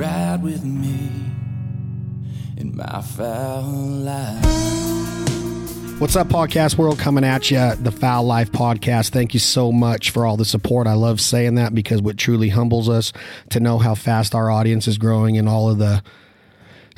[0.00, 1.10] ride with me
[2.56, 4.42] in my fowl life.
[6.00, 6.98] What's up, podcast world?
[6.98, 9.10] Coming at you, the Fowl Life podcast.
[9.10, 10.86] Thank you so much for all the support.
[10.86, 13.12] I love saying that because what truly humbles us
[13.50, 16.02] to know how fast our audience is growing and all of the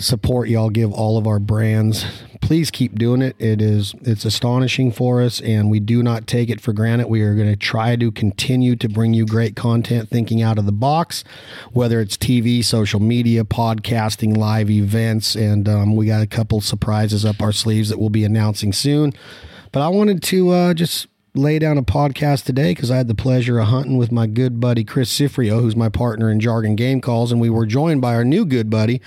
[0.03, 2.05] support y'all give all of our brands.
[2.41, 3.37] Please keep doing it.
[3.39, 7.09] It is it's astonishing for us and we do not take it for granted.
[7.09, 10.67] We are going to try to continue to bring you great content thinking out of
[10.67, 11.23] the box,
[11.73, 17.25] whether it's TV, social media, podcasting, live events, and um, we got a couple surprises
[17.25, 19.13] up our sleeves that we'll be announcing soon.
[19.71, 23.15] But I wanted to uh, just lay down a podcast today because I had the
[23.15, 27.01] pleasure of hunting with my good buddy Chris Cifreo, who's my partner in Jargon Game
[27.01, 29.01] Calls, and we were joined by our new good buddy,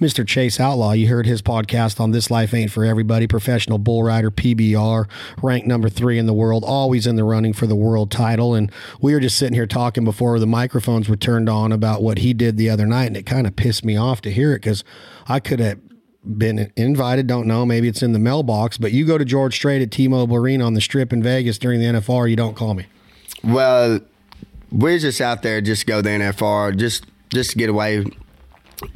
[0.00, 0.26] Mr.
[0.26, 0.90] Chase Outlaw.
[0.90, 5.08] You heard his podcast on This Life Ain't for Everybody, professional bull rider, PBR,
[5.40, 8.56] ranked number three in the world, always in the running for the world title.
[8.56, 12.18] And we were just sitting here talking before the microphones were turned on about what
[12.18, 14.62] he did the other night, and it kind of pissed me off to hear it
[14.62, 14.82] because
[15.28, 15.78] I could have
[16.36, 17.26] been invited.
[17.26, 17.64] Don't know.
[17.64, 18.76] Maybe it's in the mailbox.
[18.76, 21.80] But you go to George Strait at T-Mobile Arena on the Strip in Vegas during
[21.80, 22.28] the NFR.
[22.28, 22.86] You don't call me.
[23.42, 24.00] Well,
[24.70, 28.04] we're just out there just go the NFR, just just to get away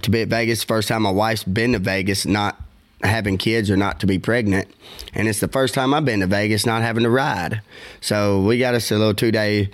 [0.02, 0.64] to be at Vegas.
[0.64, 2.60] First time my wife's been to Vegas, not
[3.02, 4.68] having kids or not to be pregnant,
[5.14, 7.62] and it's the first time I've been to Vegas not having to ride.
[8.00, 9.70] So we got us a little two day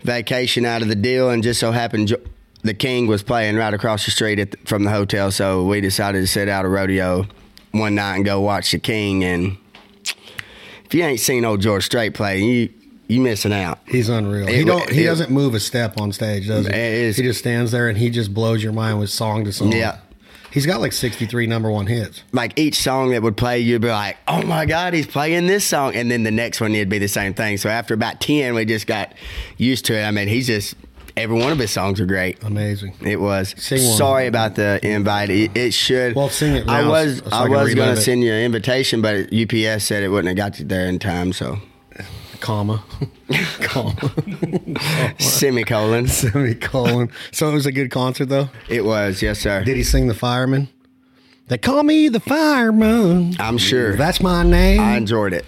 [0.00, 2.14] vacation out of the deal, and just so happened
[2.62, 6.20] the King was playing right across the street the, from the hotel, so we decided
[6.20, 7.26] to set out a rodeo
[7.72, 9.24] one night and go watch the King.
[9.24, 9.56] And
[10.84, 12.70] if you ain't seen old George Strait play, you
[13.08, 13.78] you missing out.
[13.86, 14.48] He's unreal.
[14.48, 14.90] It, he don't.
[14.90, 16.74] He it, doesn't move a step on stage, does he?
[16.74, 19.72] Is, he just stands there and he just blows your mind with song to song.
[19.72, 19.98] Yeah.
[20.50, 22.22] He's got like 63 number one hits.
[22.32, 25.64] Like each song that would play, you'd be like, oh my God, he's playing this
[25.64, 25.94] song.
[25.94, 27.58] And then the next one, it'd be the same thing.
[27.58, 29.12] So after about 10, we just got
[29.58, 30.04] used to it.
[30.04, 30.74] I mean, he's just
[31.18, 32.42] every one of his songs are great.
[32.42, 32.94] Amazing.
[33.00, 33.54] It was.
[33.58, 35.30] Sorry about the invite.
[35.30, 36.14] It, it should.
[36.14, 36.66] Well, sing it.
[36.66, 37.18] Now I was.
[37.18, 40.36] So I, was going to send you an invitation, but UPS said it wouldn't have
[40.36, 41.32] got you there in time.
[41.32, 41.58] So.
[42.40, 42.84] Comma.
[43.60, 44.12] Comma.
[45.18, 46.06] Semicolon.
[46.06, 47.10] Semicolon.
[47.32, 48.48] So it was a good concert, though.
[48.68, 49.22] It was.
[49.22, 49.64] Yes, sir.
[49.64, 50.68] Did he sing the fireman?
[51.48, 53.34] They call me the fireman.
[53.40, 53.96] I'm sure.
[53.96, 54.80] That's my name.
[54.80, 55.46] I enjoyed it.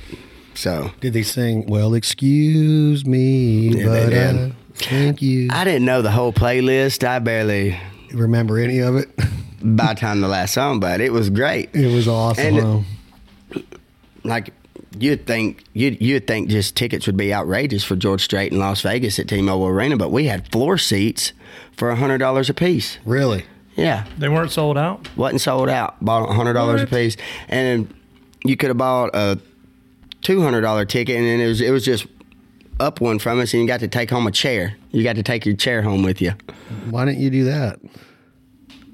[0.54, 0.90] So.
[1.00, 1.66] Did they sing?
[1.66, 5.48] Well, excuse me, yeah, but I Thank you.
[5.50, 7.06] I didn't know the whole playlist.
[7.06, 7.78] I barely
[8.12, 9.08] remember any of it.
[9.62, 11.74] by the time the last song, but it was great.
[11.74, 12.56] It was awesome.
[12.56, 12.84] And
[13.50, 13.64] it,
[14.24, 14.52] like
[14.98, 18.82] you'd think you'd you'd think just tickets would be outrageous for George Strait in Las
[18.82, 21.32] Vegas at T-Mobile Arena, but we had floor seats
[21.76, 22.98] for hundred dollars a piece.
[23.04, 23.44] Really?
[23.76, 24.06] Yeah.
[24.18, 25.08] They weren't sold out.
[25.16, 26.02] wasn't sold out.
[26.04, 27.16] Bought hundred dollars a piece,
[27.48, 27.92] and
[28.44, 29.38] you could have bought a
[30.22, 32.06] two hundred dollar ticket, and it was it was just
[32.80, 34.74] up one from us and you got to take home a chair.
[34.90, 36.32] You got to take your chair home with you.
[36.88, 37.78] Why didn't you do that?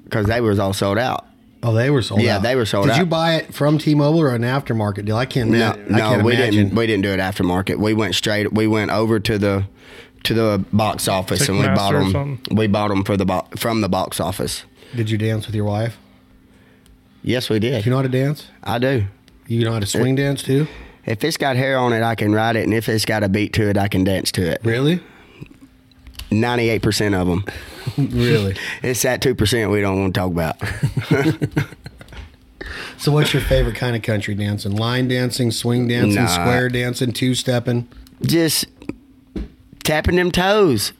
[0.03, 1.25] Because they was all sold out.
[1.63, 2.43] Oh, they were sold yeah, out.
[2.43, 2.95] they were sold Did out.
[2.95, 5.17] Did you buy it from T-Mobile or an aftermarket deal?
[5.17, 5.49] I can't.
[5.49, 6.53] No, I no, can't we imagine.
[6.65, 6.75] didn't.
[6.75, 7.77] We didn't do it aftermarket.
[7.77, 8.53] We went straight.
[8.53, 9.65] We went over to the
[10.23, 12.41] to the box office and we bought them.
[12.51, 14.63] We bought them for the bo- from the box office.
[14.95, 15.97] Did you dance with your wife?
[17.23, 17.83] Yes, we did.
[17.83, 18.47] Do you know how to dance?
[18.63, 19.05] I do.
[19.47, 20.67] You know how to swing it, dance too?
[21.07, 23.29] If it's got hair on it, I can ride it, and if it's got a
[23.29, 24.59] beat to it, I can dance to it.
[24.63, 24.99] Really?
[26.29, 27.45] Ninety-eight percent of them.
[27.97, 28.57] really?
[28.83, 30.57] it's that two percent we don't want to talk about.
[32.97, 34.75] so, what's your favorite kind of country dancing?
[34.75, 36.27] Line dancing, swing dancing, nah.
[36.27, 37.87] square dancing, two stepping?
[38.23, 38.65] Just
[39.85, 40.91] tapping them toes.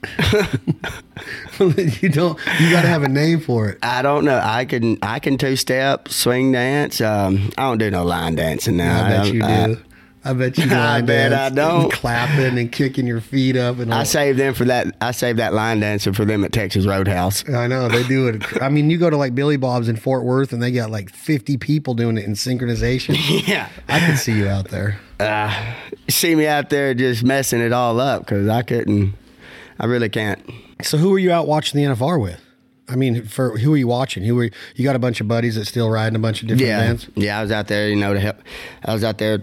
[2.00, 2.40] you don't.
[2.62, 3.79] You got to have a name for it.
[3.84, 4.40] I don't know.
[4.41, 4.97] I can.
[5.01, 7.01] I can two step, swing dance.
[7.01, 9.06] Um, I don't do no line dancing now.
[9.06, 9.84] I bet I, you do.
[10.28, 10.66] I bet you.
[10.72, 11.92] I bet I don't.
[11.92, 13.94] clapping and kicking your feet up and.
[13.94, 14.00] All.
[14.00, 14.94] I saved them for that.
[15.00, 17.48] I saved that line dancing for them at Texas Roadhouse.
[17.50, 18.44] I know they do it.
[18.62, 21.10] I mean, you go to like Billy Bob's in Fort Worth, and they got like
[21.10, 23.16] fifty people doing it in synchronization.
[23.48, 25.00] yeah, I can see you out there.
[25.20, 25.74] Uh,
[26.10, 29.14] see me out there just messing it all up because I couldn't.
[29.80, 30.41] I really can't.
[30.82, 32.41] So, who are you out watching the NFR with?
[32.90, 34.23] I mean, for who are you watching?
[34.23, 36.68] Who are you got a bunch of buddies that still riding a bunch of different
[36.68, 36.80] yeah.
[36.80, 37.08] bands?
[37.16, 38.38] Yeah, I was out there, you know, to help.
[38.84, 39.41] I was out there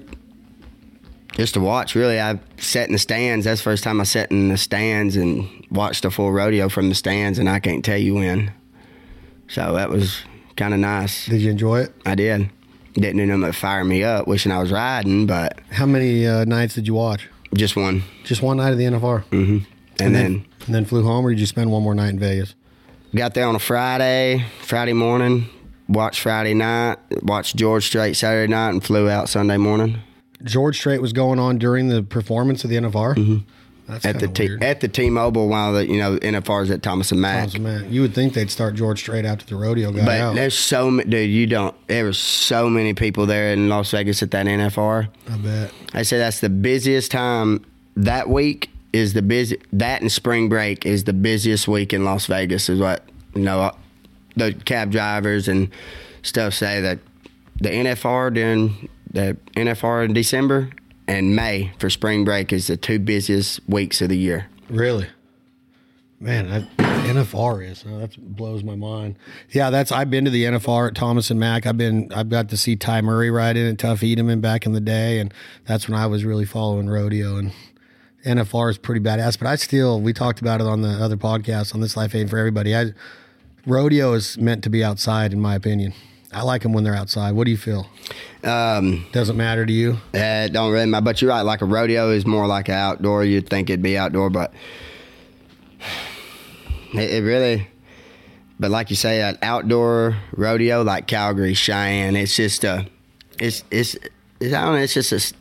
[1.34, 1.94] just to watch.
[1.94, 3.44] Really, I sat in the stands.
[3.44, 6.88] That's the first time I sat in the stands and watched a full rodeo from
[6.88, 8.52] the stands, and I can't tell you when.
[9.48, 10.22] So that was
[10.56, 11.26] kind of nice.
[11.26, 11.94] Did you enjoy it?
[12.06, 12.50] I did.
[12.94, 16.76] Didn't know them fire me up, wishing I was riding, but how many uh, nights
[16.76, 17.28] did you watch?
[17.52, 18.04] Just one.
[18.22, 19.24] Just one night of the NFR.
[19.24, 19.40] Mm-hmm.
[19.40, 19.66] And,
[20.00, 22.18] and then, then and then flew home, or did you spend one more night in
[22.18, 22.54] Vegas?
[23.14, 25.48] Got there on a Friday, Friday morning.
[25.88, 26.98] Watched Friday night.
[27.22, 29.98] Watched George Strait Saturday night, and flew out Sunday morning.
[30.44, 33.14] George Strait was going on during the performance of the NFR.
[33.16, 33.36] Mm-hmm.
[33.86, 37.20] That's at the T- at the T-Mobile while the you know NFR's at Thomas and
[37.20, 37.50] Mack.
[37.50, 37.92] Sounds man.
[37.92, 40.34] You would think they'd start George Strait after the rodeo got But out.
[40.36, 41.28] there's so many, dude.
[41.30, 41.74] You don't.
[41.86, 45.08] There was so many people there in Las Vegas at that NFR.
[45.30, 45.70] I bet.
[45.92, 47.64] I say that's the busiest time
[47.96, 48.70] that week.
[48.94, 52.68] Is the busy that and spring break is the busiest week in Las Vegas.
[52.70, 53.72] Is what you know.
[54.36, 55.68] The cab drivers and
[56.22, 57.00] stuff say that
[57.60, 60.70] the NFR during the NFR in December
[61.06, 64.48] and May for spring break is the two busiest weeks of the year.
[64.68, 65.08] Really?
[66.20, 69.16] Man, I, NFR is oh, that blows my mind.
[69.50, 71.66] Yeah, that's I've been to the NFR at Thomas and Mack.
[71.66, 74.72] I've been I've got to see Ty Murray ride in it, Tuff Hedeman back in
[74.72, 75.32] the day, and
[75.64, 77.36] that's when I was really following rodeo.
[77.36, 77.52] And
[78.24, 79.38] NFR is pretty badass.
[79.38, 82.30] But I still we talked about it on the other podcast on this Life Ain't
[82.30, 82.74] for Everybody.
[82.74, 82.92] I
[83.66, 85.92] rodeo is meant to be outside, in my opinion.
[86.34, 87.32] I like them when they're outside.
[87.32, 87.88] What do you feel?
[88.42, 89.98] Um, Doesn't matter to you?
[90.12, 91.04] Uh, don't really matter.
[91.04, 91.42] But you're right.
[91.42, 93.24] Like a rodeo is more like an outdoor.
[93.24, 94.52] You'd think it'd be outdoor, but
[96.94, 97.68] it, it really.
[98.58, 102.86] But like you say, an outdoor rodeo like Calgary, Cheyenne, it's just a,
[103.38, 103.94] it's it's,
[104.40, 104.80] it's I don't know.
[104.80, 105.34] It's just a,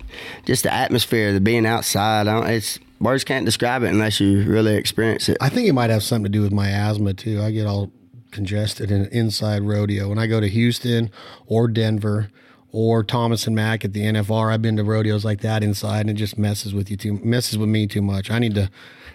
[0.45, 2.27] just the atmosphere, the being outside.
[2.27, 5.37] I don't, it's words can't describe it unless you really experience it.
[5.41, 7.41] I think it might have something to do with my asthma too.
[7.41, 7.91] I get all
[8.33, 10.09] congested in inside rodeo.
[10.09, 11.09] When I go to Houston
[11.47, 12.29] or Denver
[12.71, 16.09] or Thomas and Mack at the NFR, I've been to rodeos like that inside, and
[16.09, 18.29] it just messes with you too messes with me too much.
[18.29, 18.69] I need to.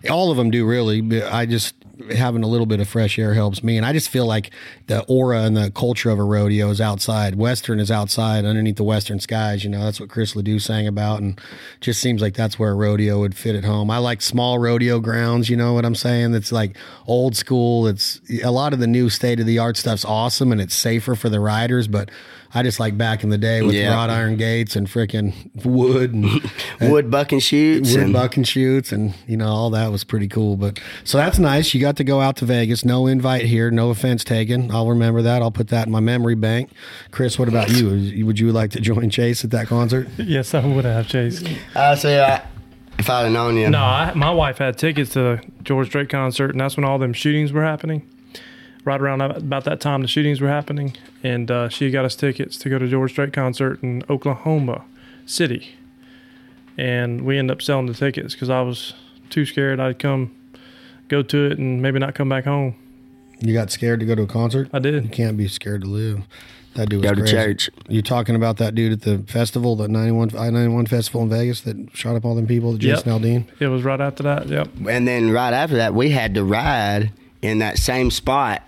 [0.09, 1.23] All of them do really.
[1.23, 1.75] I just
[2.17, 4.51] having a little bit of fresh air helps me, and I just feel like
[4.87, 7.35] the aura and the culture of a rodeo is outside.
[7.35, 9.65] Western is outside underneath the western skies.
[9.65, 11.41] You know that's what Chris Ledoux sang about, and
[11.81, 13.91] just seems like that's where a rodeo would fit at home.
[13.91, 15.49] I like small rodeo grounds.
[15.49, 16.33] You know what I'm saying?
[16.33, 17.87] That's like old school.
[17.87, 21.15] It's a lot of the new state of the art stuff's awesome, and it's safer
[21.15, 22.11] for the riders, but.
[22.55, 23.93] I just like back in the day with Yeah.
[23.93, 25.35] wrought iron gates and freaking
[25.65, 26.41] wood and
[26.91, 27.93] Wood buck and shoots.
[27.93, 31.19] wood and- buck and shoots and you know all that was pretty cool but so
[31.19, 34.71] that's nice you got to go out to vegas no invite here no offense taken
[34.71, 36.71] i'll remember that i'll put that in my memory bank
[37.11, 40.65] chris what about you would you like to join chase at that concert Yes, I
[40.67, 41.43] would have, Chase.
[41.75, 42.43] I say, I,
[42.99, 46.09] if I'd have known you, No, I, my wife had tickets to the George Strait
[46.09, 48.07] concert, and that's when all them shootings were happening.
[48.89, 52.57] Right around about that time, the shootings were happening, and uh, she got us tickets
[52.57, 54.83] to go to George Strait concert in Oklahoma
[55.27, 55.75] City,
[56.79, 58.95] and we ended up selling the tickets because I was
[59.29, 60.35] too scared I'd come
[61.09, 62.77] go to it and maybe not come back home.
[63.41, 65.05] you got scared to go to a concert I did.
[65.05, 66.23] you can't be scared to live
[66.73, 67.37] that dude was Go to crazy.
[67.37, 67.71] church.
[67.91, 71.77] you talking about that dude at the festival the 91 i-91 festival in vegas that
[71.95, 73.21] shot up all them people jason Yep.
[73.21, 74.49] aldean It was right after that.
[74.49, 74.69] Yep.
[74.89, 77.13] and then right after that, we had to ride
[77.43, 78.63] in that same spot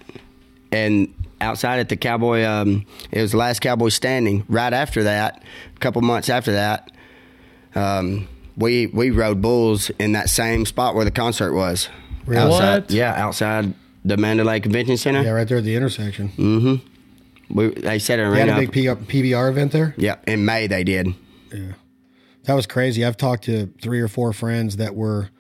[0.73, 2.45] and outside at the Cowboy.
[2.45, 4.45] Um, it was the last Cowboy standing.
[4.49, 5.43] Right after that,
[5.75, 6.91] a couple months after that,
[7.75, 11.89] um, we we rode bulls in that same spot where the concert was.
[12.27, 12.43] Really?
[12.43, 12.91] Outside, What?
[12.91, 13.75] Yeah, outside
[14.05, 15.23] the Mandalay Convention Center.
[15.23, 17.55] yeah right there at the intersection Mm-hmm.
[17.55, 20.67] We, they set an they had a big P- pbr event there yeah, in May
[20.69, 21.15] they did.
[21.53, 21.73] Yeah,
[22.45, 23.05] that was crazy.
[23.05, 25.31] I've talked to three or four friends that were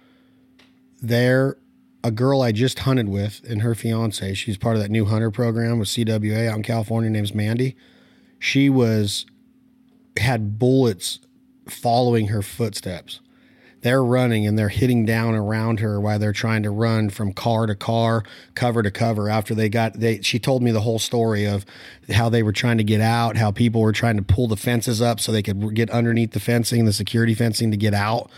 [1.00, 1.56] there.
[2.02, 5.30] A girl I just hunted with and her fiance, she's part of that new hunter
[5.30, 7.76] program with CWA out in California, name's Mandy.
[8.38, 9.26] She was
[10.16, 11.20] had bullets
[11.68, 13.20] following her footsteps.
[13.82, 17.66] They're running and they're hitting down around her while they're trying to run from car
[17.66, 19.30] to car, cover to cover.
[19.30, 21.64] After they got, they she told me the whole story of
[22.10, 25.00] how they were trying to get out, how people were trying to pull the fences
[25.00, 28.30] up so they could get underneath the fencing, the security fencing to get out.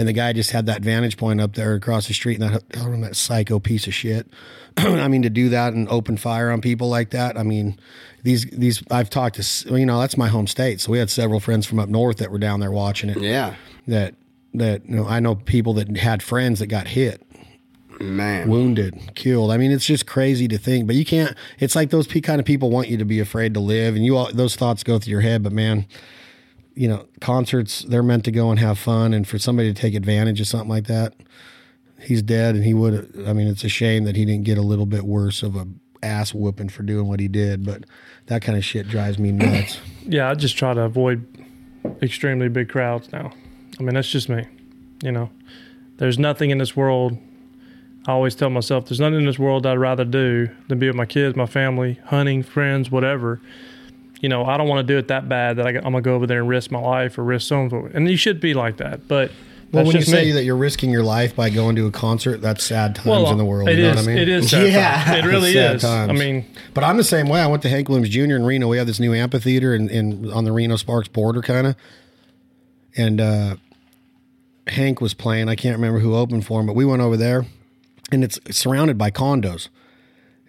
[0.00, 2.66] And the guy just had that vantage point up there across the street, and that
[2.70, 4.26] that psycho piece of shit.
[4.78, 7.36] I mean, to do that and open fire on people like that.
[7.36, 7.78] I mean,
[8.22, 11.38] these these I've talked to you know that's my home state, so we had several
[11.38, 13.56] friends from up north that were down there watching it Yeah,
[13.88, 14.14] that
[14.54, 17.20] that you know I know people that had friends that got hit,
[18.00, 18.48] man.
[18.48, 19.50] wounded, killed.
[19.50, 21.36] I mean, it's just crazy to think, but you can't.
[21.58, 24.16] It's like those kind of people want you to be afraid to live, and you
[24.16, 25.42] all those thoughts go through your head.
[25.42, 25.84] But man,
[26.74, 29.94] you know, concerts they're meant to go and have fun, and for somebody to take
[29.94, 31.14] advantage of something like that,
[32.00, 33.24] he's dead, and he would.
[33.26, 35.66] I mean, it's a shame that he didn't get a little bit worse of a
[36.02, 37.84] ass whooping for doing what he did, but
[38.26, 39.78] that kind of shit drives me nuts.
[40.02, 41.24] Yeah, I just try to avoid
[42.02, 43.30] extremely big crowds now.
[43.78, 44.44] I mean, that's just me.
[45.04, 45.30] You know,
[45.98, 47.16] there's nothing in this world.
[48.06, 50.96] I always tell myself there's nothing in this world I'd rather do than be with
[50.96, 53.40] my kids, my family, hunting, friends, whatever.
[54.20, 56.14] You know, I don't want to do it that bad that I, am gonna go
[56.14, 57.90] over there and risk my life or risk someone.
[57.94, 59.30] And you should be like that, but
[59.72, 60.32] Well, that's when you just say me.
[60.32, 63.38] that you're risking your life by going to a concert, that's sad times well, in
[63.38, 63.68] the world.
[63.70, 63.96] it you know is.
[63.96, 64.18] what I mean?
[64.18, 64.50] It is.
[64.50, 65.04] Sad Yeah.
[65.04, 65.24] times.
[65.24, 65.80] It really is.
[65.82, 66.10] times.
[66.10, 67.40] I mean, But I'm the same way.
[67.40, 68.36] I went to Hank Williams Jr.
[68.36, 68.68] in Reno.
[68.68, 71.76] We have this new amphitheater in, in on the Reno Sparks border, kind of.
[72.96, 73.56] And uh,
[74.66, 75.48] Hank was playing.
[75.48, 77.46] I can't remember who opened for him, but we went over there,
[78.12, 79.68] and it's surrounded by condos,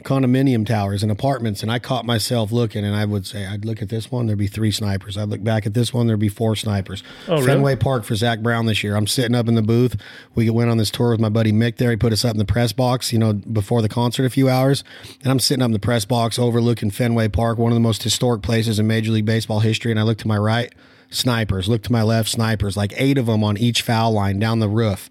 [0.04, 1.62] condominium towers, and apartments.
[1.62, 4.38] And I caught myself looking, and I would say, I'd look at this one, there'd
[4.38, 5.18] be three snipers.
[5.18, 7.04] I'd look back at this one, there'd be four snipers.
[7.28, 7.46] Oh, really?
[7.46, 8.96] Fenway Park for Zac Brown this year.
[8.96, 9.96] I'm sitting up in the booth.
[10.36, 11.92] We went on this tour with my buddy Mick there.
[11.92, 14.50] He put us up in the press box, you know, before the concert a few
[14.50, 14.84] hours.
[15.22, 18.04] And I'm sitting up in the press box overlooking Fenway Park, one of the most
[18.04, 19.92] historic places in Major League Baseball history.
[19.92, 20.74] And I look to my right,
[21.10, 21.68] snipers.
[21.68, 22.78] Look to my left, snipers.
[22.78, 25.10] Like eight of them on each foul line down the roof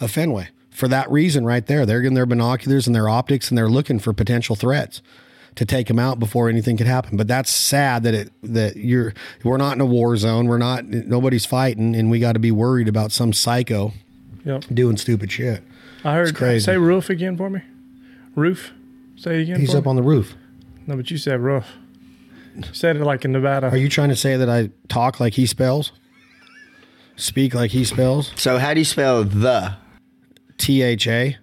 [0.00, 0.48] of Fenway.
[0.76, 3.98] For that reason, right there, they're getting their binoculars and their optics, and they're looking
[3.98, 5.00] for potential threats
[5.54, 7.16] to take them out before anything could happen.
[7.16, 10.46] But that's sad that it that you're we're not in a war zone.
[10.48, 13.92] We're not nobody's fighting, and we got to be worried about some psycho
[14.44, 14.64] Yep.
[14.72, 15.62] doing stupid shit.
[16.04, 16.34] I heard.
[16.36, 16.64] crazy.
[16.64, 17.62] Say roof again for me.
[18.34, 18.72] Roof.
[19.16, 19.58] Say it again.
[19.60, 19.90] He's for up me.
[19.90, 20.34] on the roof.
[20.86, 21.64] No, but you said roof.
[22.54, 23.68] You said it like in Nevada.
[23.70, 25.92] Are you trying to say that I talk like he spells?
[27.16, 28.30] Speak like he spells?
[28.36, 29.74] So how do you spell the?
[30.58, 31.36] T H A.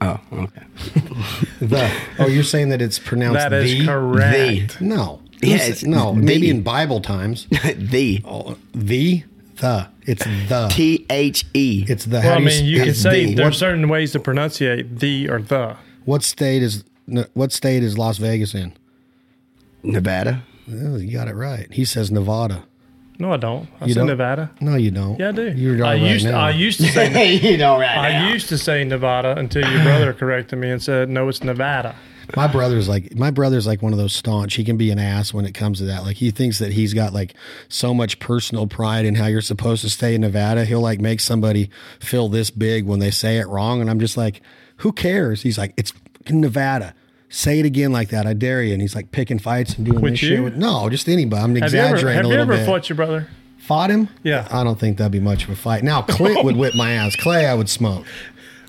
[0.00, 0.62] Oh, okay.
[1.60, 1.90] The.
[2.18, 3.86] Oh, you're saying that it's pronounced that is the?
[3.86, 4.80] correct.
[4.80, 5.22] No.
[5.42, 6.14] Yeah, Who's- it's no.
[6.14, 6.20] the.
[6.20, 7.46] Maybe in Bible times.
[7.76, 8.20] the.
[8.24, 9.24] Oh, the.
[9.56, 9.88] The.
[10.02, 10.68] It's the.
[10.70, 11.84] T H E.
[11.88, 12.18] It's the.
[12.18, 13.34] Well, I how do mean, you s- can it's say the.
[13.34, 15.76] there are What, certain ways to pronunciate the or the.
[16.04, 16.84] what state is
[17.34, 18.74] what state is Las Vegas in?
[19.82, 20.42] Nevada.
[20.70, 21.72] Oh, you got it right.
[21.72, 22.64] He says Nevada.
[23.18, 23.68] No, I don't.
[23.80, 24.06] I You said don't?
[24.08, 24.50] Nevada.
[24.60, 25.18] No, you don't.
[25.18, 25.52] Yeah, I do.
[25.52, 26.38] You're I right used now.
[26.38, 30.12] I used to say you know right I used to say Nevada until your brother
[30.20, 31.94] corrected me and said no, it's Nevada.
[32.34, 34.54] My brother's like my brother's like one of those staunch.
[34.54, 36.02] He can be an ass when it comes to that.
[36.02, 37.34] Like he thinks that he's got like
[37.68, 40.64] so much personal pride in how you're supposed to stay in Nevada.
[40.64, 41.70] He'll like make somebody
[42.00, 44.40] feel this big when they say it wrong, and I'm just like,
[44.78, 45.42] who cares?
[45.42, 46.94] He's like, it's fucking Nevada.
[47.28, 48.26] Say it again like that.
[48.26, 48.72] I dare you.
[48.72, 50.28] And he's like picking fights and doing With this you?
[50.36, 50.44] shit.
[50.44, 51.42] With, no, just anybody.
[51.42, 52.66] I'm Have you ever exaggerating have a you little ever bit.
[52.66, 53.28] fought your brother?
[53.58, 54.08] Fought him?
[54.22, 54.46] Yeah.
[54.50, 55.82] I don't think that'd be much of a fight.
[55.82, 57.16] Now Clint would whip my ass.
[57.16, 58.06] Clay, I would smoke.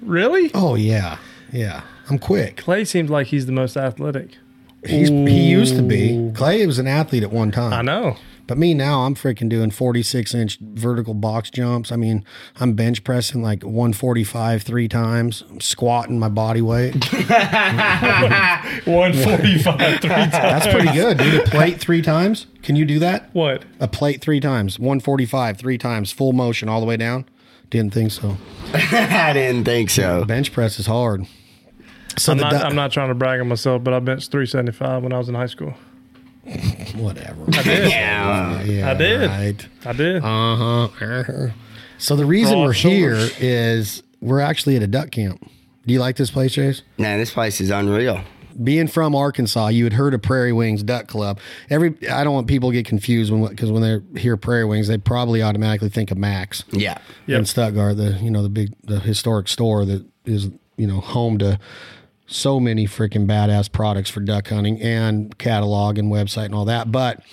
[0.04, 0.52] Really?
[0.54, 1.18] Oh yeah,
[1.52, 1.82] yeah.
[2.08, 2.58] I'm quick.
[2.58, 4.38] Clay seems like he's the most athletic.
[4.86, 6.32] He's, he used to be.
[6.36, 7.74] Clay was an athlete at one time.
[7.74, 8.16] I know.
[8.48, 11.92] But me now, I'm freaking doing 46 inch vertical box jumps.
[11.92, 12.24] I mean,
[12.60, 15.44] I'm bench pressing like 145 three times.
[15.50, 16.96] I'm squatting my body weight.
[18.86, 20.32] 145 three times.
[20.32, 21.42] That's pretty good, dude.
[21.48, 22.48] A plate three times.
[22.64, 23.30] Can you do that?
[23.34, 23.66] What?
[23.80, 24.80] A plate three times.
[24.80, 26.12] 145 three times.
[26.12, 27.26] Full motion all the way down.
[27.70, 28.38] Didn't think so.
[28.74, 30.24] I didn't think so.
[30.26, 31.26] Bench press is hard.
[32.18, 35.04] So I'm not, du- I'm not trying to brag on myself, but I benched 375
[35.04, 35.74] when I was in high school.
[36.96, 37.44] whatever.
[37.54, 37.90] I did.
[37.90, 38.64] Yeah.
[38.64, 39.30] Yeah, I did.
[39.30, 39.68] Right.
[39.86, 40.24] I did.
[40.24, 41.48] Uh huh.
[41.98, 43.40] So the reason Broad we're here shoulders.
[43.42, 45.42] is we're actually at a duck camp.
[45.86, 46.82] Do you like this place, Chase?
[46.98, 48.22] Man, this place is unreal.
[48.64, 51.40] Being from Arkansas, you had heard of Prairie Wings Duck Club.
[51.70, 54.88] Every I don't want people to get confused when because when they hear Prairie Wings,
[54.88, 56.98] they probably automatically think of Mack's Yeah.
[57.28, 57.40] Yep.
[57.40, 61.38] in Stuttgart, the you know the big the historic store that is you know home
[61.40, 61.60] to
[62.28, 66.92] so many freaking badass products for duck hunting and catalog and website and all that.
[66.92, 67.24] But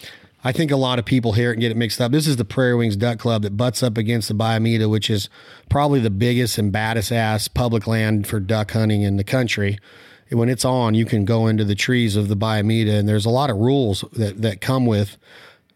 [0.44, 2.12] I think a lot of people hear it and get it mixed up.
[2.12, 5.10] This is the Prairie Wings Duck Club that butts up against the Bayou Meto, which
[5.10, 5.28] is
[5.68, 9.78] probably the biggest and baddest ass public land for duck hunting in the country.
[10.30, 13.08] And when it's on, you can go into the trees of the Bayou Meto, and
[13.08, 15.16] there's a lot of rules that, that come with.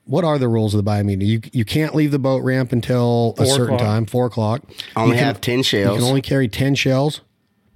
[0.04, 1.26] What are the rules of the Bayou Meto?
[1.26, 3.80] You you can't leave the boat ramp until a certain o'clock.
[3.80, 4.62] time, four o'clock.
[4.96, 5.82] Only You can- have 10 shells.
[5.82, 7.20] You shells can only carry ten shells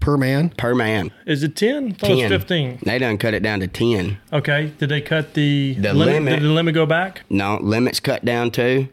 [0.02, 0.50] per man.
[0.50, 1.10] per man.
[1.26, 1.92] Is it 10?
[1.92, 2.28] I thought it was 10.
[2.30, 2.78] 15.
[2.82, 4.18] They done cut it down to 10.
[4.32, 4.72] Okay.
[4.78, 6.14] Did they cut the, The limit?
[6.16, 6.34] limit.
[6.40, 7.22] Did the limit go back?
[7.30, 8.88] No, limits cut down to,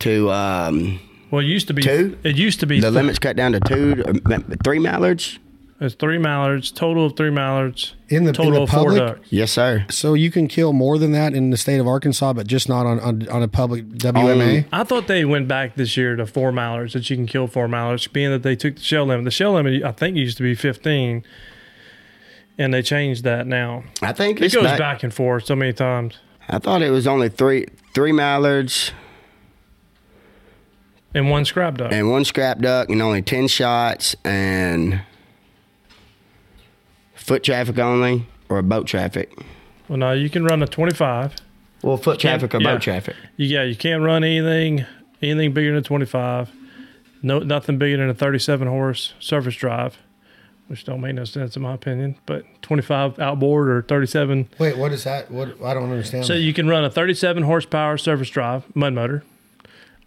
[0.00, 0.98] to, um,
[1.30, 2.18] Well, it used to be Two?
[2.24, 5.38] It used to be the limits cut down to two, uh, three mallards.
[5.78, 8.98] It's three mallards, total of three mallards, In the- in total the of four public?
[8.98, 9.20] ducks.
[9.28, 9.84] Yes, sir.
[9.90, 12.86] So you can kill more than that in the state of Arkansas, but just not
[12.86, 14.60] on on, on a public WMA.
[14.60, 17.46] Um, I thought they went back this year to four mallards that you can kill
[17.46, 19.26] four mallards, being that they took the shell limit.
[19.26, 21.24] The shell limit, I think, used to be fifteen,
[22.56, 23.84] and they changed that now.
[24.00, 24.78] I think It goes back.
[24.78, 26.18] back and forth so many times.
[26.48, 28.92] I thought it was only three, three mallards
[31.14, 31.92] And one scrap duck.
[31.92, 35.00] and one scrap duck and only 10 shots and
[37.26, 39.36] foot traffic only or boat traffic.
[39.88, 41.34] well, no, you can run a twenty-five.
[41.82, 42.72] Well, foot traffic or yeah.
[42.72, 43.16] boat traffic.
[43.36, 44.86] Yeah, you can't run anything
[45.20, 46.50] anything bigger than twenty-five.
[47.22, 49.98] No, nothing bigger than a thirty-seven horse surface drive,
[50.68, 52.16] which don't make no sense in my opinion.
[52.26, 55.30] But twenty-five outboard or thirty-seven Wait, what is that?
[55.30, 56.26] What I don't understand.
[56.26, 59.24] So you can run a 37 horsepower surface drive mud motor,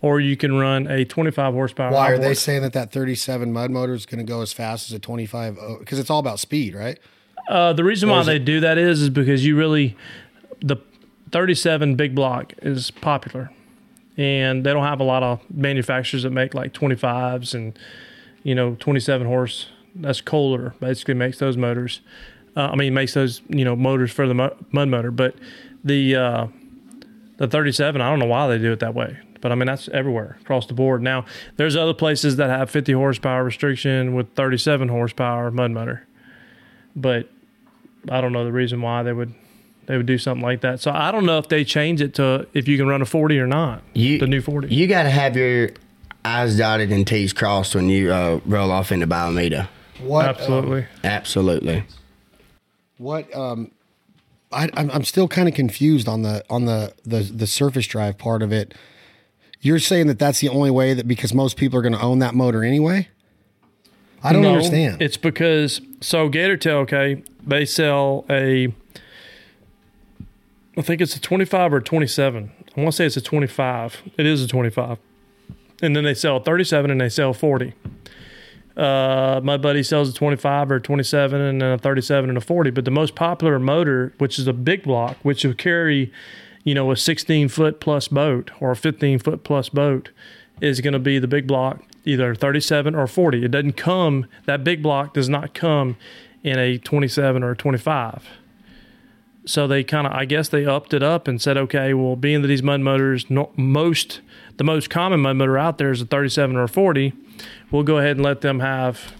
[0.02, 1.92] or you can run a 25 horsepower.
[1.92, 4.90] Why are they saying that that 37 mud motor is going to go as fast
[4.90, 5.58] as a 25?
[5.80, 6.98] Because it's all about speed, right?
[7.48, 9.96] Uh, the reason why they it- do that is is because you really
[10.62, 10.78] the
[11.32, 13.52] 37 big block is popular,
[14.18, 17.78] and they don't have a lot of manufacturers that make like 25s and
[18.44, 19.68] you know 27 horse.
[19.96, 22.02] That's Kohler basically makes those motors.
[22.56, 24.56] Uh, I mean, makes those you know motors for the mud
[24.88, 25.36] motor, but
[25.84, 26.48] the uh,
[27.38, 29.88] the 37, I don't know why they do it that way, but I mean that's
[29.90, 31.02] everywhere across the board.
[31.02, 31.26] Now
[31.58, 36.08] there's other places that have 50 horsepower restriction with 37 horsepower mud motor,
[36.96, 37.30] but
[38.10, 39.34] I don't know the reason why they would
[39.86, 40.80] they would do something like that.
[40.80, 43.40] So I don't know if they change it to if you can run a 40
[43.40, 43.82] or not.
[43.94, 44.74] You, the new 40.
[44.74, 45.72] You got to have your
[46.24, 49.68] I's dotted and T's crossed when you uh, roll off into Bayou Meto.
[50.00, 50.86] What um, Absolutely.
[51.04, 51.84] Absolutely.
[52.98, 53.72] what um
[54.52, 58.18] I, I'm I'm still kind of confused on the on the, the the surface drive
[58.18, 58.74] part of it.
[59.62, 62.20] You're saying that that's the only way that because most people are going to own
[62.20, 63.10] that motor anyway.
[64.24, 65.02] I don't No, understand.
[65.02, 68.74] It's because so Gator Tail, okay, they sell a
[70.78, 72.52] I think it's a 25 or 27.
[72.78, 74.02] I want to say it's a 25.
[74.18, 74.98] It is a 25.
[75.82, 77.74] And then they sell a 37 and they sell 40.
[78.78, 82.70] Uh, my buddy sells a 25 or 27 and then a 37 and a 40.
[82.70, 86.14] But the most popular motor, which is a big block, which will carry,
[86.70, 90.12] you know, a 16 foot plus boat or a 15 foot plus boat,
[90.62, 93.44] is going to be the big block, either 37 or 40.
[93.44, 95.98] It doesn't come, that big block does not come
[96.44, 98.24] in a 27 or a 25.
[99.46, 102.44] So they kind of, I guess they upped it up and said, okay, well, being
[102.44, 104.22] that these mud motors, most,
[104.58, 107.14] the most common mud motor out there is a 37 or a 40,
[107.72, 109.16] we'll go ahead and let them have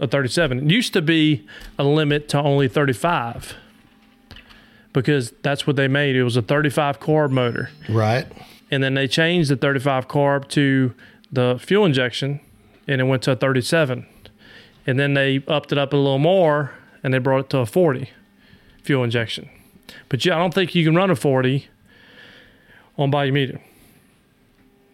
[0.00, 0.60] a 37.
[0.60, 1.46] It used to be
[1.78, 3.54] a limit to only 35
[4.96, 6.16] because that's what they made.
[6.16, 7.68] It was a 35 carb motor.
[7.90, 8.26] right.
[8.70, 10.94] And then they changed the 35 carb to
[11.30, 12.40] the fuel injection
[12.88, 14.06] and it went to a 37.
[14.86, 16.72] And then they upped it up a little more
[17.04, 18.08] and they brought it to a 40
[18.82, 19.50] fuel injection.
[20.08, 21.68] But yeah, I don't think you can run a 40
[22.96, 23.60] on Bayou Meto.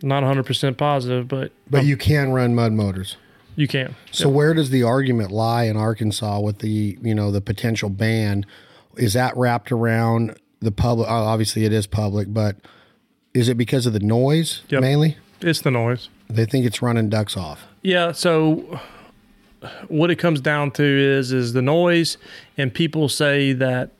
[0.02, 3.16] Not 100% positive, but But you can run mud motors.
[3.54, 3.94] you can.
[4.10, 8.44] So where does the argument lie in Arkansas with the you know the potential ban?
[8.96, 11.08] Is that wrapped around the public?
[11.08, 12.56] uh, Obviously, it is public, but
[13.34, 14.80] is it because of the noise Yep.
[14.80, 15.16] mainly?
[15.40, 16.08] It's the noise.
[16.28, 17.64] They think it's running ducks off.
[17.82, 18.80] Yeah, so
[19.88, 22.16] what it comes down to is is the noise
[22.56, 23.90] and people say that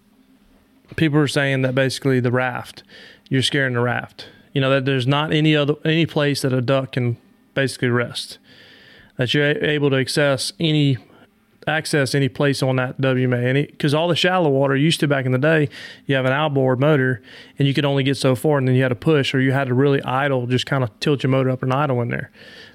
[0.97, 2.83] people are saying that basically the raft,
[3.29, 4.29] you're scaring the raft.
[4.53, 7.17] You know that there's not any other any place that a duck can
[7.55, 8.39] basically rest.
[9.17, 10.99] That you're able to access any
[11.67, 15.27] access any place on that WMA any because all the shallow water used to back
[15.27, 15.69] in the day
[16.07, 17.23] you have an outboard motor
[17.59, 19.53] and you could only get so far and then you had to push or you
[19.53, 22.31] had to really idle just kind of tilt your motor up and idle in there.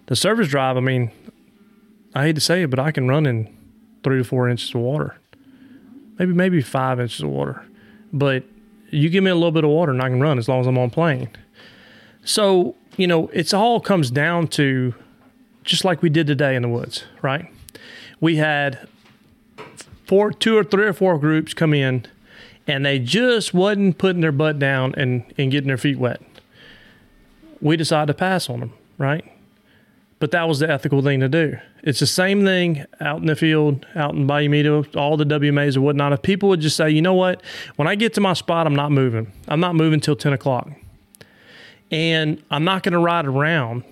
[0.07, 1.11] The surface drive i mean
[2.15, 3.55] i hate to say it but i can run in
[4.03, 5.17] three to four inches of water.
[6.17, 7.63] Maybe maybe five inches of water.
[8.13, 8.43] But
[8.89, 10.67] you give me a little bit of water and i can run as long as
[10.67, 11.29] i'm on plane.
[12.23, 14.93] So you know it's all comes down to
[15.63, 17.51] just like we did today in the woods right
[18.19, 18.87] we had
[20.05, 22.05] four, two or three or four groups come in,
[22.65, 26.21] and they just wasn't putting their butt down and, and getting their feet wet.
[27.61, 29.25] We decided to pass on them, right?
[30.19, 31.57] But that was the ethical thing to do.
[31.83, 35.75] It's the same thing out in the field, out in Bayou Meto, all the WMAs
[35.75, 36.11] and whatnot.
[36.11, 37.41] If people would just say, you know what,
[37.75, 39.31] when I get to my spot, I'm not moving.
[39.47, 40.69] I'm not moving till 10 o'clock.
[41.91, 43.83] And I'm not going to ride around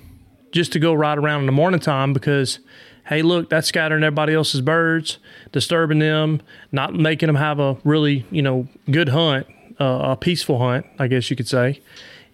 [0.52, 2.60] just to go ride around in the morning time because
[3.06, 5.18] hey look that's scattering everybody else's birds
[5.52, 6.41] disturbing them
[6.72, 9.48] not making them have a really you know good hunt
[9.80, 11.82] uh, a peaceful hunt i guess you could say.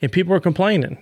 [0.03, 0.97] And people are complaining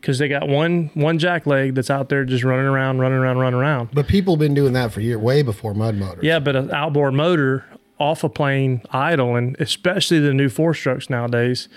[0.00, 3.60] because they got one one jackleg that's out there just running around running around running
[3.60, 3.90] around.
[3.92, 6.24] But people have been doing that for years, way before mud motors.
[6.24, 7.64] yeah but an outboard motor
[8.00, 11.68] off a plane idle and especially the new four strokes nowadays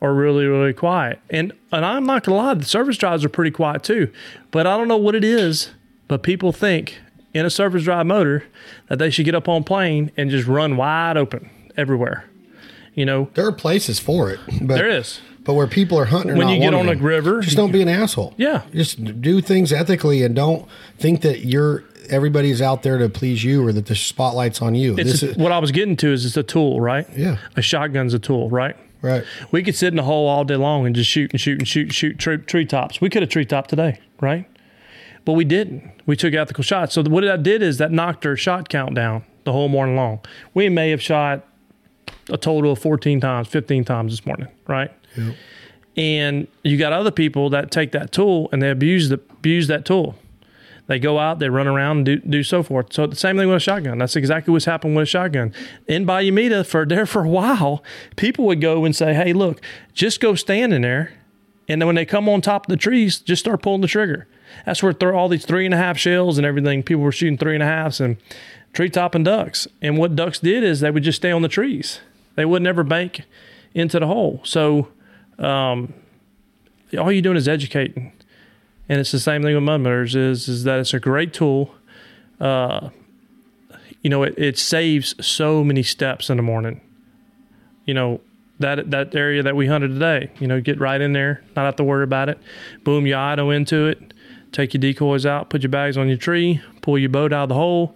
[0.00, 1.18] are really really quiet.
[1.28, 4.10] And and i'm not gonna lie the surface drives are pretty quiet too
[4.50, 5.70] but i don't know what it is
[6.08, 6.98] but people think
[7.34, 8.44] in a surface drive motor
[8.88, 12.24] that they should get up on plane and just run wide open everywhere
[12.94, 16.36] you know There are places for it, but there is But where people are hunting,
[16.36, 18.34] When you get on a river- just don't be an asshole.
[18.38, 18.62] Yeah.
[18.72, 20.66] just do things ethically and don't
[20.98, 24.96] think that you're everybody's out there to please you or that the spotlight's on you.
[24.96, 27.36] it's this a- is what i was getting to is it's a tool right Yeah.
[27.56, 29.24] a shotgun's a tool right right.
[29.52, 31.68] We could sit in a hole all day long and just shoot and shoot and
[31.68, 33.00] shoot and shoot tree, treetops.
[33.00, 34.46] We could have treetop today, right?
[35.26, 35.82] But we didn't.
[36.06, 36.94] We took ethical shots.
[36.94, 40.20] So what that did is that knocked our shot count down the whole morning long.
[40.54, 41.44] We may have shot
[42.30, 44.90] a total of 14 times, 15 times this morning, right?
[45.96, 49.84] And you got other people that take that tool and they abuse the abuse that
[49.84, 50.14] tool.
[50.88, 52.92] They go out, they run around, and do, do so forth.
[52.92, 53.98] So the same thing with a shotgun.
[53.98, 55.52] That's exactly what's happened with a shotgun.
[55.88, 57.82] In Bayou Meto, for there for a while,
[58.14, 59.60] people would go and say, "Hey, look,
[59.94, 61.14] just go stand in there
[61.66, 64.28] And then when they come on top of the trees, just start pulling the trigger.
[64.64, 66.82] That's where throw all these three and a half shells and everything.
[66.82, 68.16] People were shooting three and a halves and
[68.72, 69.66] treetop and ducks.
[69.80, 72.00] And what ducks did is they would just stay on the trees.
[72.34, 73.22] They would never bank
[73.74, 74.40] into the hole.
[74.44, 74.88] So
[75.38, 75.94] um,
[76.98, 78.12] all you're doing is educating.
[78.88, 81.74] And it's the same thing with mud motors is is that it's a great tool.
[82.40, 82.90] Uh,
[84.02, 86.80] you know, it, it saves so many steps in the morning.
[87.84, 88.20] You know,
[88.60, 91.76] that that area that we hunted today, you know, get right in there, not have
[91.76, 92.38] to worry about it.
[92.84, 94.14] Boom your idle into it,
[94.56, 97.48] take your decoys out, put your bags on your tree, pull your boat out of
[97.50, 97.94] the hole,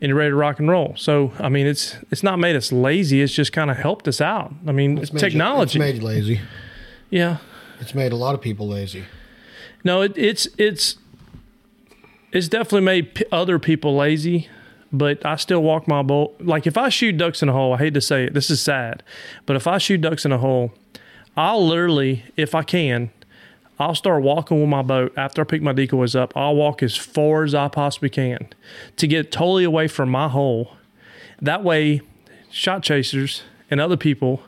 [0.00, 0.94] and you're ready to rock and roll.
[0.96, 4.20] So I mean it's it's not made us lazy, it's just kind of helped us
[4.20, 4.52] out.
[4.66, 5.78] I mean It's made you- technology.
[5.78, 6.40] it's made you lazy.
[7.10, 7.38] yeah.
[7.80, 9.04] It's made a lot of people lazy.
[9.84, 10.96] No, it, it's it's
[12.32, 14.48] it's definitely made p- other people lazy,
[14.92, 16.34] but I still walk my boat.
[16.40, 18.60] Like if I shoot ducks in a hole, I hate to say it, this is
[18.60, 19.02] sad,
[19.46, 20.72] but if I shoot ducks in a hole,
[21.36, 23.10] I'll literally, if I can,
[23.78, 26.32] I'll start walking with my boat after I pick my decoys up.
[26.36, 28.48] I'll walk as far as I possibly can
[28.96, 30.76] to get totally away from my hole.
[31.40, 32.00] That way,
[32.50, 34.42] shot chasers and other people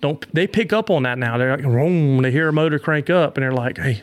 [0.00, 1.38] don't they pick up on that now.
[1.38, 4.02] They're like, Vroom, they hear a motor crank up and they're like, hey,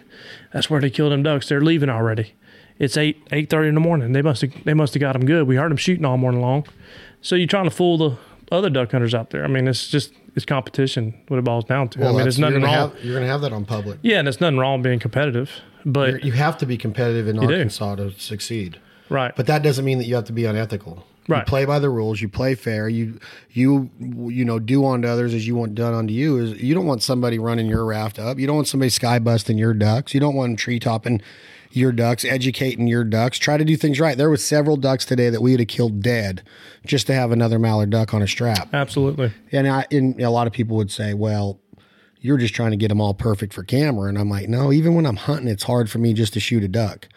[0.52, 1.50] that's where they killed them ducks.
[1.50, 2.34] They're leaving already.
[2.80, 4.14] It's eight eight thirty in the morning.
[4.14, 5.48] They must have they must have got them good.
[5.48, 6.66] We heard them shooting all morning long.
[7.22, 8.18] So you're trying to fool the
[8.52, 9.44] other duck hunters out there.
[9.44, 11.14] I mean, it's just it's competition.
[11.28, 12.04] What it boils down to.
[12.06, 12.92] I mean, there's nothing you're wrong.
[12.92, 14.00] Have, you're going to have that on public.
[14.02, 15.52] yeah, and it's nothing wrong being competitive,
[15.86, 17.44] but You have to be competitive in do.
[17.44, 18.80] Arkansas to succeed.
[19.10, 19.36] right.
[19.36, 21.06] But that doesn't mean that you have to be unethical.
[21.28, 21.48] You Right.
[21.48, 22.22] play by the rules.
[22.22, 22.90] You play fair.
[22.90, 23.18] You
[23.52, 26.38] you you know do unto others as you want done unto you.
[26.38, 28.40] Is you don't want somebody running your raft up.
[28.40, 30.14] You don't want somebody sky busting your ducks.
[30.14, 31.22] You don't want them tree topping
[31.76, 33.38] your ducks, educating your ducks.
[33.38, 34.18] Try to do things right.
[34.18, 36.44] There was several ducks today that we would have killed dead
[36.86, 38.70] just to have another mallard duck on a strap.
[38.74, 39.32] Absolutely.
[39.52, 41.60] And I and a lot of people would say, well,
[42.20, 44.08] you're just trying to get them all perfect for camera.
[44.08, 46.64] And I'm like, no, even when I'm hunting, it's hard for me just to shoot
[46.64, 47.10] a duck,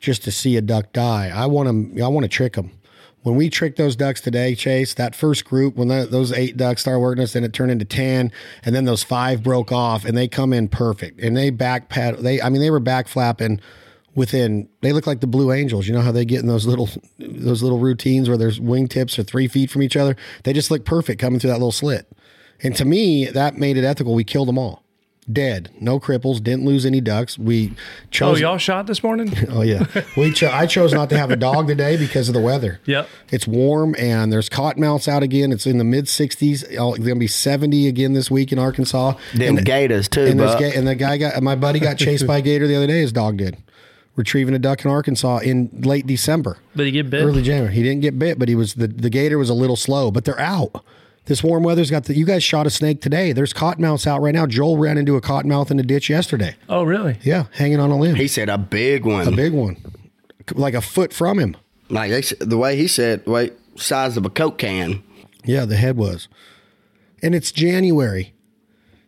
[0.00, 1.32] just to see a duck die.
[1.34, 2.70] I want them, I want to trick them.
[3.22, 6.82] When we tricked those ducks today, Chase, that first group, when that, those eight ducks
[6.82, 8.30] started working us, then it turned into 10,
[8.64, 11.20] and then those five broke off, and they come in perfect.
[11.20, 13.60] And they back pad, they, I mean, they were back flapping
[14.14, 15.86] within they look like the blue angels.
[15.86, 19.22] You know how they get in those little those little routines where there's wingtips are
[19.24, 20.16] three feet from each other?
[20.44, 22.10] They just look perfect coming through that little slit.
[22.62, 24.14] And to me that made it ethical.
[24.14, 24.82] We killed them all.
[25.32, 25.70] Dead.
[25.80, 26.42] No cripples.
[26.42, 27.38] Didn't lose any ducks.
[27.38, 29.32] We oh, chose Oh, y'all shot this morning?
[29.48, 29.86] oh yeah.
[30.18, 32.78] We cho- i chose not to have a dog today because of the weather.
[32.84, 33.08] Yep.
[33.30, 35.50] it's warm and there's cottonmouths out again.
[35.50, 39.14] It's in the mid 60s it's gonna be 70 again this week in arkansas.
[39.34, 42.38] Them And- gators too, and, ga- and the guy got my buddy got chased by
[42.38, 43.00] a gator the other day.
[43.00, 43.56] His dog did,
[44.16, 47.22] retrieving a duck in Arkansas in late December, Did he get bit?
[47.22, 47.74] early January.
[47.74, 50.10] He didn't get bit, but he was the the gator was a little slow.
[50.10, 50.84] But they're out.
[51.26, 52.14] This warm weather's got the.
[52.14, 53.32] You guys shot a snake today.
[53.32, 54.44] There's cottonmouths out right now.
[54.46, 56.54] Joel ran into a cottonmouth in a ditch yesterday.
[56.68, 57.16] Oh, really?
[57.22, 59.26] Yeah, hanging on a limb, He said a big one.
[59.26, 59.78] a big one,
[60.52, 61.56] like a foot from him.
[61.88, 65.02] like they, s- the way he said, wait, size of a Coke can.
[65.46, 66.28] Yeah, the head was.
[67.22, 68.33] And it's January.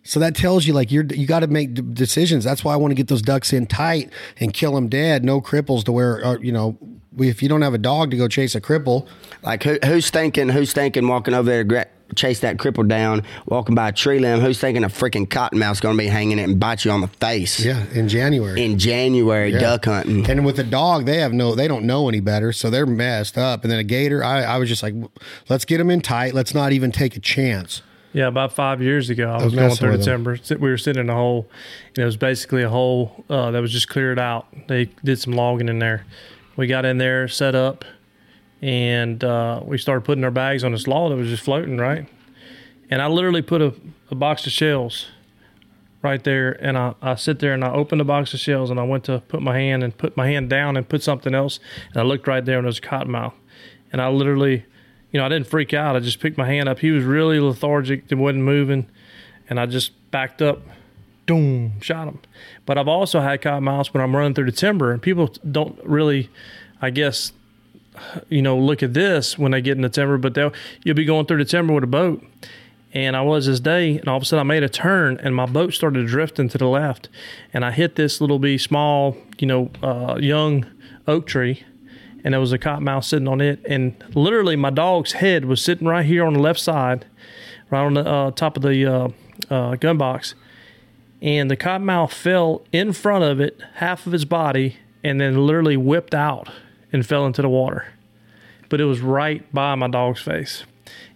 [0.06, 2.44] So that tells you like you're you got to make d- decisions.
[2.44, 5.24] That's why I want to get those ducks in tight and kill them dead.
[5.24, 6.78] No cripples to where uh, you know
[7.12, 9.06] we, if you don't have a dog to go chase a cripple.
[9.42, 10.48] Like who, who's thinking?
[10.48, 14.18] Who's thinking walking over there to gra- chase that cripple down, walking by a tree
[14.18, 14.40] limb?
[14.40, 17.08] Who's thinking a freaking cottonmouth's going to be hanging it and bite you on the
[17.08, 18.62] face Yeah, in January.
[18.64, 19.58] in January Yeah.
[19.58, 20.28] duck hunting?
[20.30, 23.36] And with the dog, they have no, they don't know any better, so they're messed
[23.38, 23.64] up.
[23.64, 24.94] And then a gator, I, I was just like,
[25.48, 26.32] let's get them in tight.
[26.34, 27.82] Let's not even take a chance.
[28.16, 30.38] Yeah, about five years ago, I was, was going through the timber.
[30.58, 31.50] We were sitting in a hole,
[31.88, 34.46] and it was basically a hole uh, that was just cleared out.
[34.68, 36.06] They did some logging in there.
[36.56, 37.84] We got in there, set up,
[38.62, 42.08] and uh, we started putting our bags on this log that was just floating, right?
[42.88, 43.74] And I literally put a,
[44.10, 45.08] a box of shells
[46.00, 48.80] right there, and I, I sit there and I opened the box of shells, and
[48.80, 51.60] I went to put my hand and put my hand down and put something else,
[51.92, 53.34] and I looked right there, and there was a cottonmouth,
[53.92, 54.64] and I literally
[55.10, 55.96] you know, I didn't freak out.
[55.96, 56.78] I just picked my hand up.
[56.80, 58.88] He was really lethargic and wasn't moving,
[59.48, 60.62] and I just backed up,
[61.26, 62.18] boom, shot him.
[62.64, 66.30] But I've also had cottonmouths when I'm running through the timber, and people don't really,
[66.82, 67.32] I guess,
[68.28, 70.18] you know, look at this when they get in the timber.
[70.18, 70.52] But they'll
[70.84, 72.24] you'll be going through the timber with a boat,
[72.92, 75.34] and I was this day, and all of a sudden I made a turn, and
[75.34, 77.08] my boat started drifting to the left,
[77.54, 80.66] and I hit this little be small, you know, uh, young
[81.06, 81.64] oak tree
[82.26, 85.86] and there was a cottonmouth sitting on it, and literally my dog's head was sitting
[85.86, 87.06] right here on the left side,
[87.70, 89.08] right on the uh, top of the uh,
[89.48, 90.34] uh, gun box,
[91.22, 95.76] and the cottonmouth fell in front of it, half of his body, and then literally
[95.76, 96.48] whipped out
[96.92, 97.86] and fell into the water.
[98.68, 100.64] But it was right by my dog's face,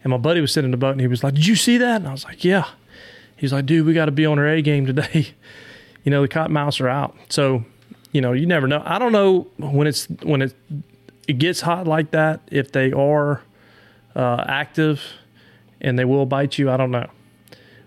[0.04, 1.76] and my buddy was sitting in the boat, and he was like, "Did you see
[1.78, 2.68] that?" And I was like, "Yeah."
[3.36, 5.34] He's like, "Dude, we got to be on our A game today."
[6.04, 7.16] you know the cottonmouths are out.
[7.30, 7.64] So
[8.12, 8.80] you know you never know.
[8.86, 10.54] I don't know when it's when it
[11.30, 13.42] it gets hot like that if they are
[14.16, 15.00] uh, active
[15.80, 16.70] and they will bite you.
[16.70, 17.08] I don't know.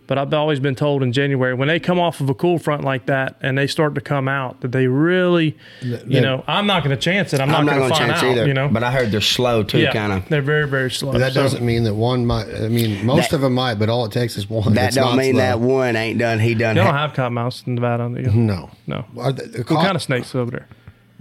[0.05, 2.83] But I've always been told in January when they come off of a cool front
[2.83, 6.83] like that and they start to come out that they really, you know, I'm not
[6.83, 7.39] going to chance it.
[7.39, 8.31] I'm not, I'm not going to find chance out.
[8.31, 8.45] either.
[8.45, 10.27] You know, But I heard they're slow too, yeah, kind of.
[10.27, 11.13] they're very very slow.
[11.13, 12.47] That So- doesn't mean that one might.
[12.53, 14.73] I mean, most That- of them might, but all it takes is one.
[14.73, 15.41] That It's don't mean slow.
[15.41, 16.39] that one ain't done.
[16.39, 16.75] He done.
[16.75, 18.31] They don't ha- have cottonmouths in Nevada, do you?
[18.31, 18.71] No.
[18.87, 19.05] No.
[19.17, 20.67] Are the, the What cot- kind of snakes over there?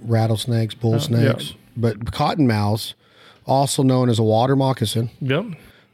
[0.04, 0.98] rattlesnakes, bull yeah.
[0.98, 2.94] snakes, but cottonmouths,
[3.46, 5.44] also known as a water moccasin, Yep.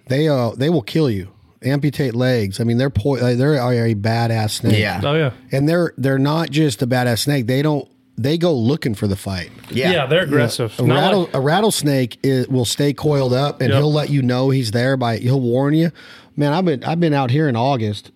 [0.08, 1.28] they uh they will kill you,
[1.62, 2.60] amputate legs.
[2.60, 4.78] I mean, they're po- uh, they're a badass snake.
[4.78, 5.00] Yeah.
[5.04, 5.30] Oh yeah.
[5.52, 7.46] and they're they're not just a badass snake.
[7.46, 7.88] They don't
[8.20, 9.50] they go looking for the fight.
[9.70, 10.06] Yeah, Yeah.
[10.06, 10.74] they're aggressive.
[10.80, 13.78] A, rattle, like- a rattlesnake is, will stay coiled up, and Yep.
[13.78, 15.92] he'll let you know he's there by he'll warn you.
[16.36, 18.10] Man, I've been I've been out here in August.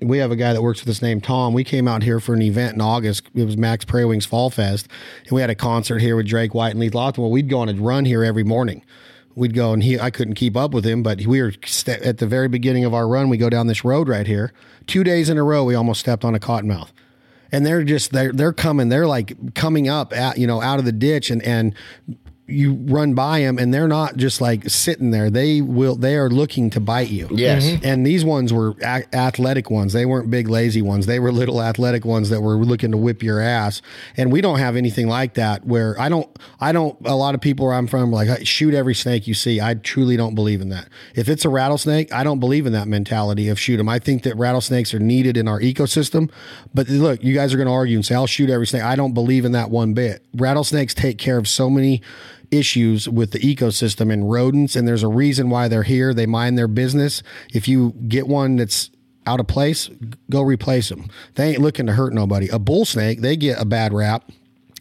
[0.00, 1.52] We have a guy that works with us named Tom.
[1.52, 3.24] We came out here for an event in August.
[3.34, 4.88] It was Mack's Prairie Wings Fall Fest,
[5.24, 7.18] and we had a concert here with Drake White and Leith Lofton.
[7.18, 8.82] Well, we'd go on a run here every morning.
[9.34, 12.18] We'd go and he I couldn't keep up with him, but we were st- at
[12.18, 13.28] the very beginning of our run.
[13.28, 14.52] We go down this road right here.
[14.86, 16.90] Two days in a row, we almost stepped on a cottonmouth
[17.52, 20.84] and they're just they're they're coming they're like coming up at you know out of
[20.84, 21.74] the ditch and and
[22.50, 25.30] you run by them and they're not just like sitting there.
[25.30, 27.28] They will they are looking to bite you.
[27.30, 27.64] Yes.
[27.66, 27.80] Mhm.
[27.84, 29.92] and these ones were a- athletic ones.
[29.92, 31.06] They weren't big lazy ones.
[31.06, 33.80] They were little athletic ones that were looking to whip your ass.
[34.16, 36.28] And we don't have anything like that where i don't
[36.60, 39.34] i don't a lot of people where i'm from are like shoot every snake you
[39.34, 39.60] see.
[39.60, 40.88] I truly don't believe in that.
[41.14, 44.22] If it's a rattlesnake i don't believe in that mentality of shoot them i think
[44.24, 46.30] that rattlesnakes are needed in our ecosystem.
[46.74, 48.82] But look you guys are going to argue and say i'll shoot every snake.
[48.82, 50.24] I don't believe in that one bit.
[50.34, 52.02] Rattlesnakes take care of so many
[52.50, 56.12] issues with the ecosystem and rodents and there's a reason why they're here.
[56.12, 57.22] They mind their business.
[57.52, 58.90] If you get one that's
[59.26, 59.90] out of place
[60.30, 61.08] go replace them.
[61.34, 62.48] They ain't looking to hurt nobody.
[62.48, 64.30] A bull snake they get a bad rap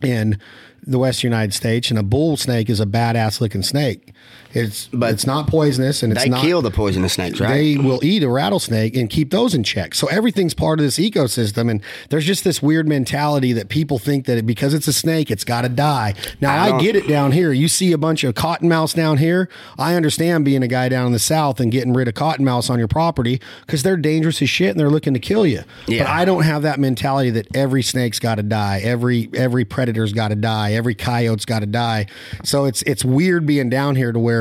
[0.01, 0.39] in
[0.81, 4.13] the west united states and a bull snake is a badass looking snake
[4.53, 7.49] it's but it's not poisonous and it's They not kill the poisonous snakes, right?
[7.53, 9.93] they will eat a rattlesnake and keep those in check.
[9.93, 11.69] So everything's part of this ecosystem.
[11.69, 15.29] And there's just this weird mentality that people think that it, because it's a snake,
[15.29, 16.15] it's got to die.
[16.41, 17.51] Now, I I, get it down here.
[17.51, 19.49] You see a bunch of cottonmouths down here.
[19.77, 22.79] I understand being a guy down in the south and getting rid of cottonmouths on
[22.79, 25.63] your property because they're dangerous as shit and they're looking to kill you.
[25.87, 26.03] Yeah.
[26.03, 30.13] But I don't have that mentality that every snake's got to die, every every predator's
[30.13, 32.07] got to die, every coyote's got to die.
[32.43, 34.38] So it's it's weird being down here to where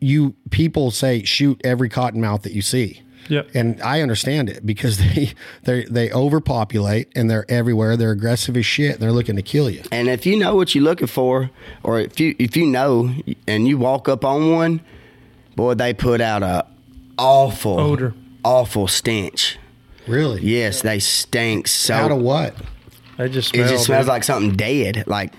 [0.00, 3.02] you people say shoot every cottonmouth that you see.
[3.28, 3.50] Yep.
[3.54, 7.96] And I understand it because they they they overpopulate and they're everywhere.
[7.96, 9.82] They're aggressive as shit and they're looking to kill you.
[9.92, 11.50] And if you know what you're looking for,
[11.82, 13.14] or if you if you know
[13.46, 14.80] and you walk up on one,
[15.56, 16.66] boy, they put out a
[17.18, 18.14] awful Odor.
[18.44, 19.58] awful stench.
[20.06, 20.42] Really?
[20.42, 21.94] Yes, they stink so.
[21.94, 22.54] Out of what?
[23.18, 24.08] I just it just smells dude.
[24.08, 25.04] like something dead.
[25.06, 25.32] Like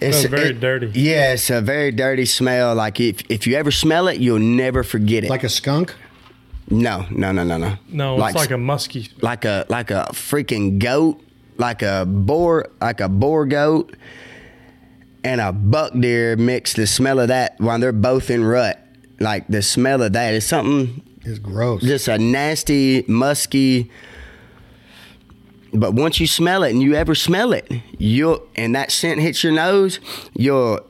[0.00, 0.90] it's oh, Smells very it- dirty.
[0.94, 2.74] Yeah, it's a very dirty smell.
[2.74, 5.30] Like if if you ever smell it, you'll never forget it.
[5.30, 5.94] Like a skunk?
[6.68, 7.76] no, no, no, no, no.
[7.88, 9.08] no, it's like, a musky.
[9.22, 11.20] like a like a freaking goat,
[11.58, 13.96] like a boar, like a boar goat,
[15.22, 16.72] and a buck deer mix.
[16.74, 18.80] The smell of that while they're both in rut,
[19.20, 21.82] like the smell of that is something It's gross.
[21.82, 23.90] just a nasty, musky.
[25.80, 29.42] But once you smell it, and you ever smell it, you'll and that scent hits
[29.44, 30.00] your nose,
[30.34, 30.80] you'll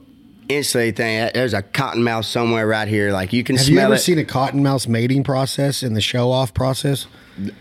[0.48, 3.10] instantly think there's a cottonmouth somewhere right here.
[3.12, 3.98] Like you can Have you ever it.
[3.98, 7.06] seen a cottonmouth mating process in the show off process?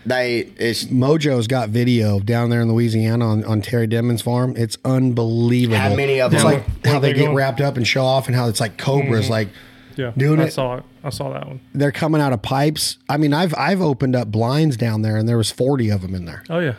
[0.06, 4.54] they it's Mojo's got video down there in Louisiana on, on Terry Denmon's farm.
[4.56, 5.76] It's unbelievable.
[5.78, 6.52] How many of it's them?
[6.52, 7.36] like how they they get going?
[7.36, 9.32] wrapped up and show off, and how it's like cobras, mm-hmm.
[9.32, 9.48] like
[9.96, 10.52] Yeah, doing I it.
[10.54, 10.84] saw it.
[11.04, 11.60] I saw that one.
[11.74, 12.96] they're coming out of pipes.
[13.08, 16.14] I mean, I've I've opened up blinds down there, and there was forty of them
[16.14, 16.74] in there Oh yeah.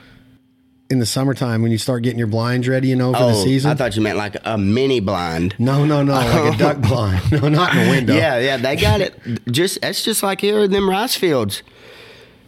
[0.90, 3.44] In the summertime when you start getting your blinds ready, you know, for the oh,
[3.44, 3.72] season.
[3.72, 5.56] I thought you meant like a mini blind.
[5.60, 7.32] no, no, no, like a duck blind.
[7.32, 8.16] No, not in the window.
[8.16, 9.20] Yeah, yeah, they got it.
[9.52, 11.64] Just that's just like here in them rice fields.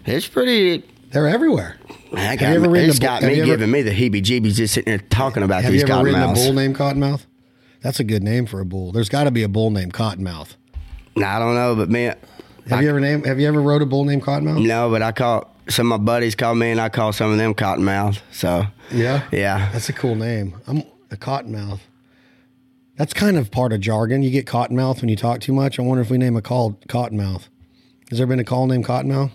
[0.05, 0.83] It's pretty.
[1.11, 1.77] they're everywhere.
[2.13, 3.91] I Have got, you ever ridden it's a got have me ever- giving me the
[3.91, 6.33] heebie-jeebies just sitting there talking about Have these you ever ridden a cottonmouths.
[6.45, 7.25] bull named Cottonmouth?
[7.81, 8.91] That's a good name for a bull.
[8.91, 10.55] There's got to be a bull named Cottonmouth.
[11.17, 12.15] I don't know, but man,
[12.69, 13.25] Have you ever named?
[13.25, 14.65] Have you ever rode a bull named Cottonmouth?
[14.65, 17.37] no, but I call some of my buddies call me, and I call some of
[17.37, 18.19] them cottonmouth.
[18.31, 20.55] So Yeah, yeah, That's a cool name.
[20.67, 21.79] I'm a Cottonmouth.
[22.97, 24.21] That's kind of part of jargon.
[24.23, 25.79] You get Cottonmouth when you talk too much.
[25.79, 27.47] I wonder if we name a call Cottonmouth.
[28.09, 29.31] Has there been a call named Cottonmouth?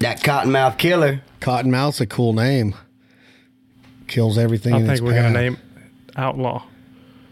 [0.00, 1.22] that cottonmouth killer.
[1.40, 2.74] Cottonmouth's a cool name.
[4.08, 5.32] Kills everything I in think its we're path.
[5.32, 5.58] gonna name
[6.16, 6.64] Outlaw.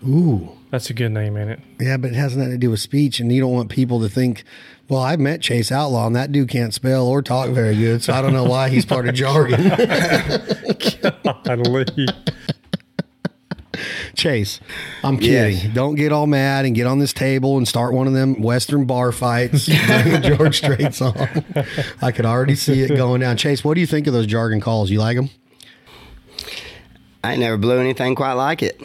[0.07, 1.61] Ooh, That's a good name, ain't it?
[1.81, 4.09] Yeah, but it has nothing to do with speech, and you don't want people to
[4.09, 4.45] think,
[4.89, 8.13] well, I've met Chase Outlaw, and that dude can't spell or talk very good, so
[8.13, 9.69] I don't know why he's part of jargon.
[11.45, 12.07] Golly.
[14.15, 14.61] Chase,
[15.03, 15.57] I'm kidding.
[15.57, 15.75] Yes.
[15.75, 18.85] Don't get all mad and get on this table and start one of them Western
[18.85, 19.67] bar fights.
[20.23, 21.17] George Strait song.
[22.01, 23.37] I could already see it going down.
[23.37, 24.91] Chase, what do you think of those jargon calls?
[24.91, 25.31] You like them?
[27.25, 28.81] I never blew anything quite like it.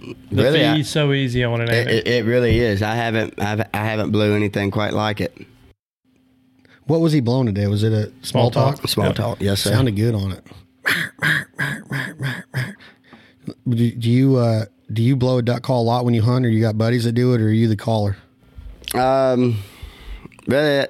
[0.00, 2.06] The Really, I- fee's so easy on it, ain't It, it?
[2.06, 2.82] it, it really is.
[2.82, 5.36] I haven't I've, I haven't blew anything quite like it.
[6.86, 7.66] What was he blowing today?
[7.66, 8.76] Was it a small, Small talk?
[8.80, 8.88] talk.
[8.88, 9.12] Small Yeah.
[9.12, 9.70] talk, yes sir.
[9.70, 10.46] Sounded good on it.
[13.68, 16.44] Do, do you uh, do you blow a duck call a lot when you hunt,
[16.46, 18.16] or you got buddies that do it, or are you the caller?
[18.94, 19.58] Um,
[20.46, 20.86] really,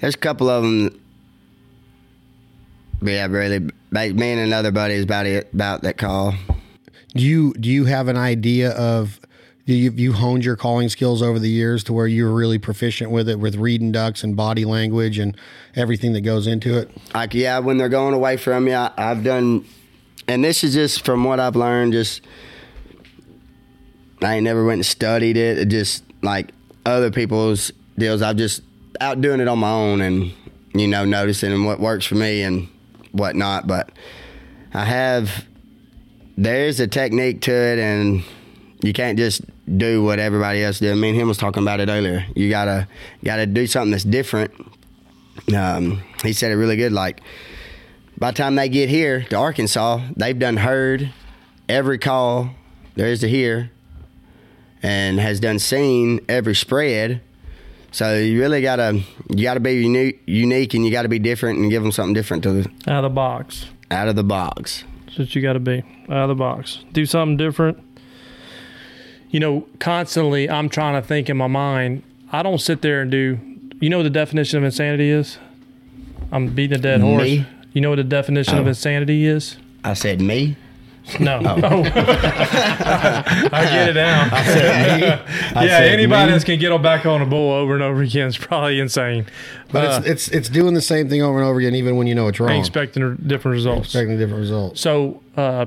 [0.00, 1.00] there's a couple of them.
[3.02, 3.60] Yeah, really.
[3.60, 3.70] Me
[4.32, 6.34] and another buddy is about it about that call.
[7.18, 9.18] Do you do you have an idea of
[9.64, 13.28] you you honed your calling skills over the years to where you're really proficient with
[13.28, 15.36] it with reading ducks and body language and
[15.74, 16.88] everything that goes into it?
[17.14, 19.66] Like yeah, when they're going away from you, I, I've done,
[20.28, 21.92] and this is just from what I've learned.
[21.92, 22.22] Just
[24.22, 25.58] I ain't never went and studied it.
[25.58, 26.52] It just like
[26.86, 28.22] other people's deals.
[28.22, 28.62] I've just
[29.00, 30.32] out doing it on my own and
[30.72, 32.68] you know noticing what works for me and
[33.10, 33.66] whatnot.
[33.66, 33.90] But
[34.72, 35.47] I have
[36.38, 38.22] there's a technique to it, and
[38.82, 39.42] you can't just
[39.76, 40.94] do what everybody else did.
[40.96, 42.24] Me and him was talking about it earlier.
[42.36, 42.86] You gotta
[43.24, 44.52] gotta do something that's different.
[45.54, 46.92] Um, he said it really good.
[46.92, 47.20] Like
[48.16, 51.10] by the time they get here to Arkansas, they've done heard
[51.68, 52.50] every call
[52.94, 53.70] there is to hear,
[54.82, 57.20] and has done seen every spread.
[57.90, 61.68] So you really gotta you gotta be unique, unique, and you gotta be different and
[61.70, 63.66] give them something different to the, Out of the box.
[63.90, 64.84] out of the box.
[65.18, 65.82] That's what you got to be.
[66.08, 66.84] Out of the box.
[66.92, 67.82] Do something different.
[69.30, 72.04] You know, constantly I'm trying to think in my mind.
[72.30, 73.38] I don't sit there and do.
[73.80, 75.38] You know what the definition of insanity is?
[76.30, 77.22] I'm beating a dead horse.
[77.22, 77.46] Me?
[77.72, 78.68] You know what the definition of Oh.
[78.68, 79.56] insanity is?
[79.82, 80.56] I said me.
[81.20, 81.40] No.
[81.44, 81.82] Oh.
[81.92, 84.28] I get it now.
[84.32, 84.38] I
[85.64, 86.38] yeah, said anybody me.
[86.38, 89.26] that can get on back on a bull over and over again is probably insane.
[89.72, 92.06] But Uh, it's it's it's doing the same thing over and over again, even when
[92.06, 92.58] you know it's wrong.
[92.58, 93.86] expecting different results.
[93.88, 94.80] Expecting different results.
[94.80, 95.66] So uh,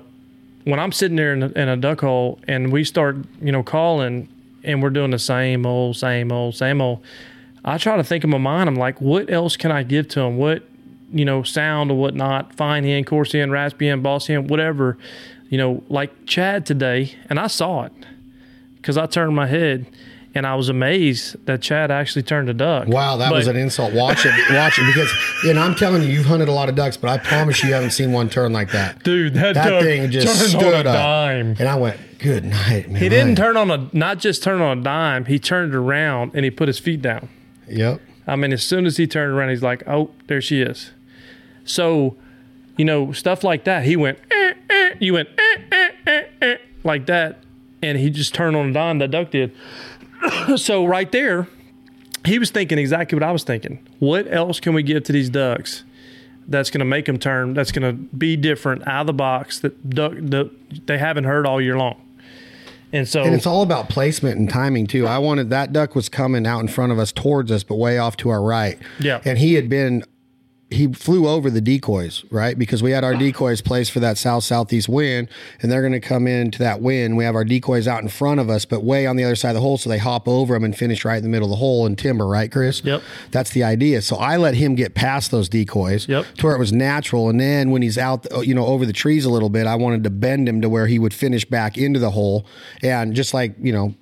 [0.65, 3.63] when I'm sitting there in a, in a duck hole and we start, you know,
[3.63, 4.27] calling
[4.63, 7.01] and we're doing the same old, same old, same old,
[7.65, 8.69] I try to think in my mind.
[8.69, 10.37] I'm like, what else can I give to them?
[10.37, 10.63] What,
[11.13, 12.55] you know, sound or whatnot?
[12.55, 14.97] Fine hen, coarse hen, raspy hen, boss hen, whatever.
[15.49, 17.91] You know, like Chad today, and I saw it
[18.77, 19.85] because I turned my head
[20.33, 22.87] and I was amazed that Chad actually turned a duck.
[22.87, 23.91] Wow, that But- was an insult.
[23.93, 25.11] Watch it, watch it, because
[25.45, 27.75] and I'm telling you, you've hunted a lot of ducks, but I promise you you
[27.75, 29.03] haven't seen one turn like that.
[29.03, 31.57] Dude, that, That duck thing just turned stood up, dime.
[31.59, 34.79] and I went, "Good night, man." He didn't turn on a not just turn on
[34.79, 35.25] a dime.
[35.25, 37.27] He turned around and he put his feet down.
[37.67, 37.99] Yep.
[38.25, 40.91] I mean, as soon as he turned around, he's like, "Oh, there she is."
[41.65, 42.15] So,
[42.77, 43.83] you know, stuff like that.
[43.83, 44.93] He went, eh, eh.
[44.99, 47.43] you went eh, eh, eh, eh, like that,
[47.81, 48.99] and he just turned on a dime.
[48.99, 49.53] That duck did.
[50.55, 51.47] so right there,
[52.25, 53.85] he was thinking exactly what I was thinking.
[53.99, 55.83] What else can we give to these ducks?
[56.47, 57.53] That's going to make them turn.
[57.53, 60.51] That's going to be different out of the box that duck that
[60.87, 62.01] they haven't heard all year long.
[62.93, 65.07] And so And it's all about placement and timing too.
[65.07, 67.97] I wanted that duck was coming out in front of us towards us, but way
[67.97, 68.77] off to our right.
[68.99, 69.21] Yeah.
[69.23, 70.03] And he had been
[70.71, 72.57] he flew over the decoys, right?
[72.57, 75.27] Because we had our decoys placed for that south southeast wind,
[75.61, 77.17] and they're going to come into that wind.
[77.17, 79.49] We have our decoys out in front of us, but way on the other side
[79.49, 81.51] of the hole, so they hop over them and finish right in the middle of
[81.51, 82.81] the hole in timber, right, Chris?
[82.83, 83.01] Yep.
[83.31, 84.01] That's the idea.
[84.01, 86.25] So I let him get past those decoys Yep.
[86.37, 89.25] to where it was natural, and then when he's out, you know, over the trees
[89.25, 91.99] a little bit, I wanted to bend him to where he would finish back into
[91.99, 92.45] the hole,
[92.81, 93.93] and just like you know,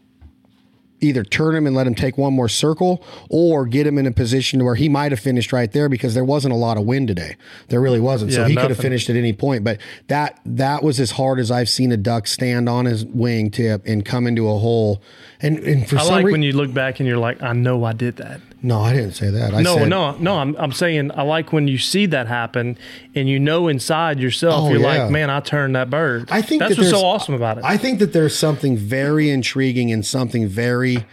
[1.02, 4.12] either turn him and let him take one more circle or get him in a
[4.12, 7.08] position where he might have finished right there because there wasn't a lot of wind
[7.08, 7.36] today.
[7.68, 8.34] There really wasn't.
[8.34, 9.64] so Yeah, he could have finished at any point.
[9.64, 13.82] But that that was as hard as I've seen a duck stand on his wingtip
[13.86, 15.02] and come into a hole.
[15.42, 17.54] And and for I some like reason, when you look back and you're like, I
[17.54, 18.42] know I did that.
[18.62, 19.54] no, I didn't say that.
[19.54, 20.36] I No, said, no, no.
[20.36, 22.78] I'm, I'm saying I like when you see that happen
[23.16, 25.04] and you know inside yourself, Oh, you're yeah.
[25.04, 26.30] like, man, I turned that bird.
[26.30, 27.64] I think that's that what's so awesome about it.
[27.64, 31.06] I think that there's something very intriguing and something very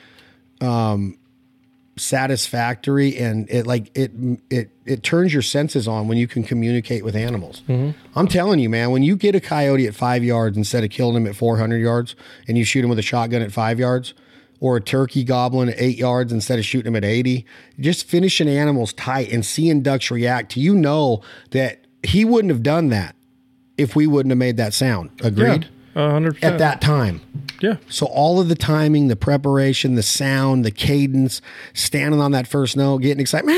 [0.61, 1.17] um,
[1.97, 4.13] satisfactory, and it like it
[4.51, 7.63] it it turns your senses on when you can communicate with animals.
[7.69, 7.99] Mm-hmm.
[8.19, 11.17] I'm telling you, man, when you get a coyote at five yards instead of killing
[11.17, 12.15] him at 400 yards,
[12.49, 14.15] and you shoot him with a shotgun at five yards.
[14.59, 17.45] Or a turkey gobbler at eight yards instead of shooting him at 80.
[17.79, 20.57] Just finishing animals tight and seeing ducks react.
[20.57, 21.21] You know
[21.51, 23.17] that he wouldn't have done that
[23.77, 25.11] if we wouldn't have made that sound.
[25.23, 25.69] Agreed?
[25.93, 26.55] Hundred percent.
[26.55, 27.21] at that time.
[27.61, 27.77] Yeah.
[27.89, 31.41] So all of the timing, the preparation, the sound, the cadence,
[31.73, 33.49] standing on that first note, getting excited.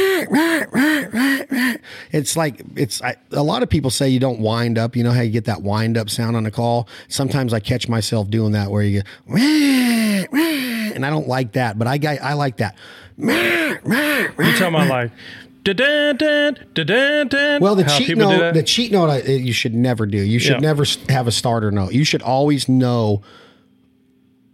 [2.13, 4.97] It's like it's I, a lot of people say you don't wind up.
[4.97, 6.89] You know how you get that wind up sound on a call.
[7.09, 11.87] Sometimes I catch myself doing that where you go, and I don't like that, but
[11.89, 12.77] I I like that.
[13.19, 15.11] You're talking about like.
[15.65, 20.17] da-dun-dun, da-dun-dun, Well, the how cheat note, the cheat note, I- you should never do.
[20.19, 20.59] You should Yeah.
[20.61, 21.93] never have a starter note.
[21.93, 23.21] You should always know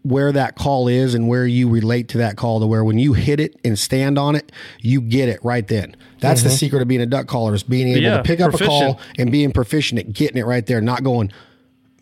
[0.05, 3.15] where that call is and where you relate to that call to where when you
[3.15, 5.97] hit it and stand on it, you get it right then.
[6.21, 8.05] That's the secret of being a duck caller is being able Mm-hmm.
[8.05, 11.03] Yeah, to pick up a call and being proficient at getting it right there, not
[11.03, 11.33] going,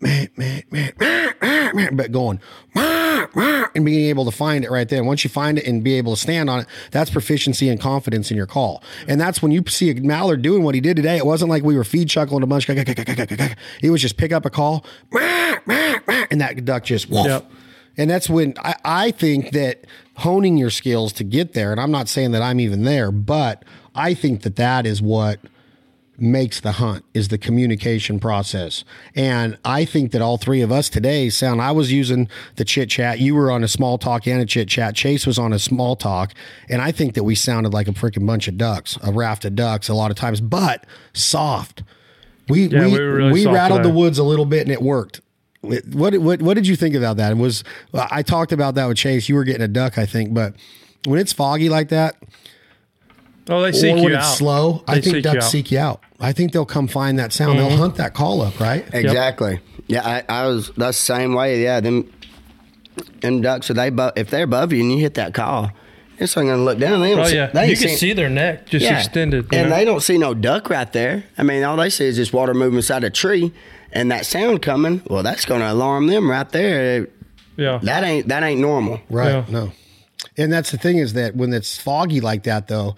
[0.01, 2.41] man, man, man, man, man, man, but going,
[2.75, 5.03] and being able to find it right there.
[5.03, 8.31] Once you find it and be able to stand on it, that's proficiency and confidence
[8.31, 8.83] in your call.
[9.07, 11.17] And that's when you see a Mallard doing what he did today.
[11.17, 12.65] It wasn't like we were feed chuckling a bunch.
[12.69, 13.55] It
[13.89, 17.25] was just pick up a call, and that duck just woof.
[17.27, 17.51] Yep.
[17.97, 19.85] And that's when I, I think that
[20.17, 23.63] honing your skills to get there, and I'm not saying that I'm even there, but
[23.95, 25.39] I think that that is what
[26.17, 28.83] makes the hunt is the communication process.
[29.15, 32.89] And I think that all three of us today sound I was using the chit
[32.89, 33.19] chat.
[33.19, 34.95] You were on a small talk and a chit chat.
[34.95, 36.33] Chase was on a small talk.
[36.69, 39.55] And I think that we sounded like a freaking bunch of ducks, a raft of
[39.55, 41.83] ducks a lot of times, but soft.
[42.47, 43.89] We Yeah, we, we really we rattled today.
[43.89, 45.21] the woods a little bit and it worked.
[45.63, 47.31] What what what did you think about that?
[47.31, 49.29] It was I talked about that with Chase.
[49.29, 50.55] You were getting a duck, I think, but
[51.05, 52.15] when it's foggy like that,
[53.49, 54.19] oh, they seek or you when out.
[54.23, 55.41] it's slow, I think seek ducks out.
[55.43, 55.49] Mm-hmm.
[55.51, 56.01] seek you out.
[56.19, 57.59] I think they'll come find that sound.
[57.59, 58.85] They'll hunt that call up, right?
[58.93, 59.59] Exactly.
[59.87, 61.61] Yeah, I, I was that's the same way.
[61.63, 62.11] Yeah, them
[63.21, 65.71] them ducks are they if they're above you and you hit that call,
[66.17, 67.01] it's not gonna look down.
[67.01, 68.97] They don't Oh see, yeah, they you can seen- see their neck just Yeah.
[68.99, 69.47] extended.
[69.53, 69.75] and know?
[69.75, 71.23] they don't see no duck right there.
[71.37, 73.51] I mean, all they see is just water moving beside a tree,
[73.93, 75.01] and that sound coming.
[75.07, 77.07] Well, that's gonna alarm them right there.
[77.55, 78.99] yeah, That ain't that ain't normal.
[79.09, 79.29] Right.
[79.29, 79.45] Yeah.
[79.49, 79.71] No.
[80.37, 82.95] And that's the thing is that when it's foggy like that, though,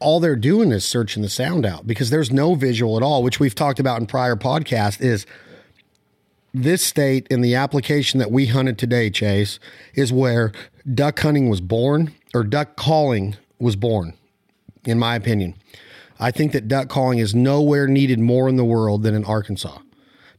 [0.00, 3.40] all they're doing is searching the sound out because there's no visual at all, which
[3.40, 5.00] we've talked about in prior podcasts.
[5.00, 5.26] Is
[6.52, 9.58] this state in the application that we hunted today, Chase,
[9.94, 10.52] is where
[10.92, 14.14] duck hunting was born or duck calling was born,
[14.84, 15.54] in my opinion.
[16.20, 19.78] I think that duck calling is nowhere needed more in the world than in Arkansas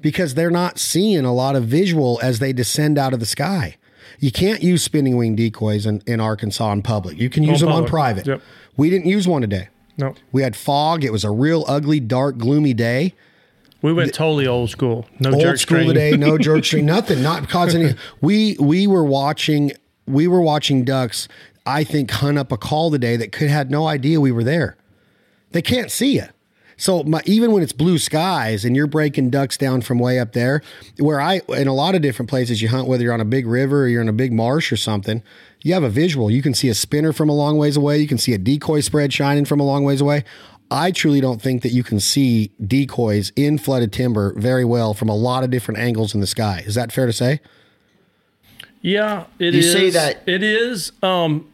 [0.06, 3.76] because they're not seeing a lot of visual as they descend out of the sky.
[4.20, 7.18] You can't use spinning wing decoys in, in Arkansas in public.
[7.18, 8.28] You can use them on private.
[8.28, 8.40] Yep.
[8.78, 9.70] We didn't use one today.
[9.98, 11.04] no, We had fog.
[11.04, 13.16] It was a real ugly, dark, gloomy day.
[13.82, 15.08] we went totally old school.
[15.20, 15.88] No Old jerk school string.
[15.88, 17.24] today, no jerk string, nothing.
[17.24, 17.96] Not causing any.
[18.22, 19.72] We we were watching
[20.06, 21.28] we were watching ducks.
[21.66, 24.78] I think hunt up a call today that could had no idea we were there.
[25.50, 26.26] They can't see you.
[26.78, 30.34] So my, even when it's blue skies and you're breaking ducks down from way up
[30.34, 30.62] there,
[31.00, 33.48] where I in a lot of different places you hunt, whether you're on a big
[33.48, 35.24] river or you're in a big marsh or something,
[35.62, 36.30] you have a visual.
[36.30, 38.00] You can see a spinner from a long ways away.
[38.00, 40.24] You can see a decoy spread shining from a long ways away.
[40.72, 45.10] I truly don't think that you can see decoys in flooded timber very well from
[45.10, 46.64] a lot of different angles in the sky.
[46.66, 47.40] Is that fair to say?
[48.82, 49.72] Yeah, it You is.
[49.74, 50.92] see that- It is.
[51.02, 51.48] Um,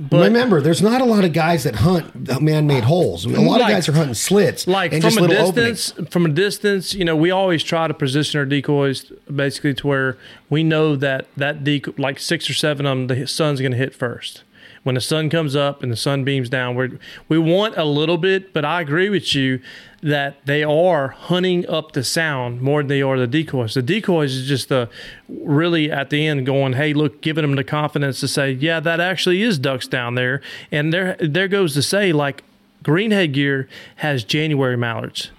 [0.00, 3.24] but Remember, there's not a lot of guys that hunt man-made holes.
[3.24, 6.10] A lot Like- of guys are hunting slits like and from just a distance, openings.
[6.12, 10.16] from a distance, you know, we always try to position our decoys basically to where
[10.50, 13.78] we know that that decoy, like six or seven of them, the sun's going to
[13.78, 14.42] hit first.
[14.82, 18.18] When the sun comes up and the sun beams down, we we want a little
[18.18, 19.60] bit, but I agree with you
[20.02, 23.74] that they are hunting up the sound more than they are the decoys.
[23.74, 24.88] The decoys is just the
[25.28, 28.98] really at the end going, hey, look, giving them the confidence to say, yeah, that
[28.98, 30.40] actually is ducks down there,
[30.72, 32.42] and there there goes to say like
[32.82, 35.30] Greenhead Gear has January mallards.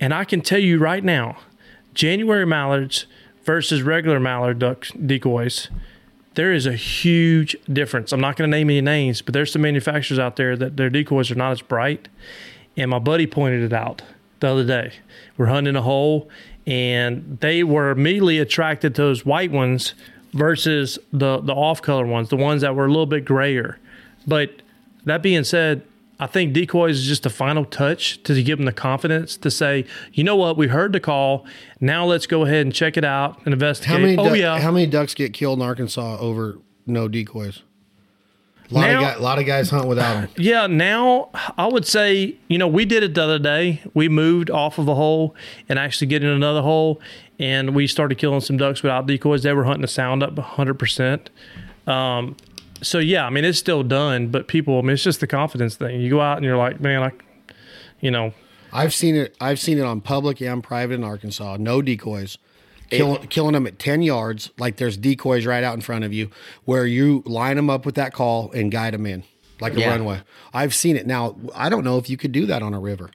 [0.00, 1.38] And I can tell you right now,
[1.94, 3.06] January mallards
[3.44, 5.68] versus regular mallard duck decoys,
[6.36, 8.12] there is a huge difference.
[8.12, 10.90] I'm not going to name any names, but there's some manufacturers out there that their
[10.90, 12.08] decoys are not as bright.
[12.76, 14.02] And my buddy pointed it out
[14.40, 14.92] the other day.
[15.38, 16.28] We're hunting a hole,
[16.66, 19.94] and they were immediately attracted to those white ones
[20.34, 23.78] versus the the off color ones, the ones that were a little bit grayer.
[24.26, 24.50] But
[25.04, 25.82] that being said,
[26.18, 29.84] I think decoys is just the final touch to give them the confidence to say,
[30.14, 31.44] you know what, we heard the call.
[31.80, 33.92] Now let's go ahead and check it out and investigate.
[33.92, 34.16] How many?
[34.16, 37.62] oh du- yeah, How many ducks get killed in Arkansas over no decoys?
[38.70, 40.28] A lot, Now- of, guys, a lot of guys hunt without them.
[40.38, 43.82] Yeah, now I would say, you know, we did it the other day.
[43.94, 45.36] We moved off of a hole
[45.68, 47.00] and actually get in another hole,
[47.38, 49.42] and we started killing some ducks without decoys.
[49.42, 51.26] They were hunting the sound up 100%.
[51.86, 52.36] Um,
[52.82, 55.76] so, yeah, I mean, it's still done, but people, I mean, it's just the confidence
[55.76, 56.00] thing.
[56.00, 57.12] You go out and you're like, man, I,
[58.00, 58.32] you know,
[58.72, 59.36] I've seen it.
[59.40, 61.56] I've seen it on public and private in Arkansas.
[61.58, 62.36] No decoys,
[62.90, 66.30] kill, killing them at 10 yards, like there's decoys right out in front of you,
[66.64, 69.22] where you line them up with that call and guide them in
[69.60, 69.90] like a Yeah.
[69.90, 70.20] runway.
[70.52, 71.06] I've seen it.
[71.06, 73.10] Now, I don't know if you could do that on a river.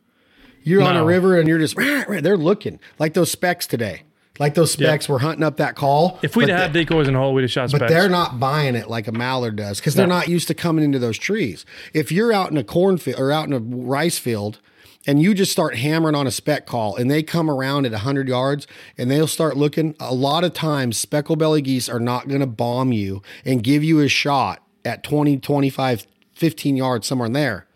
[0.64, 4.04] You're on a river and you're just, "Rah, rah," they're looking like those specs today.
[4.42, 6.18] Like those specs were hunting up that call.
[6.24, 7.92] If we'd but had decoys in the hole, we'd have shot but specs.
[7.94, 10.16] they're not buying it like a mallard does because they're No.
[10.16, 11.64] not used to coming into those trees.
[11.94, 14.58] If you're out in a cornfield or out in a rice field
[15.06, 18.28] and you just start hammering on a spec call and they come around at 100
[18.28, 18.66] yards
[18.98, 22.48] and they'll start looking, a lot of times speckle belly geese are not going to
[22.48, 27.68] bomb you and give you a shot at 20, 25, 15 yards somewhere in there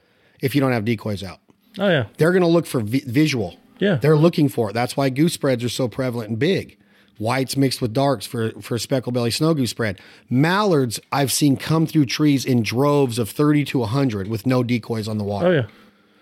[0.41, 1.37] if you don't have decoys out.
[1.77, 3.55] Oh yeah, They're going to look for vi- visual.
[3.79, 3.95] Yeah.
[3.95, 4.73] They're looking for it.
[4.73, 6.77] That's why goose spreads are so prevalent and big.
[7.17, 9.99] Whites mixed with darks for, for speckle belly snow goose spread.
[10.29, 15.07] Mallards, I've seen come through trees in droves of 30 to 100 with no decoys
[15.07, 15.47] on the water.
[15.47, 15.67] oh yeah.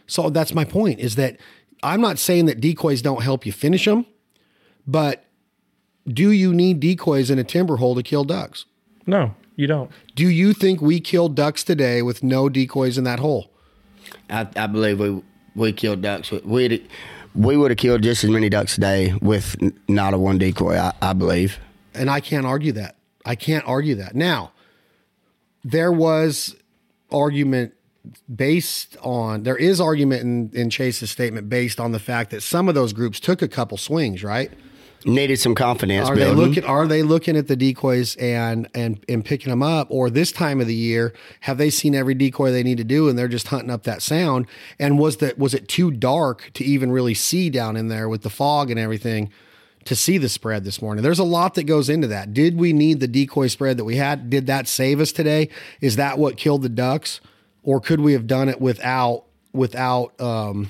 [0.06, 1.38] So that's my point is that
[1.82, 4.06] I'm not saying that decoys don't help you finish them,
[4.86, 5.26] but
[6.08, 8.66] do you need decoys in a timber hole to kill ducks?
[9.08, 9.90] No, you don't.
[10.16, 13.50] Do you think we killed ducks today with no decoys in that hole?
[14.30, 15.24] I, I believe we
[15.56, 16.32] we killed ducks.
[16.32, 16.88] We we
[17.36, 19.56] would have killed just as many ducks today with
[19.88, 20.78] not a one decoy.
[20.78, 21.60] I, I believe.
[21.94, 22.96] And I can't argue that.
[23.26, 24.16] I can't argue that.
[24.16, 24.52] Now,
[25.64, 26.56] there was
[27.12, 27.74] argument
[28.34, 32.68] based on, there is argument in, in Chase's statement based on the fact that some
[32.68, 34.52] of those groups took a couple swings, right?
[35.06, 36.64] Needed some confidence Are they looking?
[36.64, 39.88] Are they looking at the decoys and and and picking them up?
[39.90, 43.10] Or this time of the year, have they seen every decoy they need to do,
[43.10, 44.48] and they're just hunting up that sound?
[44.80, 48.22] And was that was it too dark to even really see down in there with
[48.22, 49.32] the fog and everything
[49.86, 51.04] to see the spread this morning?
[51.04, 52.34] There's a lot that goes into that.
[52.34, 54.30] Did we need the decoy spread that we had?
[54.30, 55.50] Did that save us today?
[55.82, 57.20] Is that what killed the ducks,
[57.62, 60.70] or could we have done it without without um,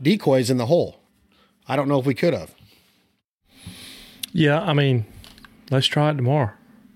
[0.00, 1.00] decoys in the hole?
[1.66, 2.54] I don't know if we could have.
[4.32, 5.04] Yeah, I mean,
[5.70, 6.50] let's try it tomorrow.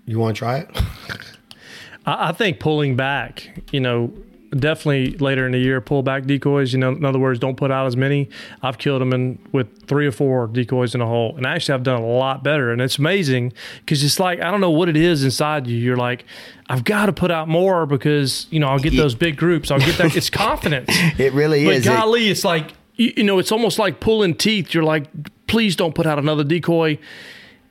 [0.06, 0.70] You want to try it?
[2.06, 4.12] I, I think pulling back, you know,
[4.50, 6.72] definitely later in the year, pull back decoys.
[6.72, 8.28] You know, in other words, don't put out as many.
[8.62, 11.82] I've killed them in with three or four decoys in a hole, and actually, I've
[11.84, 12.70] done a lot better.
[12.70, 15.78] And it's amazing because it's like I don't know what it is inside you.
[15.78, 16.24] You're like,
[16.68, 19.70] I've got to put out more because you know I'll get those big groups.
[19.70, 20.14] I'll get that.
[20.16, 20.90] It's confidence.
[21.18, 21.86] It really But is.
[21.86, 24.74] It- golly, it's like you, you know, it's almost like pulling teeth.
[24.74, 25.06] You're like,
[25.52, 26.98] please don't put out another decoy.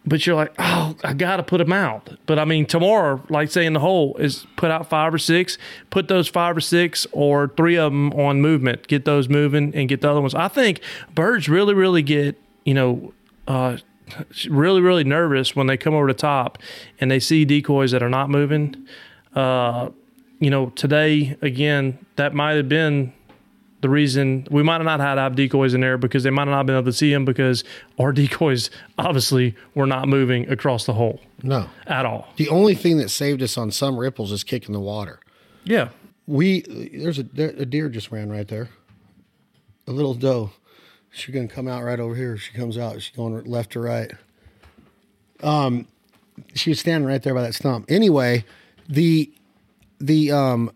[0.06, 2.12] But you're like, oh, I got to put them out.
[2.28, 5.58] But I mean, tomorrow, like say in the hole, is put out five or six.
[5.90, 8.88] Put those five or six or three of them on movement.
[8.88, 10.34] Get those moving and get the other ones.
[10.34, 10.82] I think
[11.14, 13.14] birds really, really get you know.
[13.48, 13.78] Uh,
[14.50, 16.58] really really nervous when they come over the top
[17.00, 18.86] and they see decoys that are not moving
[19.36, 19.90] uh,
[20.42, 23.14] you know, today again, that might have been
[23.82, 26.44] the reason we might have not had to have decoys in there because they might
[26.48, 27.64] have not been able to see them because
[28.00, 31.68] our decoys obviously were not moving across the hole No.
[31.88, 32.28] at all.
[32.38, 35.20] The only thing that saved us on some ripples is kicking the water.
[35.64, 35.90] Yeah.
[36.28, 36.62] We
[36.94, 38.70] there's a, there, a deer just ran right there,
[39.88, 40.52] a little doe.
[41.10, 42.38] She's gonna come out right over here.
[42.38, 43.02] She comes out.
[43.02, 44.12] She's going left to right.
[45.44, 45.88] Um,
[46.54, 47.86] she was standing right there by that stump.
[47.90, 48.46] Anyway,
[48.88, 49.32] the
[50.00, 50.72] the um,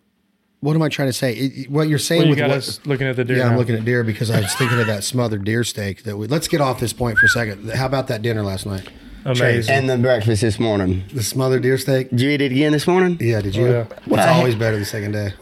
[0.65, 1.33] what am I trying to say?
[1.33, 3.37] It- what you're saying Well, you with got what, us looking at the deer.
[3.37, 6.17] yeah, I'm looking at deer because I was thinking of that smothered deer steak that
[6.17, 6.27] we.
[6.27, 7.69] Let's get off this point for a second.
[7.71, 8.89] How about that dinner last night?
[9.27, 9.73] Amazing.
[9.73, 11.03] and the breakfast this morning.
[11.11, 12.09] The smothered deer steak.
[12.11, 13.17] Did you eat it again this morning?
[13.19, 13.65] Yeah, did you?
[13.67, 13.97] Oh, yeah.
[14.05, 15.33] It's I- always better the second day.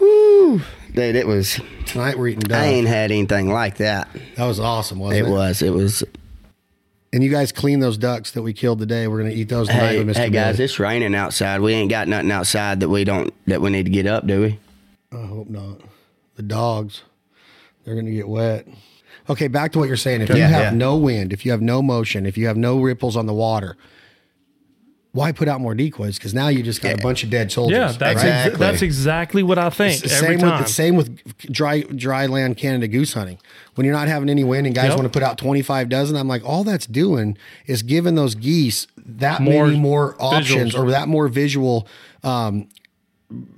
[0.93, 1.59] Dude, it was.
[1.86, 4.07] Tonight we're eating I ain't had anything like that.
[4.36, 5.32] That was awesome, wasn't It it?
[5.32, 5.61] was.
[5.61, 6.03] It was.
[7.11, 9.07] And you guys clean those ducks that we killed today.
[9.07, 10.19] We're gonna eat those tonight Hey, with Mr.
[10.19, 10.65] hey guys, Billy.
[10.65, 11.61] it's raining outside.
[11.61, 14.41] We ain't got nothing outside that we don't that we need to get up, do
[14.41, 14.59] we?
[15.16, 15.82] I hope not.
[16.36, 17.03] The dogs,
[17.84, 18.68] they're gonna get wet.
[19.30, 20.22] Okay, back to what you're saying.
[20.22, 20.78] If you Yeah, have yeah.
[20.78, 23.78] no wind, if you have no motion, if you have no ripples on the water,
[25.11, 26.18] why put out more decoys?
[26.18, 27.78] Because now you just got a bunch of dead soldiers.
[27.78, 28.14] yeah, that's right?
[28.26, 28.57] Exactly.
[28.57, 30.59] that's exactly what I think S- every same time.
[30.59, 33.38] with same with dry dry land Canada goose hunting.
[33.76, 34.95] When you're not having any wind and guys Yep.
[34.97, 37.38] want to put out 25 dozen, I'm like, all that's doing
[37.68, 40.84] is giving those geese that More many more options visuals.
[40.84, 41.88] or that more visual
[42.24, 42.68] um,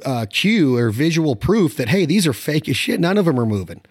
[0.06, 3.00] uh, cue or visual proof that hey, these are fake as shit.
[3.00, 3.82] None of them are moving.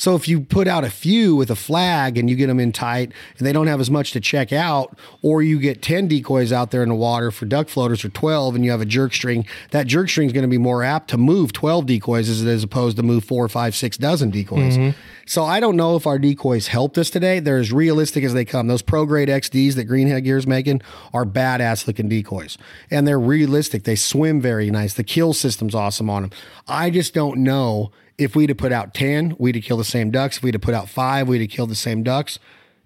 [0.00, 2.72] So if you put out a few with a flag and you get them in
[2.72, 6.54] tight and they don't have as much to check out, or you get 10 decoys
[6.54, 9.12] out there in the water for duck floaters or 12 and you have a jerk
[9.12, 12.42] string, that jerk string is going to be more apt to move 12 decoys as,
[12.46, 14.78] as opposed to move four, five, six dozen decoys.
[14.78, 14.98] Mm-hmm.
[15.26, 17.38] So I don't know if our decoys helped us today.
[17.38, 18.68] They're as realistic as they come.
[18.68, 20.80] Those pro grade XDs that Greenhead Gear is making
[21.12, 22.56] are badass looking decoys.
[22.90, 23.84] And they're realistic.
[23.84, 24.94] They swim very nice.
[24.94, 26.30] The keel system's awesome on them.
[26.66, 30.10] I just don't know if we'd have put out 10, we'd have killed the same
[30.10, 30.36] ducks.
[30.36, 32.38] If we'd have put out five, we'd have killed the same ducks.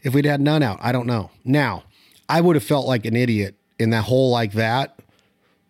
[0.02, 1.30] If we'd had none out, I don't know.
[1.44, 1.82] Now,
[2.28, 5.00] I would have felt like an idiot in that hole like that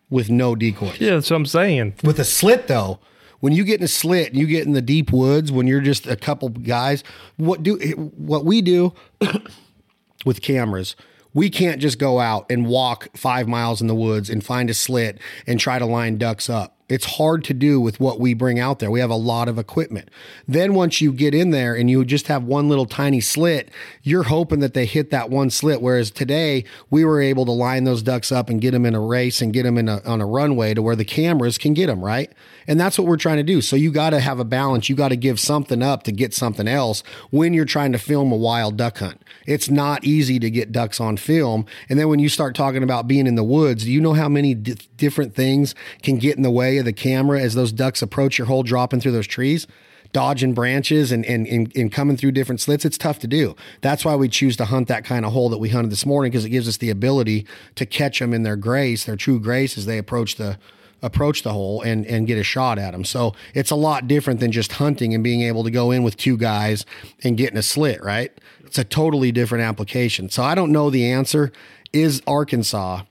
[0.09, 1.01] with no decoys.
[1.01, 1.95] Yeah, that's what I'm saying.
[2.03, 2.99] With a slit though,
[3.39, 5.81] when you get in a slit and you get in the deep woods when you're
[5.81, 7.03] just a couple guys,
[7.37, 7.77] what do
[8.15, 8.93] what we do
[10.25, 10.95] with cameras,
[11.33, 14.75] we can't just go out and walk 5 miles in the woods and find a
[14.75, 16.74] slit and try to line ducks up.
[16.87, 18.91] It's hard to do with what we bring out there.
[18.91, 20.11] We have a lot of equipment.
[20.47, 23.69] Then once you get in there and you just have one little tiny slit,
[24.03, 25.81] you're hoping that they hit that one slit.
[25.81, 28.99] Whereas today we were able to line those ducks up and get them in a
[28.99, 31.87] race and get them in a, on a runway to where the cameras can get
[31.87, 32.31] them right.
[32.67, 33.61] And that's what we're trying to do.
[33.61, 34.87] So you got to have a balance.
[34.87, 38.31] You got to give something up to get something else when you're trying to film
[38.31, 39.21] a wild duck hunt.
[39.47, 41.65] It's not easy to get ducks on film.
[41.89, 44.29] And then when you start talking about being in the woods, do you know how
[44.29, 45.73] many di- different things
[46.03, 48.99] can get in the way of the camera as those ducks approach your hole dropping
[48.99, 49.67] through those trees?
[50.11, 53.55] Dodging branches and, and, and, and coming through different slits, it's tough to do.
[53.81, 56.31] That's why we choose to hunt that kind of hole that we hunted this morning
[56.31, 57.45] because it gives us the ability
[57.75, 60.57] to catch them in their grace, their true grace, as they approach the
[61.01, 63.03] approach the hole and and get a shot at them.
[63.03, 66.17] So it's a lot different than just hunting and being able to go in with
[66.17, 66.85] two guys
[67.23, 68.31] and getting a slit, right?
[68.63, 70.29] It's a totally different application.
[70.29, 71.51] So I don't know the answer.
[71.93, 73.03] Is Arkansas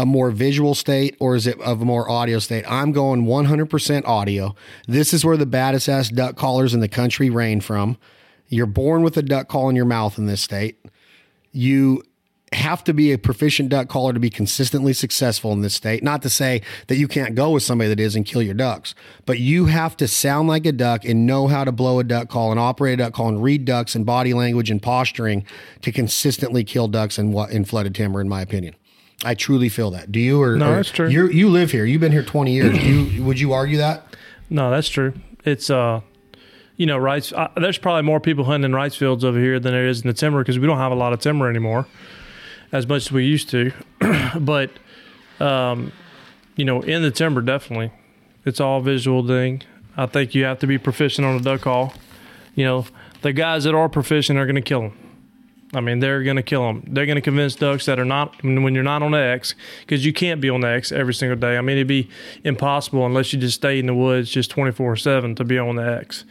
[0.00, 2.64] a more visual state or is it of a more audio state?
[2.66, 4.54] I'm going 100% audio.
[4.88, 7.98] This is where the baddest ass duck callers in the country reign from.
[8.48, 10.78] You're born with a duck call in your mouth in this state.
[11.52, 12.02] You
[12.52, 16.02] have to be a proficient duck caller to be consistently successful in this state.
[16.02, 18.94] Not to say that you can't go with somebody that is and kill your ducks,
[19.26, 22.30] but you have to sound like a duck and know how to blow a duck
[22.30, 25.44] call and operate a duck call and read ducks and body language and posturing
[25.82, 28.74] to consistently kill ducks in what in flooded timber, in my opinion.
[29.24, 30.10] I truly feel that.
[30.10, 31.08] Do you or No, or- that's true.
[31.08, 31.84] You you live here.
[31.84, 32.78] You've been here twenty years.
[32.78, 34.16] Do you would you argue that?
[34.48, 35.12] No, that's true.
[35.44, 36.00] It's uh,
[36.76, 37.32] you know, rice.
[37.32, 40.06] Uh, there's probably more people hunting in rice fields over here than there is in
[40.08, 41.86] the timber because we don't have a lot of timber anymore,
[42.72, 43.72] as much as we used to.
[44.40, 44.70] but,
[45.38, 45.92] um,
[46.56, 47.92] you know, in the timber, definitely,
[48.46, 49.62] it's all visual thing.
[49.96, 51.92] I think you have to be proficient on a duck call.
[52.54, 52.86] You know,
[53.20, 54.98] the guys that are proficient are going to kill them.
[55.72, 56.82] I mean, they're going to kill them.
[56.88, 60.12] They're going to convince ducks that are not when you're not on X because you
[60.12, 61.56] can't be on X every single day.
[61.56, 62.08] I mean, it'd be
[62.42, 65.82] impossible unless you just stay in the woods just 24 seven to be on the
[65.82, 66.24] X.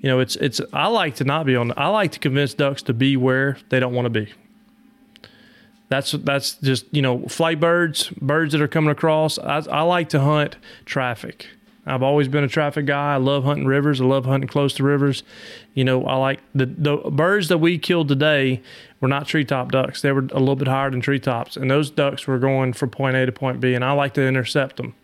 [0.00, 0.60] You know, it's it's.
[0.72, 1.72] I like to not be on.
[1.76, 4.32] I like to convince ducks to be where they don't want to be.
[5.88, 9.38] That's that's just you know flight birds, birds that are coming across.
[9.38, 11.48] I, I like to hunt traffic.
[11.86, 13.14] I've always been a traffic guy.
[13.14, 14.00] I love hunting rivers.
[14.00, 15.22] I love hunting close to rivers.
[15.74, 18.60] You know, I like the the birds that we killed today
[19.00, 20.02] were not treetop ducks.
[20.02, 23.16] They were a little bit higher than treetops, and those ducks were going from point
[23.16, 23.74] A to point B.
[23.74, 24.94] And I like to intercept them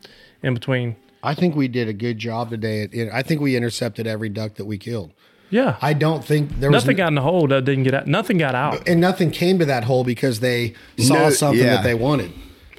[0.43, 0.97] in between.
[1.22, 3.09] I think we did a good job today.
[3.12, 5.12] I think we intercepted every duck that we killed.
[5.51, 8.07] Yeah, I don't think there was nothing got in the hole that didn't get out.
[8.09, 8.89] Nothing got out.
[8.89, 11.74] and nothing came to that hole because they saw No, something yeah.
[11.76, 12.33] that they wanted.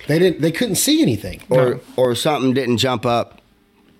[0.08, 0.42] They didn't.
[0.42, 1.42] They couldn't see anything.
[1.50, 3.40] or or something didn't jump up,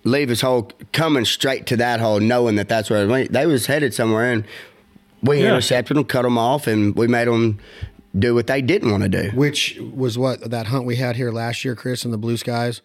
[0.04, 3.32] leave his hole coming straight to that hole, knowing that that's where it went.
[3.32, 4.44] they was headed somewhere, and
[5.22, 5.50] we Yeah.
[5.50, 7.60] intercepted them, cut them off, and we made them
[8.18, 9.32] do what they didn't want to do.
[9.34, 12.82] Which was what that hunt we had here last year, Chris, in the blue skies.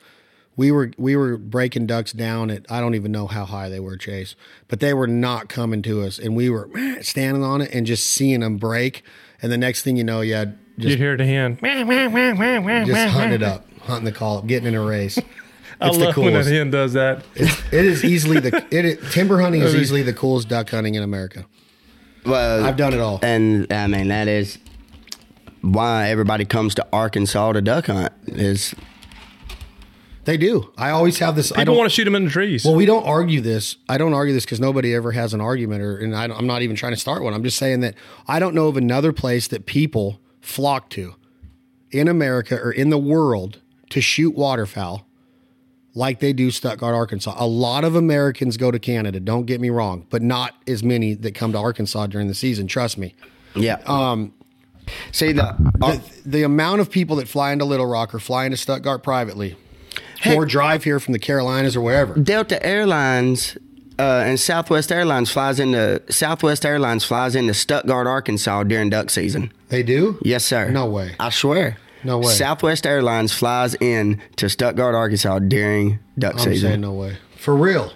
[0.57, 3.79] We were we were breaking ducks down at I don't even know how high they
[3.79, 4.35] were, Chase,
[4.67, 6.69] but they were not coming to us, and we were
[7.03, 9.03] standing on it and just seeing them break.
[9.41, 11.59] And the next thing you know, you had You just hear the hen.
[11.61, 15.19] just hunting it up, hunting the call up, getting in a race.
[15.81, 16.51] It's I the love when that coolest.
[16.51, 17.25] hen does that.
[17.37, 21.03] It is easily the it is, timber hunting is easily the coolest duck hunting in
[21.03, 21.47] America.
[22.27, 23.21] Well, I've done it all.
[23.23, 24.59] and I mean that is
[25.61, 28.13] why everybody comes to Arkansas to duck hunt.
[28.27, 28.75] Is
[30.25, 30.73] They do.
[30.77, 31.53] I always have this.
[31.57, 32.65] I don't want to shoot them in the trees.
[32.65, 33.77] Well, we don't argue this.
[33.89, 36.63] I don't argue this because nobody ever has an argument, or and I, I'm not
[36.63, 37.35] even trying to start one.
[37.35, 37.95] I'm just saying that
[38.27, 41.15] I don't know of another place that people flock to
[41.91, 43.61] in America or in the world
[43.91, 45.07] to shoot waterfowl
[45.99, 47.35] like they do Stuttgart, Arkansas.
[47.37, 49.19] A lot of Americans go to Canada.
[49.21, 52.67] Don't get me wrong, but not as many that come to Arkansas during the season.
[52.69, 53.15] Trust me.
[53.57, 53.79] yeah.
[53.85, 54.33] Um,
[55.13, 58.57] see the, The, the amount of people that fly into Little Rock or fly into
[58.57, 59.57] Stuttgart privately,
[60.27, 62.15] or drive here from the Carolinas or wherever.
[62.15, 63.59] Delta Airlines
[63.99, 69.53] uh, and Southwest Airlines flies into Southwest Airlines flies into Stuttgart, Arkansas during duck season.
[69.69, 70.19] They do.
[70.23, 70.71] Yes, sir.
[70.71, 71.17] No way.
[71.19, 71.77] I swear.
[72.05, 72.33] No way.
[72.33, 76.71] Southwest Airlines flies in to Stuttgart, Arkansas during duck I'm season.
[76.71, 77.17] saying no way.
[77.37, 77.93] For real.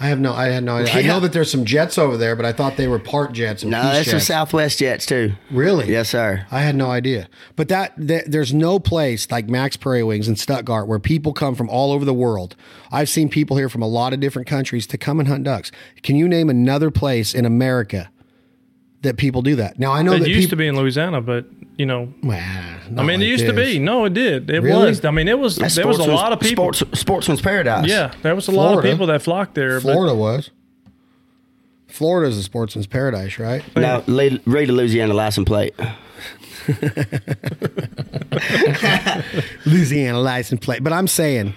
[0.00, 0.94] I have no I had no idea.
[0.94, 3.62] I know that there's some jets over there, but I thought they were part jets
[3.62, 4.18] No, that's some.
[4.18, 5.34] Southwest jets too.
[5.48, 5.92] Really?
[5.92, 6.44] Yes, sir.
[6.50, 7.28] I had no idea.
[7.54, 11.54] But that, that there's no place like Mack's Prairie Wings in Stuttgart where people come
[11.54, 12.56] from all over the world.
[12.90, 15.70] I've seen people here from a lot of different countries to come and hunt ducks.
[16.02, 18.10] Can you name another place in America
[19.02, 19.78] that people do that.
[19.78, 20.50] Now I know It that used people.
[20.50, 21.44] to be in Louisiana, but
[21.76, 23.78] you know, Well, I not mean, it like used to be.
[23.78, 24.48] No, it did.
[24.50, 24.86] It Really?
[24.90, 25.04] was.
[25.04, 25.56] I mean, it was.
[25.56, 26.72] That's there was a lot of people.
[26.72, 27.88] Sports, sportsman's paradise.
[27.88, 29.80] Yeah, there was a lot of people that flocked there.
[29.80, 30.50] but- Florida was.
[31.88, 33.62] Florida's a sportsman's paradise, right?
[33.76, 35.74] Now, le- read a Louisiana license plate.
[39.66, 40.82] Louisiana license plate.
[40.82, 41.54] But I'm saying,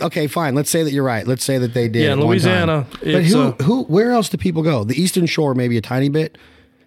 [0.00, 0.54] okay, fine.
[0.54, 1.26] Let's say that you're right.
[1.26, 2.02] Let's say that they did.
[2.04, 3.00] Yeah, at one Louisiana, time.
[3.12, 4.84] But who, who, where else do people go?
[4.84, 6.36] The Eastern Shore, maybe a tiny bit.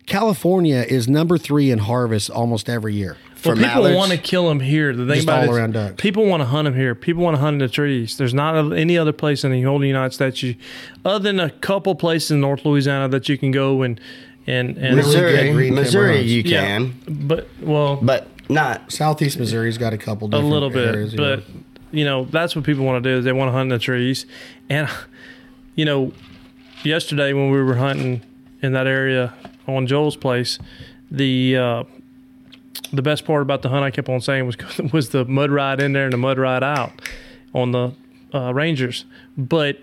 [0.06, 3.18] California is number three in harvest almost every year.
[3.45, 4.93] Well, For people want to kill them here.
[4.95, 5.95] The thing Just about all it is around ducks.
[5.97, 6.93] people want to hunt them here.
[6.93, 8.18] People want to hunt in the trees.
[8.18, 10.56] There's not any other place in the whole United States, you,
[11.04, 13.99] other than a couple places in North Louisiana that you can go and
[14.47, 16.30] and and Really Missouri, green Missouri, hunts.
[16.32, 16.62] you Yeah.
[16.66, 18.91] can, But well, but not.
[18.91, 20.34] Southeast Missouri's got a couple.
[20.34, 21.56] a little bit, areas, but know.
[21.91, 23.18] you know that's what people want to do.
[23.20, 24.26] Is they want to hunt in the trees,
[24.70, 24.88] and
[25.76, 26.12] you know,
[26.84, 28.22] yesterday when we were hunting
[28.62, 29.34] in that area
[29.68, 30.59] on Joel's place,
[31.09, 31.84] the uh,
[32.93, 34.57] the best part about the hunt I kept on saying was
[34.93, 37.01] was the mud ride in there and the mud ride out
[37.53, 37.93] on the
[38.34, 39.05] uh, Rangers,
[39.38, 39.78] but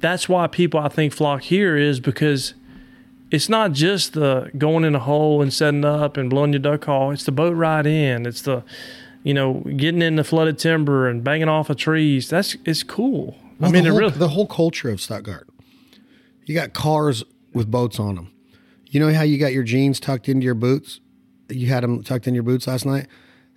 [0.00, 2.54] that's why people I think flock here is because
[3.30, 6.82] it's not just the going in a hole and setting up and blowing your duck
[6.82, 7.10] call.
[7.10, 8.26] It's the boat ride in.
[8.26, 8.64] It's the,
[9.22, 12.28] you know, getting in the flooded timber and banging off of trees.
[12.28, 13.36] That's it's cool.
[13.58, 14.12] Well, I mean, the it whole, really.
[14.12, 15.48] the whole culture of Stuttgart.
[16.46, 18.32] You got cars with boats on them.
[18.90, 21.00] You know how you got your jeans tucked into your boots?
[21.48, 23.06] You had them tucked in your boots last night.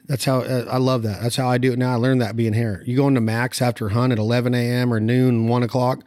[0.05, 1.21] That's how uh, I love that.
[1.21, 1.93] That's how I do it now.
[1.93, 2.83] I learned that being here.
[2.85, 4.93] You go into Mack's after hunt at 11 a.m.
[4.93, 6.03] or noon, one o'clock.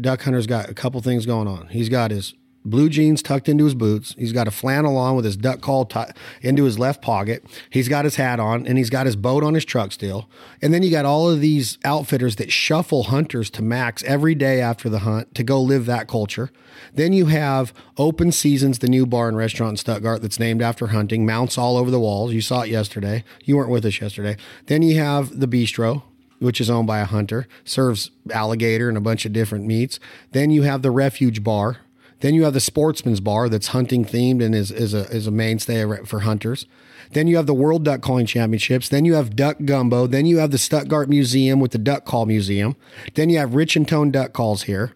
[0.00, 1.68] Duck Hunter's got a couple things going on.
[1.68, 2.34] He's got his
[2.64, 4.14] blue jeans tucked into his boots.
[4.18, 7.44] He's got a flannel on with his duck call tu- into his left pocket.
[7.70, 10.28] He's got his hat on and he's got his boat on his truck still.
[10.60, 14.60] And then you got all of these outfitters that shuffle hunters to Mack's every day
[14.60, 16.50] after the hunt to go live that culture.
[16.94, 20.88] Then you have Open Seasons, the new bar and restaurant in Stuttgart that's named after
[20.88, 22.32] hunting, mounts all over the walls.
[22.32, 23.24] You saw it yesterday.
[23.44, 24.36] You weren't with us yesterday.
[24.66, 26.02] Then you have the Bistro,
[26.38, 30.00] which is owned by a hunter, serves alligator and a bunch of different meats.
[30.32, 31.78] Then you have the Refuge Bar.
[32.22, 35.32] Then you have the Sportsman's Bar that's hunting themed and is, is, a, is a
[35.32, 36.66] mainstay for hunters.
[37.10, 38.88] Then you have the World Duck Calling Championships.
[38.88, 40.06] Then you have Duck Gumbo.
[40.06, 42.76] Then you have the Stuttgart Museum with the Duck Call Museum.
[43.14, 44.94] Then you have Rich-N-Tone Duck Calls here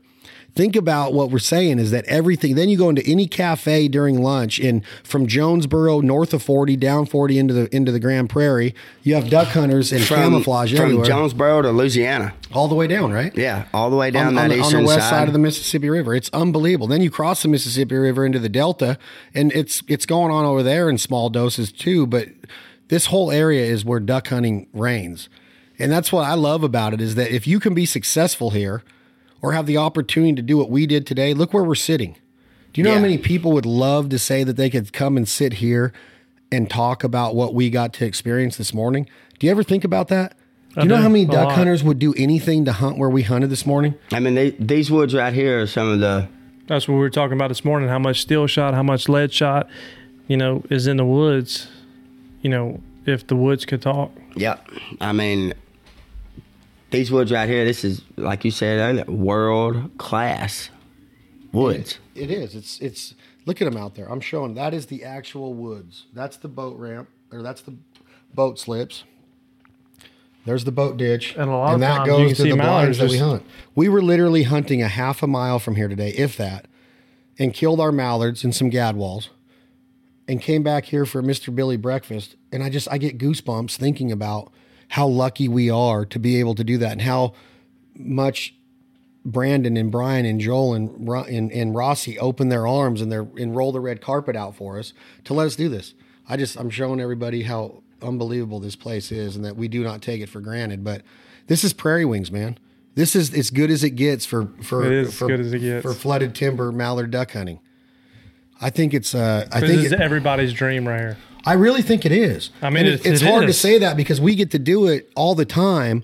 [0.57, 4.21] think about what we're saying is that everything then you go into any cafe during
[4.23, 8.75] lunch in from jonesboro north of 40 down 40 into the into the grand prairie
[9.03, 12.35] you have duck hunters and From, camouflage from everywhere Jonesboro to Louisiana.
[12.53, 14.73] all the way down right Yeah, all the way down on, that on the, on
[14.73, 15.11] the west side.
[15.11, 16.15] side of the Mississippi River.
[16.15, 16.87] It's unbelievable.
[16.87, 18.99] Then you cross the Mississippi River into the Delta,
[19.35, 22.07] and it's it's going on over there in small doses too.
[22.07, 22.29] But
[22.89, 25.29] this whole area is where duck hunting reigns,
[25.79, 27.01] and that's what I love about it.
[27.01, 28.83] Is that if you can be successful here,
[29.47, 32.17] or have the opportunity to do what we did today, look where we're sitting.
[32.73, 35.29] Do you know how many people would love to say that they could come and
[35.29, 35.93] sit here
[36.51, 39.09] and talk about what we got to experience this morning?
[39.39, 40.37] Do you ever think about that?
[40.75, 43.49] Do you know how many duck hunters would do anything to hunt where we hunted
[43.51, 43.95] this morning?
[44.11, 46.27] I mean, they, these woods right here are some of the.
[46.67, 47.89] That's what we were talking about this morning.
[47.89, 49.69] How much steel shot, how much lead shot,
[50.27, 51.69] you know, is in the woods.
[52.43, 54.11] You know, if the woods could talk.
[54.35, 54.59] Yeah,
[55.01, 55.55] I mean,
[56.91, 57.65] these woods right here.
[57.65, 60.71] This is like you said earlier, world class
[61.53, 61.99] woods.
[62.15, 62.55] It is.
[62.55, 63.15] It's it's.
[63.45, 64.11] Look at them out there.
[64.11, 64.55] I'm showing.
[64.55, 66.07] That is the actual woods.
[66.13, 67.77] That's the boat ramp, or that's the
[68.35, 69.05] boat slips.
[70.45, 72.51] There's the boat ditch, And a lot of that times you goes can to see
[72.51, 73.43] the blinds mallards that we hunt.
[73.75, 76.69] We were literally hunting a half a mile from here today, if that,
[77.37, 79.29] and killed our mallards and some gadwalls,
[80.29, 81.53] and came back here for Mr.
[81.53, 82.37] Billy breakfast.
[82.53, 84.53] And I just I get goosebumps thinking about
[84.89, 87.35] how lucky we are to be able to do that, and how
[87.95, 88.55] much
[89.25, 93.57] Brandon and Brian and Joel and, and and Rossi open their arms and they and
[93.57, 94.93] roll the red carpet out for us
[95.25, 95.95] to let us do this.
[96.29, 100.03] I just I'm showing everybody how unbelievable this place is and that we do not
[100.03, 100.85] take it for granted.
[100.85, 101.03] But
[101.49, 102.59] this is Prairie Wings, man.
[102.95, 105.53] This is as good as it gets for for It is as for, good as
[105.53, 105.83] it gets.
[105.83, 107.59] for flooded timber mallard duck hunting.
[108.61, 111.17] I think it's uh I This think is it- everybody's dream right here.
[111.47, 112.51] I really think it is.
[112.61, 115.37] I mean, it's it hard to say that because we get to do it all
[115.37, 116.03] the time.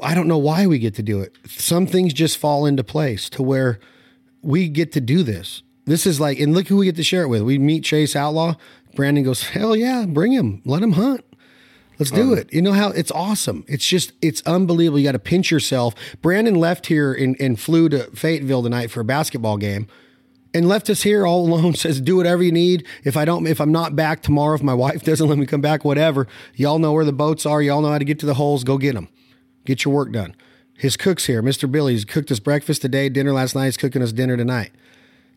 [0.00, 1.36] I don't know why we get to do it.
[1.46, 3.80] Some things just fall into place to where
[4.40, 5.62] we get to do this.
[5.86, 7.42] This is like, and look who we get to share it with.
[7.42, 8.54] We meet Chase Outlaw.
[8.94, 11.24] Brandon goes, hell yeah, bring him, let him hunt.
[11.98, 12.36] Let's do uh.
[12.36, 12.52] it.
[12.52, 13.64] You know how it's awesome.
[13.66, 15.00] It's just, it's unbelievable.
[15.00, 15.94] You got to pinch yourself.
[16.22, 19.88] Brandon left here and, and flew to Fayetteville tonight for a basketball game
[20.54, 21.74] and left us here all alone.
[21.74, 22.86] Says, do whatever you need.
[23.04, 25.60] If I don't, if I'm not back tomorrow, if my wife doesn't let me come
[25.60, 27.62] back, whatever, y'all know where the boats are.
[27.62, 28.64] Y'all know how to get to the holes.
[28.64, 29.08] Go get them.
[29.64, 30.34] Get your work done.
[30.74, 31.42] His cook's here.
[31.42, 31.70] Mr.
[31.70, 33.64] Billy's cooked us breakfast today, dinner last night.
[33.64, 34.70] He's cooking us dinner tonight.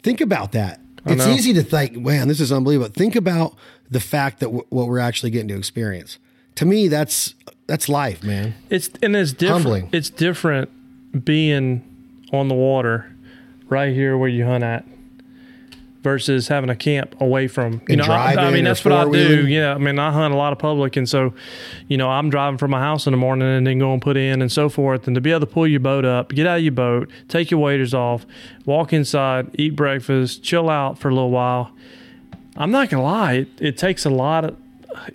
[0.04, 0.80] Think about that.
[1.06, 1.34] It's know.
[1.34, 2.92] easy to think, man, this is unbelievable.
[2.94, 3.56] Think about
[3.90, 6.20] the fact that w- what we're actually getting to experience.
[6.56, 7.34] To me, that's
[7.66, 8.54] that's life, man.
[8.70, 9.64] It's and it's different.
[9.64, 9.90] Humbling.
[9.94, 13.12] It's different being on the water,
[13.68, 14.86] right here where you hunt at,
[16.04, 17.82] versus having a camp away from.
[17.88, 19.48] You know, I, I mean that's what I do.
[19.48, 21.34] Yeah, I mean I hunt a lot of public, and so,
[21.88, 24.18] you know, I'm driving from my house in the morning and then going and put
[24.18, 26.58] in and so forth, and to be able to pull your boat up, get out
[26.58, 28.26] of your boat, take your waders off,
[28.66, 31.72] walk inside, eat breakfast, chill out for a little while.
[32.58, 34.58] I'm not gonna lie, it, it takes a lot of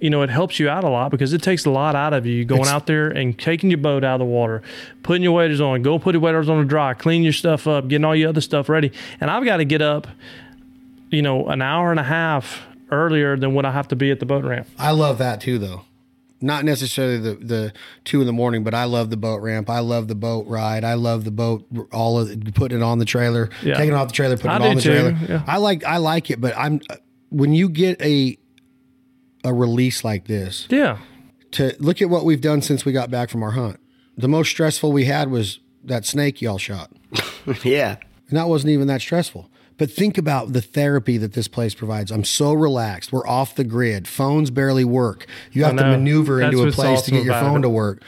[0.01, 2.25] you know, it helps you out a lot because it takes a lot out of
[2.25, 4.63] you going It's- out there and taking your boat out of the water,
[5.03, 7.87] putting your waders on, go put your waders on the dry, clean your stuff up,
[7.89, 8.91] getting all your other stuff ready.
[9.21, 10.07] And I've got to get up,
[11.11, 14.21] you know, an hour and a half earlier than what I have to be at
[14.21, 14.67] the boat ramp.
[14.79, 15.83] I love that too, though.
[16.41, 17.73] Not necessarily the, the
[18.05, 19.71] two in the morning, but I love the boat ramp.
[19.71, 20.85] I love the boat ride.
[20.85, 23.75] I love the boat, all of it, putting it on the trailer, Yeah.
[23.75, 25.17] taking it off the trailer, putting I it on the too, trailer.
[25.29, 25.43] yeah.
[25.47, 26.81] I like I like it, but I'm
[27.31, 28.37] when you get a
[29.45, 30.99] a release like this, Yeah.
[31.53, 33.79] to look at what we've done since we got back from our hunt.
[34.19, 36.91] The most stressful we had was that snake y'all shot.
[37.65, 37.97] Yeah.
[38.29, 39.49] And that wasn't even that stressful.
[39.79, 42.11] But think about the therapy that this place provides.
[42.11, 43.13] I'm so relaxed.
[43.13, 44.09] We're off the grid.
[44.09, 45.27] Phones barely work.
[45.53, 47.63] You have to maneuver That's into a what's place to get your phone it.
[47.63, 48.03] to work.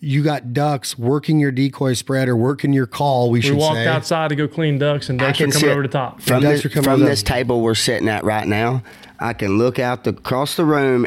[0.00, 3.76] You got ducks working your decoy spread or working your call, we We should walked
[3.76, 3.86] say.
[3.86, 6.20] outside to go clean ducks, and ducks are coming sit over the top.
[6.20, 8.82] From, ducks this, are coming from over the- this table we're sitting at right now,
[9.18, 11.06] I can look out the, across the room,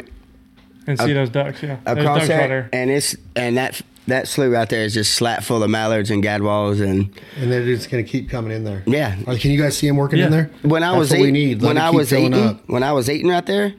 [0.86, 1.76] And see those ducks, yeah.
[1.86, 2.68] There's across ducks right there, there.
[2.72, 6.22] and it's and that that slough right there is just slap full of mallards and
[6.24, 8.82] gadwalls and and they're just going to keep coming in there.
[8.86, 9.16] yeah.
[9.26, 10.50] Or can you guys see them working in there?
[10.62, 11.62] When I That's was what we need.
[11.62, 12.60] Let when I was eating, up.
[12.68, 13.74] when I was eating right there,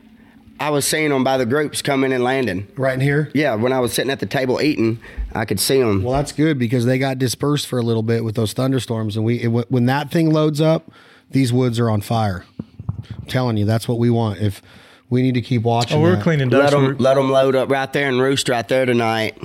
[0.60, 2.68] I was seeing them by the groups coming and landing.
[2.76, 3.30] right in here.
[3.34, 5.00] Yeah, when I was sitting at the table eating,
[5.34, 6.04] I could see them.
[6.04, 9.26] Well, that's good because they got dispersed for a little bit with those thunderstorms, and
[9.26, 10.90] we it, when that thing loads up,
[11.32, 12.46] these woods are on fire.
[13.20, 14.40] I'm telling you, that's what we want.
[14.40, 14.62] If
[15.10, 17.56] we need to keep watching, Oh, we're that, cleaning let them We're- let them load
[17.56, 19.38] up right there and roost right there tonight.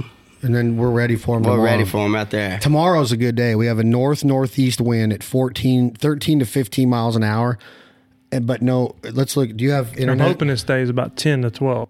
[0.42, 1.50] And then we're ready for them.
[1.50, 2.58] We're ready for them out there.
[2.58, 3.54] Tomorrow's a good day.
[3.54, 7.58] We have a north northeast wind at 14, 13 to 15 miles an hour.
[8.30, 9.56] And, but no, let's look.
[9.56, 10.26] Do you have I'm internet?
[10.26, 11.88] hoping it stays about 10 to 12.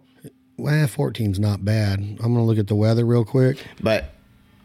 [0.57, 2.01] Well, 14's not bad.
[2.01, 3.59] I'm going to look at the weather real quick.
[3.81, 4.13] But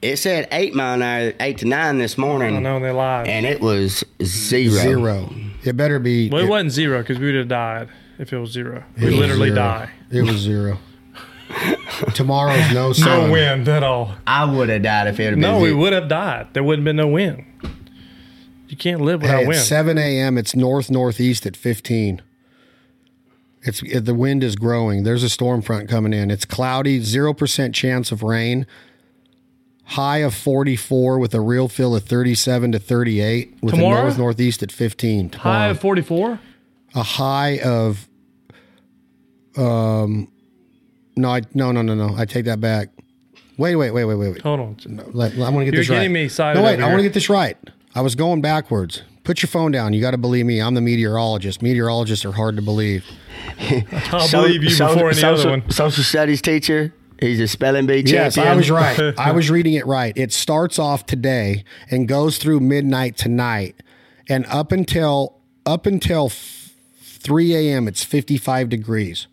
[0.02, 3.28] it said eight mile an hour, eight to nine this morning, I know they lied.
[3.28, 4.82] and it was zero.
[4.82, 5.30] Zero.
[5.64, 6.30] It better be.
[6.30, 8.84] well, it, it, wasn't zero because we would have died if it was zero.
[9.00, 9.56] We literally zero.
[9.56, 9.92] die.
[10.12, 10.78] It was zero.
[12.14, 13.28] Tomorrow's no sun.
[13.28, 14.14] No wind at all.
[14.26, 15.42] I would have died if it had been.
[15.42, 16.48] No, we would have died.
[16.54, 17.46] There wouldn't been no wind.
[18.68, 19.60] You can't live without Hey, at wind.
[19.62, 22.22] 7 a.m., it's north northeast at 15.
[23.62, 25.04] It's the wind is growing.
[25.04, 26.30] There's a storm front coming in.
[26.32, 28.66] It's cloudy, zero percent chance of rain.
[29.86, 34.00] High of 44 with a real feel of 37 to 38 with Tomorrow?
[34.00, 35.32] a north northeast at 15.
[35.34, 36.40] High of 44.
[36.96, 38.08] a high of
[39.58, 40.30] um
[41.16, 42.90] no I no no no no I take that back.
[43.58, 44.42] Wait wait wait wait wait wait.
[44.42, 44.78] Hold on.
[45.14, 45.96] Let, I want to get You're this right.
[45.98, 46.80] getting me excited No, wait.
[46.80, 47.58] I want to get this right.
[47.96, 49.04] I was going backwards.
[49.24, 49.94] Put your phone down.
[49.94, 50.60] You got to believe me.
[50.62, 51.62] I'm the meteorologist.
[51.62, 53.06] Meteorologists are hard to believe.
[54.12, 55.70] I'll believe you before any social, other one.
[55.72, 56.94] Social studies teacher.
[57.20, 58.24] He's a spelling bee champion.
[58.24, 59.00] Yes, I was right.
[59.18, 60.12] I was reading it right.
[60.18, 63.82] It starts off today and goes through midnight tonight,
[64.28, 67.88] and up until up until f- 3 a.m.
[67.88, 69.28] it's 55 degrees.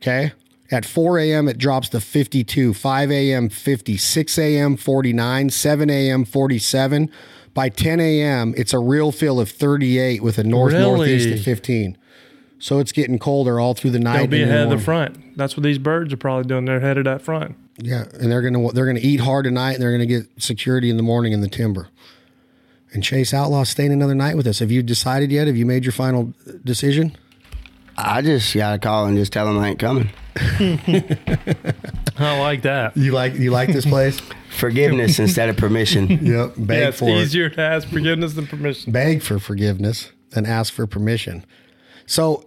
[0.00, 0.32] Okay.
[0.72, 1.48] At 4 a.m.
[1.48, 2.72] it drops to 52.
[2.74, 3.48] 5 a.m.
[3.50, 3.96] 50.
[3.98, 4.76] 6 a.m.
[4.76, 5.50] 49.
[5.50, 6.24] 7 a.m.
[6.24, 7.10] 47.
[7.52, 8.54] By 10 a.m.
[8.56, 11.38] it's a real feel of 38 with a north northeast Really?
[11.38, 11.98] at 15.
[12.58, 14.16] So it's getting colder all through the night.
[14.18, 15.36] They'll be and in ahead of the front.
[15.36, 16.64] That's what these birds are probably doing.
[16.64, 17.56] They're headed at front.
[17.78, 20.96] Yeah, and they're gonna they're gonna eat hard tonight, and they're gonna get security in
[20.96, 21.88] the morning in the timber.
[22.92, 24.60] And Chase Outlaw staying another night with us.
[24.60, 25.46] Have you decided yet?
[25.46, 26.32] Have you made your final
[26.64, 27.16] decision?
[27.96, 30.10] I just got to call and just tell them I ain't coming.
[32.18, 32.96] I like that.
[32.96, 34.20] You like you like this place?
[34.50, 36.08] Forgiveness instead of permission.
[36.24, 36.54] yep.
[36.56, 37.16] Beg Yeah, it's for it.
[37.22, 38.92] easier to ask forgiveness than permission.
[38.92, 41.44] Beg for forgiveness than ask for permission.
[42.06, 42.44] So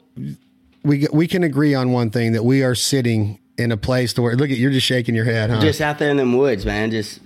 [0.83, 4.21] we we can agree on one thing that we are sitting in a place to
[4.21, 5.59] where look at you're just shaking your head, huh?
[5.61, 6.91] Just out there in them woods, man.
[6.91, 7.19] Just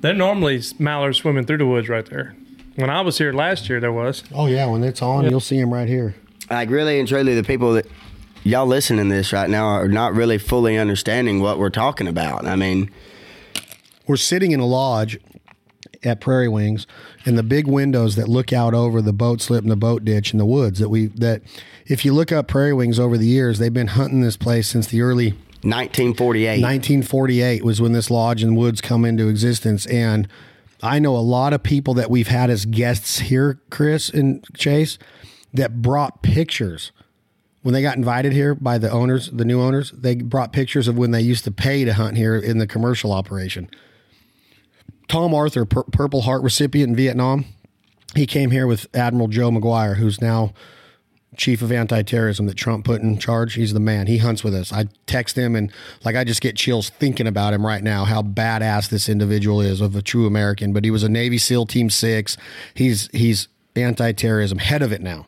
[0.00, 2.34] They're normally mallards swimming through the woods right there.
[2.76, 4.24] When I was here last year, there was.
[4.34, 6.16] oh yeah, when it's on, you'll see him right here.
[6.50, 7.86] like really and truly, the people that
[8.44, 12.46] y'all listening to this right now are not really fully understanding what we're talking about.
[12.46, 12.90] I mean,
[14.06, 15.18] We're sitting in a lodge
[16.02, 16.86] at Prairie Wings
[17.24, 20.32] and the big windows that look out over the boat slip and the boat ditch
[20.32, 21.40] and the woods that we that
[21.86, 24.86] if you look up Prairie Wings over the years, they've been hunting this place since
[24.88, 25.30] the early
[25.62, 26.62] 1948.
[26.62, 30.28] 1948 was when this lodge and woods come into existence and
[30.82, 34.98] I know a lot of people that we've had as guests here, Chris and Chase,
[35.54, 36.92] that brought pictures
[37.64, 39.90] when they got invited here by the owners, the new owners.
[39.92, 43.10] They brought pictures of when they used to pay to hunt here in the commercial
[43.10, 43.70] operation.
[45.08, 47.46] Tom Arthur, Pur- Purple Heart recipient in Vietnam,
[48.14, 50.52] he came here with Admiral Joe Maguire, who's now
[51.38, 53.54] chief of anti-terrorism that Trump put in charge.
[53.54, 54.08] He's the man.
[54.08, 54.70] He hunts with us.
[54.70, 55.72] I text him and
[56.04, 58.04] like I just get chills thinking about him right now.
[58.04, 60.74] How badass this individual is of a true American.
[60.74, 62.36] But he was a Navy SEAL Team Six.
[62.74, 65.26] He's he's anti-terrorism head of it now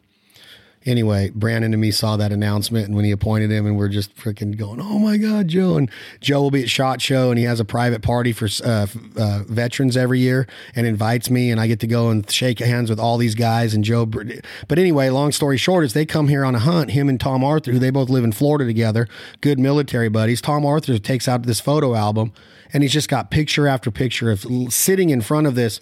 [0.87, 4.15] anyway, Brandon and me saw that announcement and when he appointed him, and we're just
[4.17, 7.45] freaking going, "Oh my God, Joe!" And Joe will be at Shot Show, and he
[7.45, 8.87] has a private party for uh,
[9.19, 12.89] uh, veterans every year, and invites me, and I get to go and shake hands
[12.89, 14.07] with all these guys and Joe.
[14.07, 16.93] But anyway, long story short is they come here on a hunt.
[16.93, 19.09] Him and Tom Arthur, who they both live in Florida together,
[19.41, 20.41] good military buddies.
[20.41, 22.33] Tom Arthur takes out this photo album,
[22.73, 25.81] and he's just got picture after picture of sitting in front of this.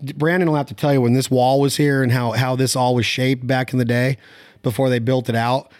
[0.00, 2.76] Brandon will have to tell you when this wall was here and how how this
[2.76, 4.18] all was shaped back in the day
[4.62, 5.72] before they built it out.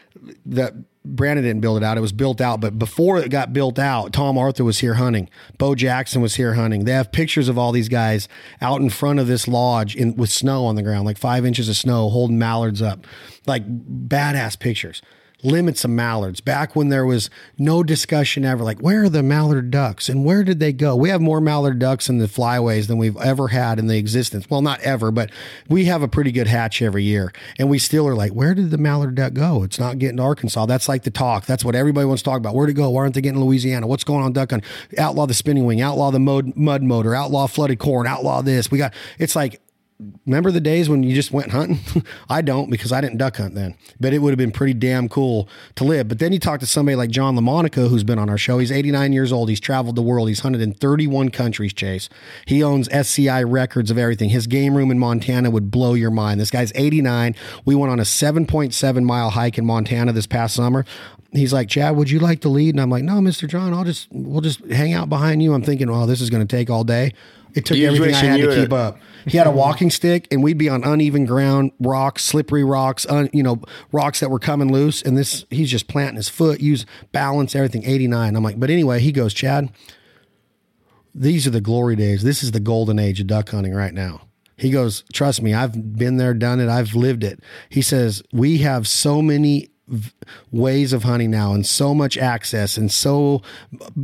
[0.46, 2.60] That Brandon didn't build it out; it was built out.
[2.60, 5.28] But before it got built out, Tom Arthur was here hunting.
[5.58, 6.84] Bo Jackson was here hunting.
[6.84, 8.28] They have pictures of all these guys
[8.60, 11.68] out in front of this lodge in, with snow on the ground, like five inches
[11.68, 13.06] of snow, holding mallards up,
[13.46, 15.02] like badass pictures
[15.46, 16.40] limits of mallards.
[16.40, 20.44] Back when there was no discussion ever like where are the mallard ducks and where
[20.44, 20.96] did they go?
[20.96, 24.48] We have more mallard ducks in the flyways than we've ever had in the existence.
[24.50, 25.30] Well not ever but
[25.68, 27.32] we have a pretty good hatch every year.
[27.58, 29.62] And we still are like where did the mallard duck go?
[29.62, 30.66] It's not getting to arkansas.
[30.66, 31.46] That's like the talk.
[31.46, 32.54] That's what everybody wants to talk about.
[32.54, 32.90] Where'd it go?
[32.90, 33.86] Why aren't they getting louisiana?
[33.86, 34.62] What's going on duck on
[34.98, 38.70] outlaw the spinning wing outlaw the mud, mud motor outlaw flooded corn outlaw this.
[38.70, 39.60] We got it's like
[40.26, 42.04] remember the days when you just went hunting?
[42.28, 45.08] I don't because I didn't duck hunt then, but it would have been pretty damn
[45.08, 46.08] cool to live.
[46.08, 48.58] But then you talk to somebody like John LaMonica, who's been on our show.
[48.58, 49.48] He's 89 years old.
[49.48, 50.28] He's traveled the world.
[50.28, 52.08] He's hunted in 31 countries, Chase.
[52.46, 54.30] He owns SCI records of everything.
[54.30, 56.40] His game room in Montana would blow your mind.
[56.40, 57.34] This guy's 89.
[57.64, 60.84] We went on a 7.7 mile hike in Montana this past summer
[61.32, 62.74] he's like, Chad, would you like to lead?
[62.74, 63.48] And I'm like, no, Mr.
[63.48, 65.54] John, I'll just, we'll just hang out behind you.
[65.54, 67.12] I'm thinking, oh, this is going to take all day.
[67.56, 68.98] It took everything I had to keep up.
[69.26, 73.28] He had a walking stick, and we'd be on uneven ground, rocks, slippery rocks, un,
[73.32, 75.02] you know, rocks that were coming loose.
[75.02, 77.84] And this, he's just planting his foot, use balance, everything.
[77.84, 78.36] 89.
[78.36, 79.72] I'm like, but anyway, he goes, Chad,
[81.14, 82.22] these are the glory days.
[82.22, 84.20] This is the golden age of duck hunting right now.
[84.58, 87.40] He goes, trust me, I've been there, done it, I've lived it.
[87.68, 89.70] He says, we have so many
[90.50, 93.40] ways of hunting now and so much access and so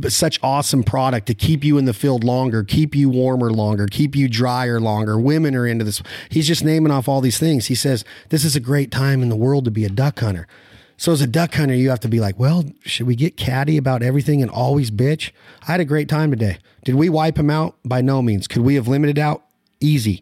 [0.07, 4.15] such awesome product to keep you in the field longer, keep you warmer longer, keep
[4.15, 5.19] you drier longer.
[5.19, 6.01] Women are into this.
[6.29, 7.67] He's just naming off all these things.
[7.67, 10.47] He says this is a great time in the world to be a duck hunter.
[10.95, 13.77] So as a duck hunter, you have to be like, well, should we get catty
[13.77, 15.31] about everything and always bitch?
[15.67, 16.59] I had a great time today.
[16.85, 17.75] Did we wipe him out?
[17.83, 18.47] By no means.
[18.47, 19.43] Could we have limited out?
[19.79, 20.21] Easy.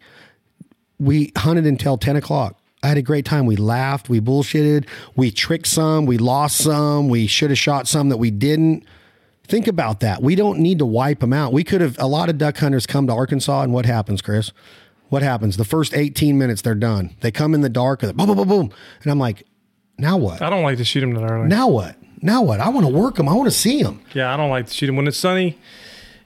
[1.00, 2.61] We hunted until 10 o'clock.
[2.84, 3.46] I had a great time.
[3.46, 8.10] We laughed, we bullshitted, we tricked some, we lost some, we should have shot some
[8.10, 8.84] that we didn't.
[9.44, 10.22] Think about that.
[10.24, 11.54] We don't need to wipe them out.
[11.54, 14.52] We could have, a lot of duck hunters come to Arkansas, and what happens, Chris?
[15.10, 15.58] What happens?
[15.58, 17.16] The first 18 minutes, they're done.
[17.20, 18.72] They come in the dark, and boom, boom, boom, boom.
[19.04, 19.44] And I'm like,
[19.98, 20.42] now what?
[20.42, 21.48] I don't like to shoot them that early.
[21.48, 21.98] Now what?
[22.22, 22.60] Now what?
[22.60, 23.28] I want to work them.
[23.28, 24.02] I want to see them.
[24.14, 25.60] Yeah, I don't like to shoot them when it's sunny.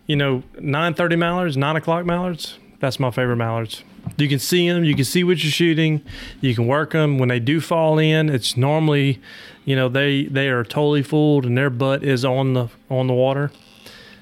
[0.06, 2.60] You know, 9:30 mallards, 9 o'clock mallards.
[2.80, 3.84] That's my favorite mallards.
[4.18, 4.84] You can see them.
[4.84, 6.01] You can see what you're shooting.
[6.41, 7.18] You can work them.
[7.18, 9.20] When they do fall in, it's normally,
[9.66, 13.14] you know, they they are totally fooled and their butt is on the on the
[13.14, 13.51] water.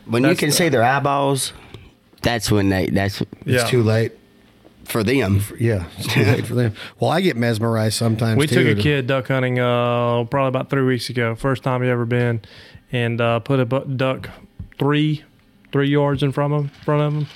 [0.06, 1.54] When that's you can the, see their eyeballs,
[2.22, 2.88] that's when they.
[2.88, 3.68] That's it's yeah.
[3.68, 4.14] too late
[4.86, 5.42] for them.
[5.60, 6.74] Yeah, it's too late for them.
[7.00, 8.38] Well, I get mesmerized sometimes.
[8.38, 11.36] We too, took a kid duck hunting uh, probably about three weeks ago.
[11.36, 12.42] First time he ever been,
[12.92, 14.30] and uh, put a duck
[14.80, 15.24] three
[15.72, 17.28] three yards in front of him, front of him,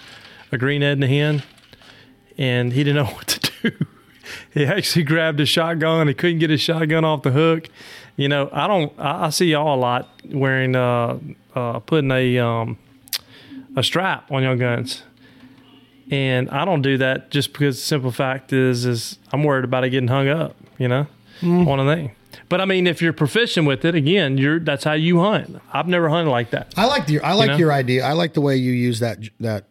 [0.52, 1.44] a green head and a hen
[2.38, 3.86] and he didn't know what to do.
[4.54, 6.08] he actually grabbed a shotgun.
[6.08, 7.70] He couldn't get his shotgun off the hook.
[8.16, 8.94] You know, I don't.
[9.00, 11.20] I, I see y'all a lot wearing, uh,
[11.56, 12.78] uh, putting a um,
[13.76, 15.04] a strap on your guns,
[16.10, 19.84] and I don't do that just because the simple fact is, is I'm worried about
[19.84, 20.56] it getting hung up.
[20.80, 21.08] You know,
[21.42, 21.68] mm.
[21.68, 22.12] on a thing.
[22.50, 25.62] But I mean, if you're proficient with it, again, you're that's how you hunt.
[25.72, 26.74] I've never hunted like that.
[26.78, 27.58] I like the I like you know?
[27.58, 28.06] your idea.
[28.06, 29.66] I like the way you use that that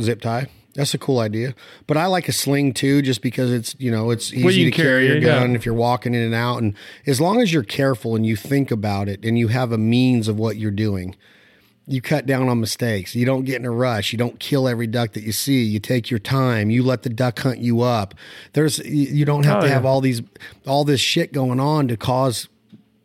[0.00, 0.48] zip tie.
[0.74, 1.54] That's a cool idea.
[1.86, 4.70] But I like a sling too, just because it's you know it's easy well, you
[4.70, 5.56] to carry, your gun yeah.
[5.56, 6.74] if you're walking in and out, and
[7.06, 10.26] as long as you're careful and you think about it and you have a means
[10.26, 11.14] of what you're doing,
[11.86, 13.14] you cut down on mistakes.
[13.14, 14.12] You don't get in a rush.
[14.12, 15.62] You don't kill every duck that you see.
[15.62, 16.70] You take your time.
[16.70, 18.14] You let the duck hunt you up.
[18.54, 19.74] There's you don't have oh, to yeah.
[19.74, 20.22] have all these
[20.66, 22.48] all this shit going on to cause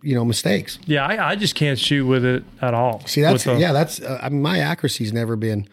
[0.01, 0.80] you know mistakes.
[0.86, 3.05] Yeah, I, I just can't shoot with it at all.
[3.05, 5.67] See, that's yeah, that's uh, I mean, my accuracy's never been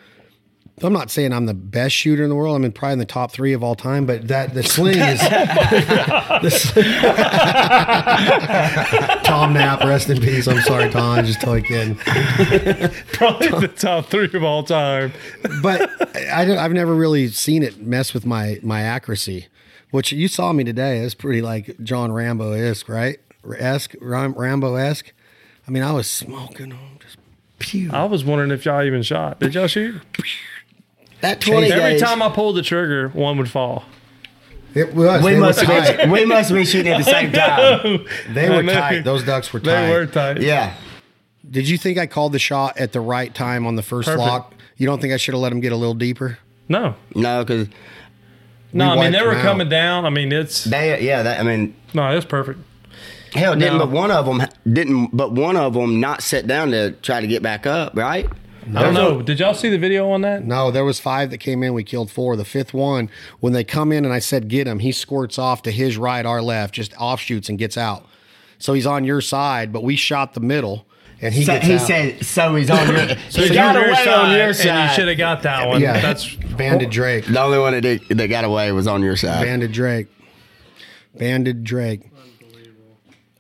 [0.82, 2.54] I'm not saying I'm the best shooter in the world.
[2.54, 5.20] I'm in probably in the top three of all time, but that the sling is.
[6.42, 6.84] the sling-
[9.24, 10.46] Tom Knapp, rest in peace.
[10.46, 11.18] I'm sorry, Tom.
[11.20, 11.94] I'm just totally kidding.
[13.12, 15.12] Probably the top three of all time.
[15.62, 15.90] But
[16.30, 19.46] I, don't- I've never really seen it mess with my my accuracy.
[19.92, 20.98] Which you saw me today.
[20.98, 23.18] It's pretty like John Rambo esque, right?
[23.58, 25.12] Esque, Rambo esque.
[25.66, 27.16] I mean, I was smoking them, just
[27.60, 27.90] pew.
[27.92, 29.40] I was wondering if y'all even shot.
[29.40, 30.02] Did y'all shoot?
[31.22, 33.84] That 20 Every gauge, time I pulled the trigger, one would fall.
[34.74, 35.24] It was.
[35.24, 36.04] we they must, were tight.
[36.04, 38.06] be, we must be shooting at the same time.
[38.34, 38.74] They I were know.
[38.74, 39.00] tight.
[39.04, 39.86] Those ducks were tied.
[39.88, 40.42] They were tight.
[40.42, 40.74] Yeah.
[41.50, 44.20] Did you think I called the shot at the right time on the first Perfect.
[44.26, 44.54] lock?
[44.76, 46.38] You don't think I should have let him get a little deeper?
[46.68, 47.68] No, No, because
[48.72, 48.90] no.
[48.90, 49.42] I mean, they were them out.
[49.44, 50.04] coming down.
[50.04, 52.58] I mean, it's they, yeah, that, I mean, no, it's perfect.
[53.32, 53.86] hell, didn't No.
[53.86, 57.26] but one of them didn't, but one of them not sit down to try to
[57.28, 58.26] get back up, right?
[58.74, 59.22] I don't know.
[59.22, 60.44] Did y'all see the video on that?
[60.44, 61.72] No, there was five that came in.
[61.74, 62.36] We killed four.
[62.36, 63.10] The fifth one,
[63.40, 66.26] when they come in and I said get him, he squirts off to his right,
[66.26, 68.06] our left, just offshoots and gets out.
[68.58, 70.86] So he's on your side, but we shot the middle,
[71.20, 71.80] and he So gets he out.
[71.86, 74.88] said, so he's on your, So he you got were away on your and side.
[74.88, 75.80] you should have got that one.
[75.80, 77.26] yeah, That's banded Drake.
[77.26, 79.44] the only one that, did, that got away was on your side.
[79.44, 80.08] Banded Drake.
[81.16, 82.00] Banded Drake.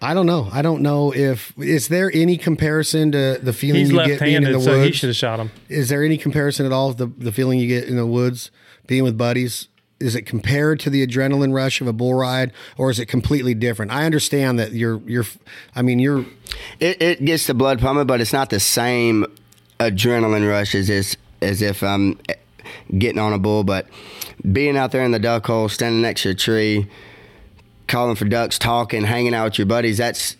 [0.00, 0.48] I don't know.
[0.52, 4.36] I don't know if is there any comparison to the feeling he's you get being
[4.36, 5.50] in the left-handed, so he should have shot him.
[5.68, 8.50] is there any comparison at all of the the feeling you get in the woods
[8.86, 9.68] being with buddies?
[9.98, 13.54] Is it compared to the adrenaline rush of a bull ride, or is it completely
[13.54, 13.90] different?
[13.90, 15.24] I understand that you're you're.
[15.74, 16.26] I mean, you're
[16.78, 19.24] It, it gets the blood pumping, but it's not the same
[19.80, 22.18] adrenaline rush as this, as if I'm
[22.98, 23.64] getting on a bull.
[23.64, 23.86] But
[24.52, 26.86] being out there in the duck hole, standing next to a tree,
[27.86, 30.36] calling for ducks, talking, hanging out with your buddies, that's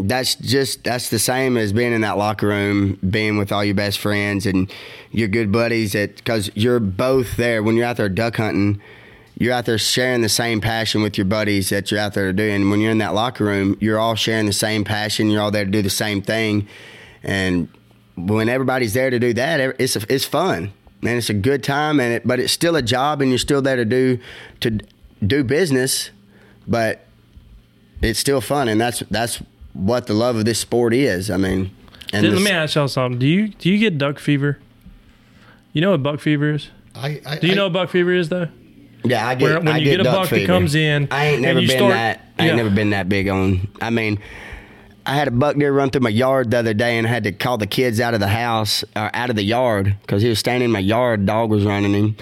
[0.00, 3.74] that's just that's the same as being in that locker room, being with all your
[3.74, 4.72] best friends and
[5.12, 5.92] your good buddies.
[5.92, 8.80] That because you're both there when you're out there duck hunting,
[9.38, 12.70] you're out there sharing the same passion with your buddies that you're out there doing.
[12.70, 15.30] when you're in that locker room, you're all sharing the same passion.
[15.30, 16.68] You're all there to do the same thing.
[17.22, 17.68] And
[18.16, 22.00] when everybody's there to do that, it's it's fun and it's a good time.
[22.00, 24.18] And it, but it's still a job, and you're still there to do
[24.60, 24.78] to
[25.24, 26.10] do business,
[26.66, 27.04] but
[28.02, 29.42] it's still fun, and that's that's
[29.72, 31.30] what the love of this sport is.
[31.30, 31.74] I mean,
[32.12, 33.18] and Dude, let me ask y'all something.
[33.18, 34.58] Do you do you get duck fever?
[35.72, 36.70] You know what buck fever is?
[36.94, 37.20] I.
[37.26, 38.48] I Do you I- know what buck fever is though?
[39.04, 41.08] yeah, I get Where- when I you get get a duck buck that comes in
[41.10, 42.20] I ain't never been start- that.
[42.38, 42.62] I ain't Yeah.
[42.62, 43.68] never been that big on.
[43.80, 44.18] I mean.
[45.06, 47.24] I had a buck deer run through my yard the other day and I had
[47.24, 50.30] to call the kids out of the house or out of the yard because he
[50.30, 51.26] was standing in my yard.
[51.26, 52.16] Dog was running him,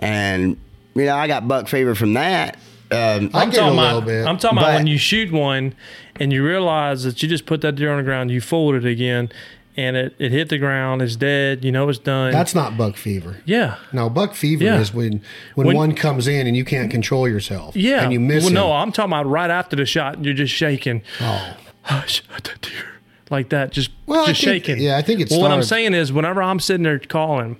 [0.00, 0.56] and
[0.96, 2.58] you know I got buck fever from that.
[2.90, 5.32] Um, I I'm get a talking little about, bit, I'm talking about when you shoot
[5.32, 5.74] one
[6.20, 8.84] and you realize that you just put that deer on the ground, you fold it
[8.84, 9.28] again,
[9.76, 12.30] and it, it hit the ground, it's dead, you know it's done.
[12.32, 13.38] That's not buck fever.
[13.44, 13.76] yeah.
[13.92, 14.78] No, buck fever Yeah.
[14.80, 15.20] is when,
[15.56, 17.74] when When- one comes in and you can't control yourself.
[17.76, 18.02] Yeah.
[18.04, 18.54] and you miss well, him.
[18.54, 21.02] no, I'm talking about right after the shot, you're just shaking.
[21.20, 21.56] Oh.
[21.88, 22.86] That deer.
[23.30, 24.82] Like that, just Well, just think- shaking.
[24.82, 25.32] yeah, I think it's.
[25.32, 27.56] Well, what I'm saying is, whenever I'm sitting there calling,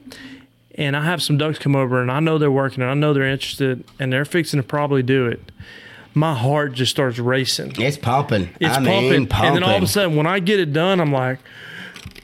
[0.77, 3.13] and I have some ducks come over, and I know they're working, and I know
[3.13, 5.41] they're interested, and they're fixing to probably do it,
[6.15, 7.73] my heart just starts racing.
[7.77, 8.49] it's pumping.
[8.61, 9.11] It's I pumping.
[9.11, 9.49] mean, pumping.
[9.49, 11.39] and then all of a sudden, when I get it done, I'm like,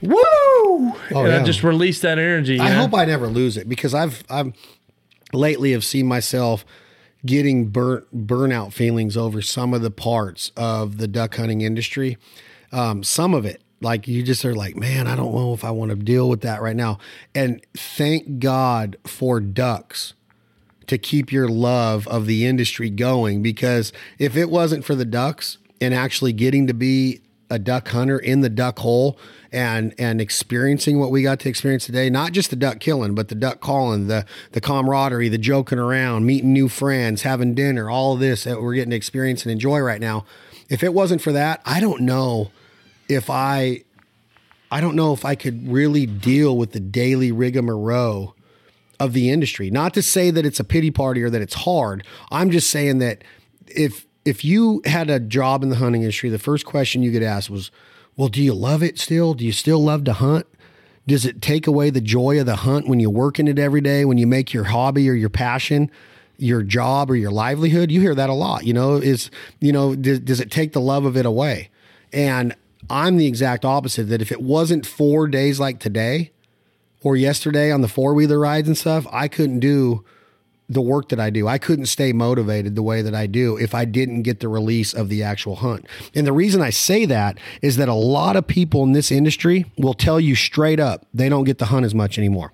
[0.00, 1.40] "Woo!" Oh, and yeah.
[1.40, 2.58] I just release that energy.
[2.60, 2.82] I know?
[2.82, 4.52] hope I never lose it because I've I've
[5.32, 6.64] lately have seen myself
[7.24, 12.16] getting burnt burnout feelings over some of the parts of the duck hunting industry.
[12.72, 15.70] Um, some of it, like you just are like, man, I don't know if I
[15.70, 16.98] want to deal with that right now.
[17.34, 20.14] And thank God for ducks
[20.86, 25.58] to keep your love of the industry going because if it wasn't for the ducks
[25.80, 29.18] and actually getting to be a duck hunter in the duck hole
[29.52, 33.28] and and experiencing what we got to experience today not just the duck killing but
[33.28, 38.16] the duck calling the the camaraderie the joking around meeting new friends having dinner all
[38.16, 40.24] this that we're getting to experience and enjoy right now
[40.70, 42.50] if it wasn't for that i don't know
[43.12, 43.82] if i
[44.70, 48.34] i don't know if i could really deal with the daily rigmarole
[49.02, 49.68] of the industry.
[49.68, 52.06] Not to say that it's a pity party or that it's hard.
[52.30, 53.24] I'm just saying that
[53.66, 57.24] if if you had a job in the hunting industry, the first question you could
[57.24, 57.72] ask was,
[58.16, 59.34] "Well, do you love it still?
[59.34, 60.46] Do you still love to hunt?
[61.04, 63.80] Does it take away the joy of the hunt when you work in it every
[63.80, 65.90] day, when you make your hobby or your passion
[66.38, 69.30] your job or your livelihood?" You hear that a lot, you know, is,
[69.60, 71.70] you know, does, does it take the love of it away?
[72.12, 72.54] And
[72.92, 76.30] I'm the exact opposite that if it wasn't 4 days like today,
[77.04, 80.04] or yesterday on the four wheeler rides and stuff, I couldn't do
[80.68, 81.48] the work that I do.
[81.48, 84.94] I couldn't stay motivated the way that I do if I didn't get the release
[84.94, 85.86] of the actual hunt.
[86.14, 89.66] And the reason I say that is that a lot of people in this industry
[89.76, 92.52] will tell you straight up they don't get the hunt as much anymore.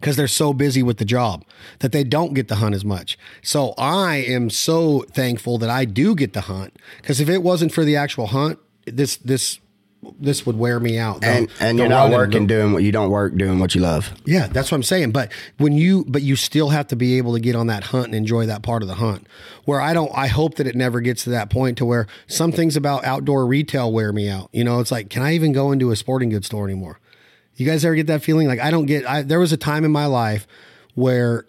[0.00, 1.44] because they're so busy with the job
[1.80, 3.18] that they don't get the hunt as much.
[3.42, 7.72] So I am so thankful that I do get the hunt because if it wasn't
[7.72, 8.58] for the actual hunt,
[8.90, 9.58] this this
[10.20, 11.24] this would wear me out.
[11.24, 14.12] And and you're not working the- doing what you don't work doing what you love.
[14.24, 15.10] yeah, that's what I'm saying.
[15.10, 18.06] But when you, but you still have to be able to get on that hunt
[18.06, 19.26] and enjoy that part of the hunt.
[19.64, 22.52] Where I don't, I hope that it never gets to that point to where some
[22.52, 24.48] things about outdoor retail wear me out.
[24.52, 27.00] You know, it's like, can I even go into a sporting goods store anymore?
[27.56, 28.46] You guys ever get that feeling?
[28.46, 29.04] Like I don't get.
[29.04, 30.46] I, there was a time in my life
[30.94, 31.44] where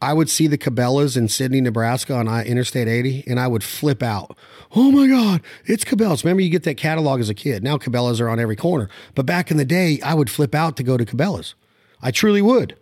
[0.00, 4.02] I would see the Cabela's in Sidney, Nebraska on Interstate 80, and I would flip
[4.02, 4.36] out.
[4.74, 6.22] Oh my God, it's Cabela's.
[6.24, 7.62] Remember, you get that catalog as a kid.
[7.62, 8.90] Now Cabela's are on every corner.
[9.14, 11.54] But back in the day, I would flip out to go to Cabela's.
[12.02, 12.76] I truly would.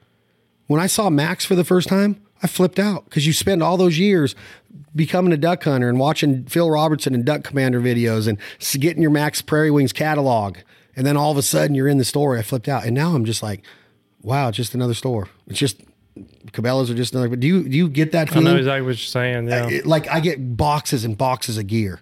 [0.66, 3.76] When I saw Mack's for the first time, I flipped out because you spend all
[3.76, 4.34] those years
[4.94, 8.38] becoming a duck hunter and watching Phil Robertson and Duck Commander videos and
[8.80, 10.58] getting your Mack's Prairie Wings catalog.
[10.96, 12.36] And then all of a sudden you're in the store.
[12.36, 12.84] I flipped out.
[12.84, 13.62] And now I'm just like,
[14.22, 15.28] wow, just another store.
[15.46, 15.80] It's just
[16.52, 17.28] Cabela's are just another.
[17.28, 18.44] But do you do you get that I feeling?
[18.44, 19.48] know exactly what you're saying.
[19.48, 19.68] Yeah.
[19.68, 22.00] It- like I get boxes and boxes of gear,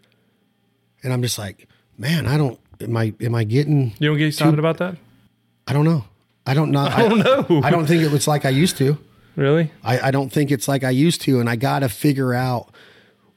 [1.02, 1.68] and I'm just like,
[1.98, 2.58] man, I don't.
[2.80, 3.94] Am I am I getting?
[3.98, 4.96] you don't get excited about that?
[5.66, 6.04] I don't know.
[6.46, 6.80] I don't know.
[6.90, 7.18] I don't
[7.50, 7.60] know.
[7.62, 8.98] I don't think it was like I used to.
[9.36, 9.70] Really?
[9.82, 12.70] I, I don't think it's like I used to, and I got to figure out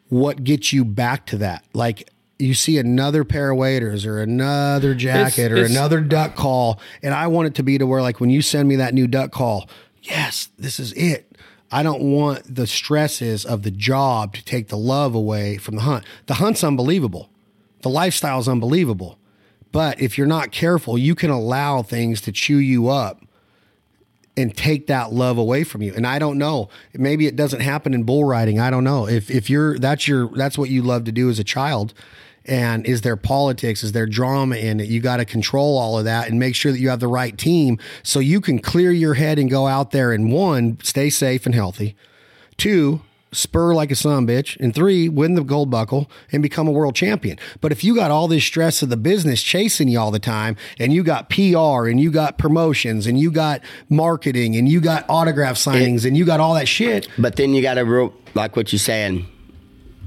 [0.10, 1.64] what gets you back to that.
[1.74, 6.82] Like you see another pair of waders or another jacket or it's- another duck call,
[7.02, 9.08] and I want it to be to where like when you send me that new
[9.08, 9.70] duck call,
[10.06, 11.38] yes, this is it.
[11.72, 15.82] I don't want the stresses of the job to take the love away from the
[15.82, 16.06] hunt.
[16.28, 17.30] The hunt's unbelievable.
[17.82, 19.18] The lifestyle's unbelievable.
[19.72, 23.22] But if you're not careful, you can allow things to chew you up
[24.38, 25.94] and take that love away from you.
[25.94, 26.70] And I don't know.
[26.94, 28.60] Maybe it doesn't happen in bull riding.
[28.60, 29.08] I don't know.
[29.08, 31.94] If if you're that's your that's what you love to do as a child.
[32.48, 33.84] And is there politics?
[33.84, 34.88] Is there drama in it?
[34.88, 37.38] You got to control all of that and make sure that you have the right
[37.38, 41.46] team so you can clear your head and go out there and one, stay safe
[41.46, 41.96] and healthy.
[42.58, 43.02] Two,
[43.32, 44.58] spur like a son bitch.
[44.60, 47.38] And three, win the gold buckle and become a world champion.
[47.62, 50.56] But if you got all this stress of the business chasing you all the time,
[50.80, 55.06] and you got PR and you got promotions and you got marketing and you got
[55.10, 58.72] autograph signings and you got all that shit, But then you got to, like what
[58.72, 59.26] you're saying,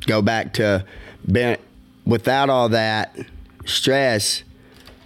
[0.06, 0.84] go back to
[1.30, 1.56] being,
[2.08, 3.14] without all that
[3.66, 4.42] stress,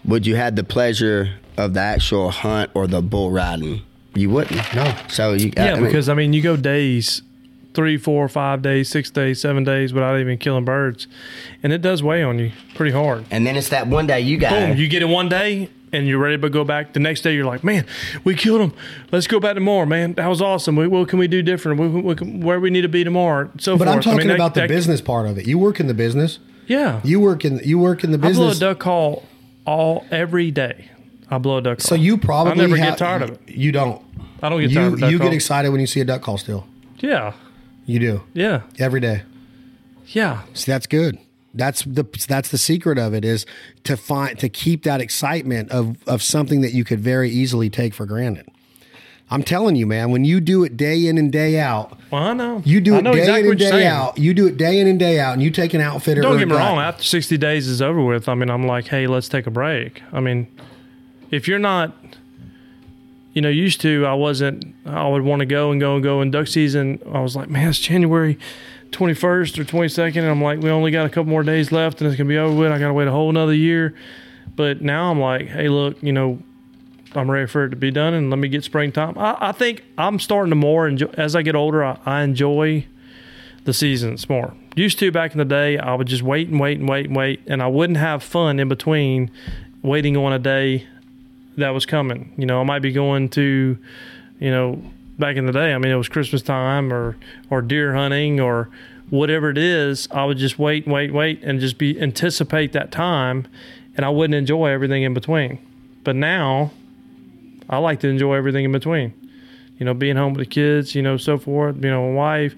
[0.05, 3.83] would you have the pleasure of the actual hunt or the bull riding?
[4.15, 4.75] You wouldn't.
[4.75, 4.95] No.
[5.09, 7.23] So you, Yeah, I mean, because I mean, you go days,
[7.75, 11.07] three, four, five days, six days, seven days without even killing birds,
[11.63, 13.25] and it does weigh on you pretty hard.
[13.31, 14.51] and then it's that one day you got.
[14.51, 16.93] Boom, you get it one day and you're ready to go back.
[16.95, 17.87] The next day you're like, man,
[18.25, 18.73] we killed them.
[19.11, 20.15] Let's go back tomorrow, man.
[20.15, 20.77] That was awesome.
[20.77, 21.81] We, what can we do different?
[21.81, 23.51] We, we, can- where we need to be tomorrow?
[23.59, 23.89] So but forth.
[23.95, 25.47] I'm I talking mean, that- about the that- business part of it.
[25.47, 26.39] You work in the business.
[26.67, 28.57] Yeah, You work in you work in the business.
[28.57, 29.25] I blow a duck call
[29.67, 30.87] all every day.
[31.31, 31.85] I blow a duck call.
[31.89, 33.41] So you probably I never ha- get tired of it.
[33.49, 34.01] You don't.
[34.43, 35.27] I don't get You tired of duck you call.
[35.29, 36.67] get excited when you see a duck call still.
[36.99, 37.33] Yeah,
[37.87, 39.23] You do yeah, every day.
[40.09, 40.43] yeah.
[40.55, 41.19] See, that's good.
[41.55, 43.45] That's the that's the secret of it is
[43.85, 47.93] to find to keep that excitement of of something that you could very easily take
[47.93, 48.47] for granted.
[49.33, 52.33] I'm telling you, man, when you do it day in and day out, Well, I
[52.35, 52.63] know.
[52.67, 54.19] you do it day exactly in and day out.
[54.19, 56.21] You do it day in and day out, and you take an outfitter.
[56.21, 56.79] Don't get me wrong.
[56.79, 60.03] After 60 days is over with, I mean, I'm like, hey, let's take a break.
[60.13, 60.49] I mean,
[61.31, 61.95] if you're not,
[63.33, 66.21] you know, used to, I wasn't, I would want to go and go and go.
[66.21, 68.39] In duck season, I was like, man, it's January
[68.91, 70.17] 21st or 22nd.
[70.19, 72.33] And I'm like, we only got a couple more days left and it's going to
[72.33, 72.71] be over with.
[72.71, 73.95] I got to wait a whole another year.
[74.55, 76.39] But now I'm like, hey, look, you know,
[77.15, 79.17] I'm ready for it to be done and let me get springtime.
[79.19, 82.87] I, I think I'm starting to more enjoy, as I get older, I, I enjoy
[83.65, 84.55] the seasons more.
[84.75, 87.17] Used to back in the day, I would just wait and wait and wait and
[87.17, 89.31] wait, and I wouldn't have fun in between
[89.83, 90.87] waiting on a day
[91.57, 92.33] that was coming.
[92.37, 93.79] You know, I might be going to,
[94.39, 94.83] you know,
[95.19, 97.17] back in the day, I mean, it was Christmas time or
[97.51, 98.71] or deer hunting or
[99.11, 100.09] whatever it is.
[100.11, 103.47] I would just wait and wait and wait and just be anticipate that time,
[103.97, 105.59] and I wouldn't enjoy everything in between.
[106.03, 106.73] But now,
[107.73, 109.15] I like to enjoy everything in between.
[109.79, 111.77] You know, being home with the kids, you know, so forth.
[111.77, 112.55] You know, wife,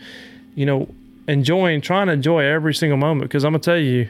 [0.57, 0.89] you know,
[1.29, 3.31] enjoying, trying to enjoy every single moment.
[3.31, 4.09] Because I'm gonna tell you,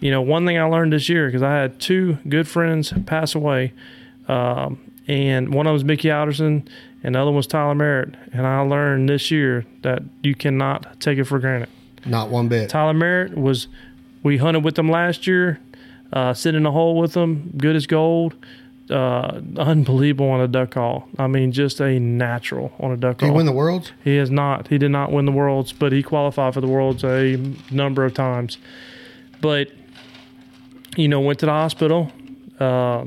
[0.00, 3.34] you know, one thing I learned this year because I had two good friends pass
[3.34, 3.72] away,
[4.28, 4.78] um,
[5.08, 6.66] and one of them was Mickey Alderson,
[7.02, 8.14] and the other one was Tyler Merritt.
[8.32, 11.68] And I learned this year that you cannot take it for granted.
[12.06, 12.70] Not one bit.
[12.70, 13.66] Tyler Merritt was,
[14.22, 15.58] we hunted with them last year,
[16.12, 18.34] uh, sit in the hole with them, good as gold.
[18.90, 21.08] Uh, unbelievable on a duck call.
[21.18, 23.28] I mean, just a natural on a duck call.
[23.28, 23.92] Did he win the worlds?
[24.04, 24.68] He has not.
[24.68, 27.36] He did not win the worlds, but he qualified for the worlds a
[27.70, 28.58] number of times.
[29.40, 29.70] But
[30.96, 32.12] you know, went to the hospital,
[32.60, 33.04] uh,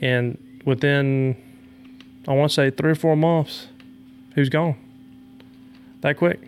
[0.00, 1.36] and within
[2.28, 3.68] I want to say three or four months,
[4.34, 4.76] he was gone.
[6.00, 6.40] That quick.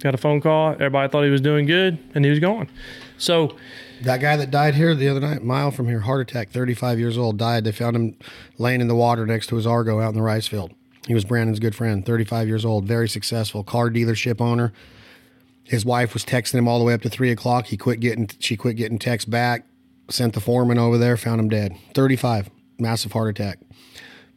[0.00, 0.72] Got a phone call.
[0.72, 2.68] Everybody thought he was doing good, and he was gone.
[3.18, 3.56] So
[4.02, 7.16] That guy that died here the other night, mile from here, heart attack, 35 years
[7.16, 7.64] old, died.
[7.64, 8.16] They found him
[8.58, 10.72] laying in the water next to his Argo out in the rice field.
[11.06, 14.72] He was Brandon's good friend, 35 years old, very successful, car dealership owner.
[15.64, 17.66] His wife was texting him all the way up to three o'clock.
[17.66, 19.66] He quit getting, she quit getting texts back,
[20.08, 21.76] sent the foreman over there, found him dead.
[21.94, 23.58] 35, massive heart attack.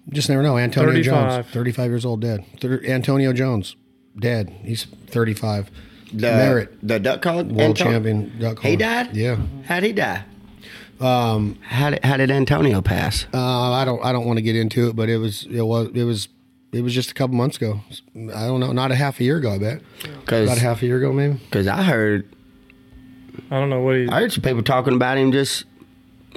[0.10, 0.58] Just never know.
[0.58, 1.44] Antonio 35.
[1.44, 2.46] Jones, 35 years old, dead.
[2.64, 3.76] Antonio Jones,
[4.18, 4.50] dead.
[4.64, 5.72] He's 35.
[6.16, 9.16] The, Merritt, the duck call world Anto- champion duck He died.
[9.16, 9.38] Yeah.
[9.66, 10.24] How'd he die?
[11.00, 13.26] Um, how did how did Antonio pass?
[13.34, 14.04] Uh, I don't.
[14.04, 15.46] I don't want to get into it, but it was.
[15.52, 15.90] It was.
[15.94, 16.30] It was.
[16.72, 17.82] It was just a couple months ago.
[18.16, 18.72] I don't know.
[18.72, 19.52] Not a half a year ago.
[19.52, 19.82] I bet.
[20.28, 21.34] About a half a year ago, maybe.
[21.36, 22.30] Because I heard
[23.52, 24.08] I don't know what he.
[24.10, 25.66] I heard some people talking about him just.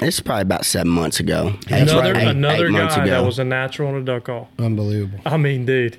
[0.00, 1.54] It's probably about seven months ago.
[1.70, 3.10] Eight- Another eight- another eight guy ago.
[3.10, 4.48] that was a natural on a duck call.
[4.58, 5.18] Unbelievable.
[5.26, 5.96] I mean, dude,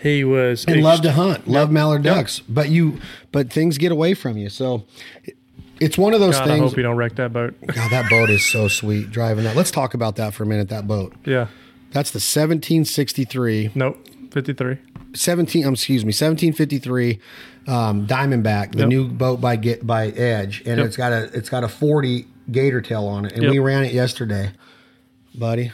[0.00, 1.46] he was And ext- love to hunt.
[1.48, 2.40] Love mallard ducks.
[2.48, 3.00] But you.
[3.32, 4.48] But things get away from you.
[4.48, 4.84] So.
[5.80, 6.70] It's one of those God, I things.
[6.72, 7.54] hope you don't wreck that boat.
[7.66, 9.10] God, that boat is so sweet.
[9.10, 9.56] Driving that.
[9.56, 10.68] Let's talk about that for a minute.
[10.68, 11.14] That boat.
[11.24, 11.46] yeah.
[11.92, 13.96] That's the 1763 Nope.
[14.30, 14.76] Fifty three.
[15.14, 17.18] 17 um, excuse me 1753
[17.66, 18.88] um, diamondback the Yep.
[18.88, 20.86] new boat by get by edge and Yep.
[20.86, 23.92] it's got a it's got a 40 gator tail on it and we ran it
[23.92, 24.52] yesterday
[25.34, 25.72] buddy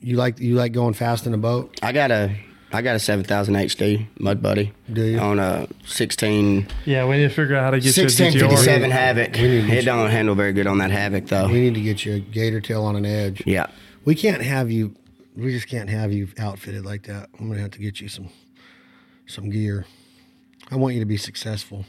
[0.00, 2.36] you like you like going fast in a boat I got a
[2.74, 4.72] I got a seven thousand HD Mud Buddy.
[4.92, 5.18] Do you?
[5.20, 8.90] on a sixteen Yeah, we need to figure out how to get you a 1657
[8.90, 8.92] GTR.
[8.92, 9.34] Havoc?
[9.36, 11.46] We need to- It don't handle very good on that Havoc though.
[11.46, 13.66] we need to get you a gator tail on an edge Yeah,
[14.04, 14.94] we can't have you
[15.36, 18.28] we just can't have you outfitted like that i'm gonna have to get you some
[19.26, 19.84] some gear
[20.70, 21.84] i want you to be successful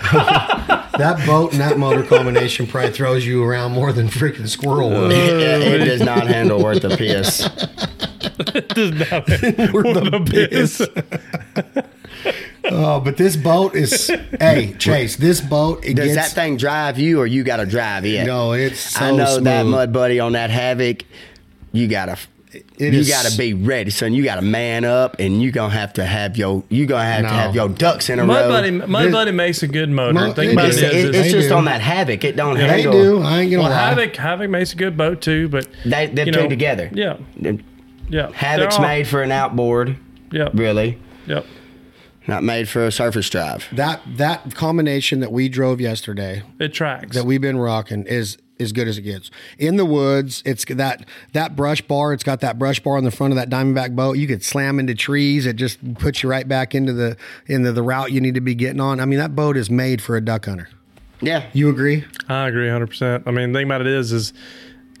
[0.12, 5.12] that boat and that motor combination probably throws you around more than freaking squirrel would.
[5.12, 7.48] it, it does not handle worth a piss.
[9.72, 10.82] We're the biggest.
[12.64, 14.08] oh, uh, but this boat is.
[14.40, 16.16] Hey, Chase, this boat it Does gets.
[16.32, 18.26] that thing drive you, or you got to drive it?
[18.26, 19.62] no, it's so I know that.
[19.64, 21.04] Mud Buddy on that Havoc.
[21.72, 22.16] You gotta,
[22.52, 24.14] It you is- gotta be ready, son.
[24.14, 27.28] You gotta man up, and you gonna have to have your, you gonna have No.
[27.28, 28.48] to have your ducks in a Mud row.
[28.48, 30.14] Buddy, Mud This- Buddy makes a good motor.
[30.14, 30.92] Mo- Think it about It's, it is.
[30.94, 31.54] is, it- is- it's just do.
[31.54, 32.24] on that Havoc.
[32.24, 32.92] It don't They handle.
[32.92, 33.22] do.
[33.22, 33.88] I ain't gonna well, lie.
[33.88, 36.90] Havoc Havoc makes a good boat too, but They, them you two know, together.
[36.94, 37.16] Yeah,
[38.08, 38.30] yeah.
[38.32, 39.96] Havoc's all- made for an outboard,
[40.32, 41.46] Yep, really, yep.
[42.26, 43.66] not made for a surface drive.
[43.72, 47.14] That that combination that we drove yesterday It tracks.
[47.16, 49.30] that we've been rocking is as good as it gets.
[49.58, 51.04] In the woods, it's that
[51.34, 52.12] that brush bar.
[52.14, 54.16] It's got that brush bar on the front of that Diamondback boat.
[54.16, 55.44] You could slam into trees.
[55.46, 57.16] It just puts you right back into the
[57.46, 58.98] into the route you need to be getting on.
[58.98, 60.68] I mean, that boat is made for a duck hunter.
[61.22, 62.04] Yeah, You agree?
[62.28, 63.22] I agree 100%.
[63.26, 64.34] I mean, the thing about it is, is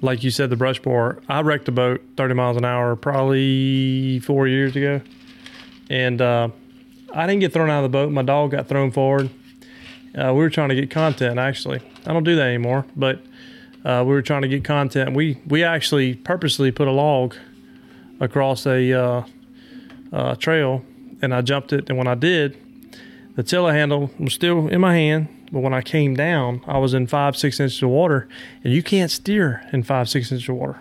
[0.02, 1.20] like you said, the brush bar.
[1.28, 5.00] I wrecked a boat 30 miles an hour probably four years ago.
[5.88, 6.48] And uh,
[7.14, 8.10] I didn't get thrown out of the boat.
[8.12, 9.30] My dog got thrown forward.
[10.16, 11.80] Uh, we were trying to get content, actually.
[12.06, 13.20] I don't do that anymore, but
[13.84, 15.14] uh, we were trying to get content.
[15.14, 17.34] We, we actually purposely put a log
[18.20, 19.24] across a uh,
[20.12, 20.82] uh, trail
[21.22, 21.88] and I jumped it.
[21.88, 22.56] And when I did,
[23.36, 26.94] the tiller handle was still in my hand, but when I came down, I was
[26.94, 28.28] in five, six inches of water,
[28.64, 30.78] and you can't steer in five, six inches of water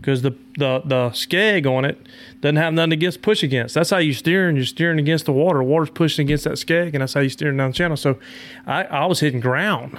[0.00, 2.06] because the, the the skeg on it
[2.40, 3.74] doesn't have nothing against push against.
[3.74, 5.62] That's how you steer, and you're steering against the water.
[5.62, 7.96] Water's pushing against that skeg, and that's how you steering down the channel.
[7.96, 8.18] So,
[8.66, 9.98] I, I was hitting ground,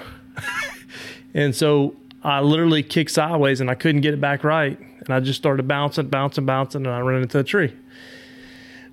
[1.34, 5.20] and so I literally kicked sideways, and I couldn't get it back right, and I
[5.20, 7.74] just started bouncing, bouncing, bouncing, and I ran into a tree.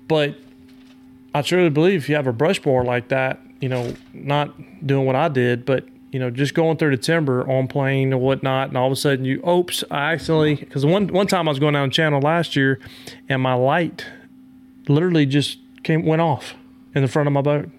[0.07, 0.35] But
[1.33, 4.53] I truly believe if you have a brush bar like that, you know, not
[4.85, 8.17] doing what I did, but you know, just going through the timber on plane or
[8.17, 11.51] whatnot, and all of a sudden you, oops, I accidentally, because one one time I
[11.51, 12.79] was going down channel last year,
[13.27, 14.05] and my light
[14.87, 16.55] literally just came went off
[16.95, 17.69] in the front of my boat,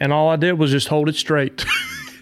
[0.00, 1.64] and all I did was just hold it straight,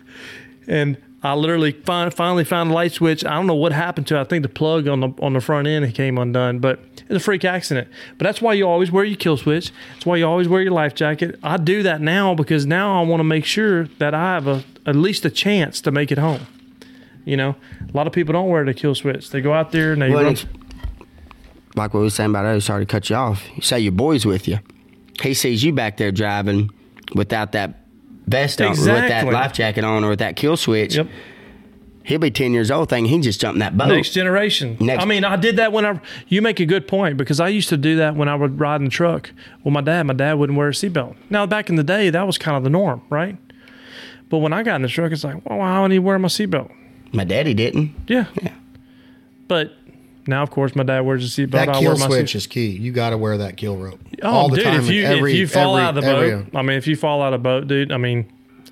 [0.67, 3.25] and I literally fin- finally found the light switch.
[3.25, 4.21] I don't know what happened to it.
[4.21, 7.23] I think the plug on the on the front end came undone, but it was
[7.23, 7.89] a freak accident.
[8.19, 9.71] But that's why you always wear your kill switch.
[9.95, 11.39] That's why you always wear your life jacket.
[11.43, 14.65] I do that now because now I want to make sure that I have a
[14.85, 16.47] at least a chance to make it home.
[17.25, 17.57] You know,
[17.93, 19.31] a lot of people don't wear the kill switch.
[19.31, 20.37] They go out there and they Well, run.
[21.75, 23.43] like what we were saying about earlier, sorry to cut you off.
[23.57, 24.59] You say your boy's with you.
[25.23, 26.71] He sees you back there driving
[27.15, 27.81] without that
[28.27, 30.97] vest on, with that life jacket on, or with that kill switch.
[30.97, 31.09] Yep.
[32.07, 33.89] He'll be 10 years old Thing he just jumped in that boat.
[33.89, 34.77] Next generation.
[34.81, 36.01] Next- I mean, I did that when I.
[36.29, 38.77] You make a good point because I used to do that when I would ride
[38.81, 39.33] in the truck
[39.65, 40.05] Well, my dad.
[40.07, 41.17] My dad wouldn't wear a seatbelt.
[41.31, 43.37] Now, back in the day, that was kind of the norm, right?
[44.29, 46.29] But when I got in the truck, it's like, well, why don't he wear my
[46.29, 46.71] seatbelt?
[47.13, 47.95] My daddy didn't.
[48.09, 48.27] Yeah.
[49.49, 49.73] But
[50.29, 51.51] Now, of course, my dad wears a seatbelt.
[51.53, 52.67] That I kill wear my switch seat- is key.
[52.71, 54.81] You got to wear that kill rope Oh, all the dude, time.
[54.81, 56.87] if you every, if you fall every, out of the every, boat, I mean, if
[56.89, 58.27] you fall out of the boat, dude, I mean,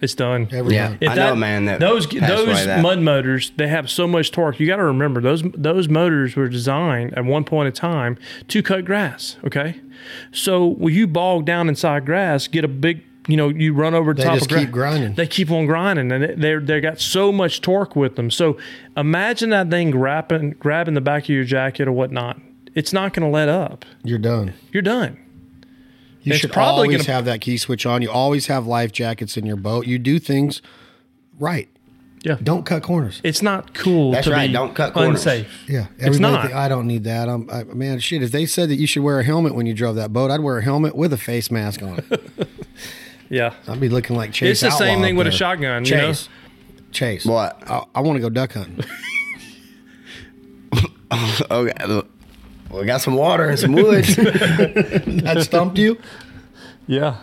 [0.05, 0.49] it's done.
[0.53, 0.97] every Yeah.
[1.01, 2.81] If I know a man that those those that.
[2.81, 4.61] mud motors they have so much torque.
[4.61, 8.17] You got to remember those those motors were designed at one point in time
[8.49, 9.37] to cut grass.
[9.45, 9.81] Okay,
[10.33, 14.13] so when you bog down inside grass, get a big you know you run over
[14.13, 14.93] the They top just of keep grass.
[14.95, 15.15] grinding.
[15.15, 18.31] They keep on grinding, and they they got so much torque with them.
[18.31, 18.59] So
[18.97, 22.41] imagine that thing grabbing grabbing the back of your jacket or whatnot.
[22.75, 23.85] It's not going to let up.
[24.03, 24.53] You're done.
[24.73, 25.17] You're done.
[26.25, 28.03] You It's should probably always gonna- have that key switch on.
[28.03, 29.87] You always have life jackets in your boat.
[29.87, 30.61] You do things
[31.39, 31.69] right.
[32.23, 32.39] Yeah.
[32.43, 33.21] Don't cut corners.
[33.23, 35.21] It's not cool That's to right, be don't cut corners.
[35.27, 35.47] unsafe.
[35.69, 36.47] Yeah, It's not.
[36.47, 37.29] think, I don't need that.
[37.29, 38.23] I'm, I, man, shit.
[38.23, 40.41] If they said that you should wear a helmet when you drove that boat, I'd
[40.41, 42.49] wear a helmet with a face mask on it.
[43.31, 43.55] Yeah.
[43.67, 44.63] I'd be looking like Chase.
[44.63, 45.37] It's the same thing up with a there.
[45.39, 46.07] shotgun, you know?
[46.09, 46.29] Chase,
[46.93, 47.25] Chase.
[47.27, 47.59] What?
[47.69, 48.85] I, I want to go duck hunting.
[51.51, 52.03] Okay.
[52.75, 52.81] Look.
[52.81, 54.05] Well, we got some water and some wood.
[54.05, 55.99] that stumped you?
[56.87, 57.17] Yeah.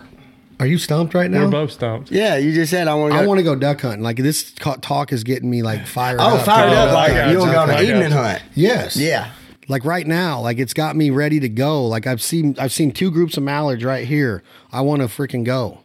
[0.60, 1.46] Are you stumped right now?
[1.46, 2.12] We're both stumped.
[2.12, 3.20] yeah, you just said I want to.
[3.20, 4.04] I want to go duck hunting.
[4.04, 6.34] Like this ca- talk is getting me like fired up.
[6.34, 6.46] Oh, up.
[6.46, 8.44] fired up like you want to go on an evening hunt.
[8.54, 8.96] Yes.
[8.96, 9.32] Yeah.
[9.68, 11.88] Like right now, like it's got me ready to go.
[11.88, 14.44] Like I've seen I've seen two groups of mallards right here.
[14.72, 15.80] I want to freaking go.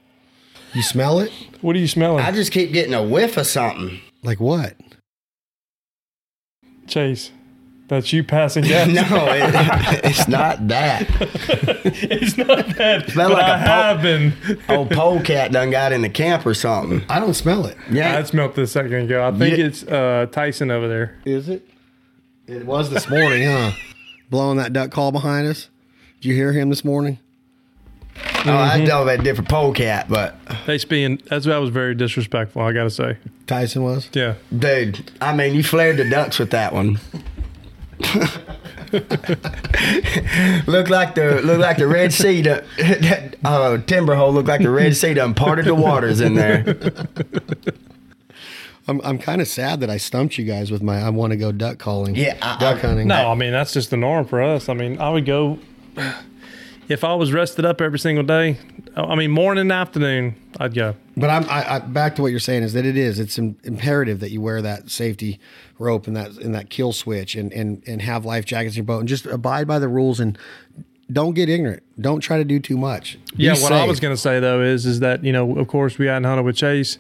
[0.75, 1.33] You smell it?
[1.63, 2.23] What are you smelling?
[2.23, 4.01] I just keep getting a whiff of something.
[4.23, 4.77] Like what?
[6.87, 7.31] Chase.
[7.89, 8.89] That's you passing gas.
[8.89, 11.07] No, it, it's not that.
[11.85, 13.09] it's not that.
[13.11, 13.69] Smell but like I a pulp.
[13.69, 14.33] have been.
[14.69, 17.03] Old polecat done got in the camp or something.
[17.09, 17.77] I don't smell it.
[17.91, 18.19] Yeah.
[18.19, 19.25] I smelled this a second ago.
[19.27, 19.65] I think Yeah.
[19.67, 21.17] it's uh, Tyson over there.
[21.25, 21.69] Is it?
[22.49, 23.71] It was this morning, huh?
[24.31, 25.69] Blowing that duck call behind us.
[26.21, 27.19] Did you hear him this morning?
[28.47, 30.37] Oh, I know that different polecat, but
[30.67, 31.21] That's being.
[31.27, 32.63] That's that was very disrespectful.
[32.63, 33.19] I gotta say.
[33.47, 34.09] Tyson was.
[34.13, 34.35] Yeah.
[34.57, 36.99] dude, I mean, you flared the ducks with that one.
[40.67, 42.43] look like the look like the Red Sea.
[42.43, 42.65] The,
[43.01, 46.65] that uh, timber hole looked like the Red Sea done parted the waters in there.
[48.89, 51.37] I'm I'm kind of sad that I stumped you guys with my I want to
[51.37, 52.15] go duck calling.
[52.15, 53.09] Yeah, I- duck I- hunting.
[53.09, 54.69] No, I mean that's just the norm for us.
[54.69, 55.59] I mean, I would go
[56.89, 58.59] if I was rested up every single day.
[58.97, 60.97] I mean, morning and afternoon, I'd go.
[61.17, 64.21] But I'm I, I, back to what you're saying is that it is it's imperative
[64.21, 65.39] that you wear that safety
[65.79, 68.87] rope and that and that kill switch and and and have life jackets in your
[68.87, 70.39] boat and just abide by the rules and
[71.13, 71.85] don't get ignorant.
[72.01, 73.19] Don't try to do too much.
[73.37, 75.69] Be Yeah, what I was going to say though is is that you know of
[75.69, 76.99] course we hadn't hunted with Chase,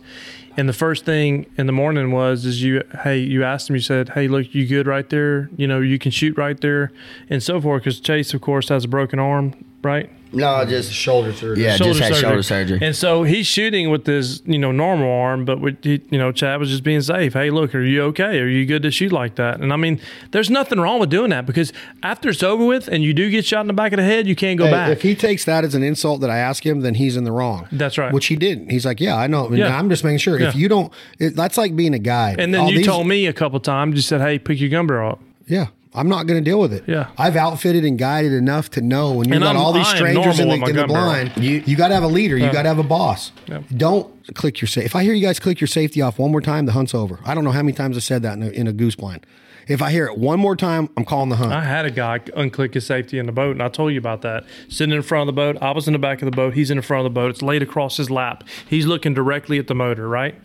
[0.56, 3.82] and the first thing in the morning was is you hey you asked him you
[3.82, 6.92] said hey look you good right there you know you can shoot right there
[7.28, 9.54] and so forth because Chase of course has a broken arm
[9.86, 11.64] right No, just shoulder surgery.
[11.64, 12.78] yeah, just had shoulder surgery.
[12.82, 16.32] and so he's shooting with his you know normal arm but with he, you know
[16.32, 19.12] Chad was just being safe hey look are you okay are you good to shoot
[19.12, 20.00] like that and I mean
[20.32, 21.72] there's nothing wrong with doing that because
[22.02, 24.26] after it's over with and you do get shot in the back of the head
[24.26, 26.66] you can't go Hey, back If he takes that as an insult that I ask
[26.66, 27.68] him, then he's in the wrong.
[27.72, 28.12] That's right.
[28.12, 28.70] Which he didn't.
[28.70, 29.46] He's like, yeah, I know.
[29.46, 29.78] And Yeah.
[29.78, 30.38] I'm just making sure.
[30.38, 32.34] If you don't, it, that's like being a guy.
[32.38, 34.68] and then All you these- told me a couple times you said hey pick your
[34.70, 35.68] gun barrel up Yeah.
[35.96, 36.84] I'm not going to deal with it.
[36.86, 37.08] Yeah.
[37.16, 40.38] I've outfitted and guided enough to know when you've And got I'm- all these strangers
[40.38, 41.32] in the, in the blind.
[41.36, 42.36] You- You, got to have a leader.
[42.36, 43.32] You got to have a boss.
[43.48, 43.62] Yeah.
[43.76, 44.86] Don't click your safety.
[44.86, 47.18] If I hear you guys click your safety off one more time, the hunt's over.
[47.24, 49.24] I don't know how many times I said that in a, in a goose blind.
[49.68, 51.52] If I hear it one more time, I'm calling the hunt.
[51.52, 54.22] I had a guy unclick his safety in the boat, and I told you about
[54.22, 54.44] that.
[54.68, 56.54] Sitting in front of the boat, I was in the back of the boat.
[56.54, 57.30] He's in the front of the boat.
[57.30, 58.44] It's laid across his lap.
[58.68, 60.36] He's looking directly at the motor, right?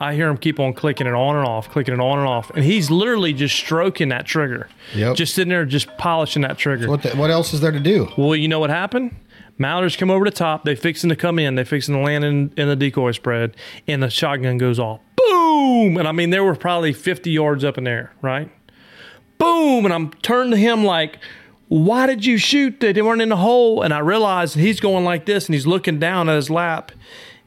[0.00, 2.50] I hear him keep on clicking it on and off, clicking it on and off,
[2.50, 4.68] and he's literally just stroking that trigger.
[4.94, 5.16] Yep.
[5.16, 6.88] Just sitting there, just polishing that trigger.
[6.88, 8.08] what, the, what else is there to do?
[8.16, 9.14] Well, you know what happened?
[9.58, 10.64] Mallards come over the top.
[10.64, 11.56] They fixing to come in.
[11.56, 13.56] They fixing to land in, in the decoy spread,
[13.88, 15.00] and the shotgun goes off.
[15.16, 15.96] Boom!
[15.96, 18.50] And I mean, they were probably 50 yards up in the air, right?
[19.38, 19.84] Boom!
[19.84, 21.18] And I'm turned to him like,
[21.68, 22.80] why did you shoot?
[22.80, 23.82] They weren't in the hole.
[23.82, 26.92] And I realized he's going like this, and he's looking down at his lap.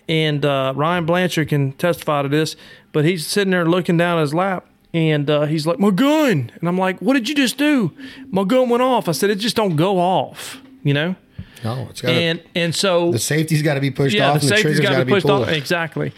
[0.10, 2.56] And uh, Ryan Blanchard can testify to this,
[2.92, 4.66] but he's sitting there looking down at his lap.
[4.94, 6.52] And uh, he's like, my gun.
[6.60, 7.94] And I'm like, what did you just do?
[8.30, 9.08] My gun went off.
[9.08, 11.16] I said, it just don't go off, you know?
[11.64, 14.48] No, it's got and and so the safety's got to be pushed yeah, off the
[14.48, 15.48] and the safety's got to be pushed off.
[15.48, 16.12] Exactly.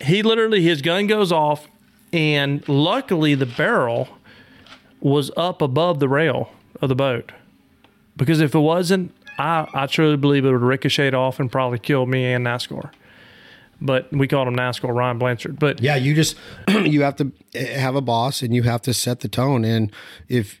[0.00, 1.68] He literally his gun goes off,
[2.14, 4.08] and luckily the barrel
[5.06, 6.50] was up above the rail
[6.80, 7.32] of the boat,
[8.16, 12.06] because if it wasn't, I I truly believe it would ricochet off and probably kill
[12.06, 12.90] me and NASCAR.
[13.80, 15.58] But we called him NASCAR Ryan Blanchard.
[15.58, 16.36] But Yeah, you just
[16.68, 19.64] you have to have a boss and you have to set the tone.
[19.64, 19.92] And
[20.28, 20.60] if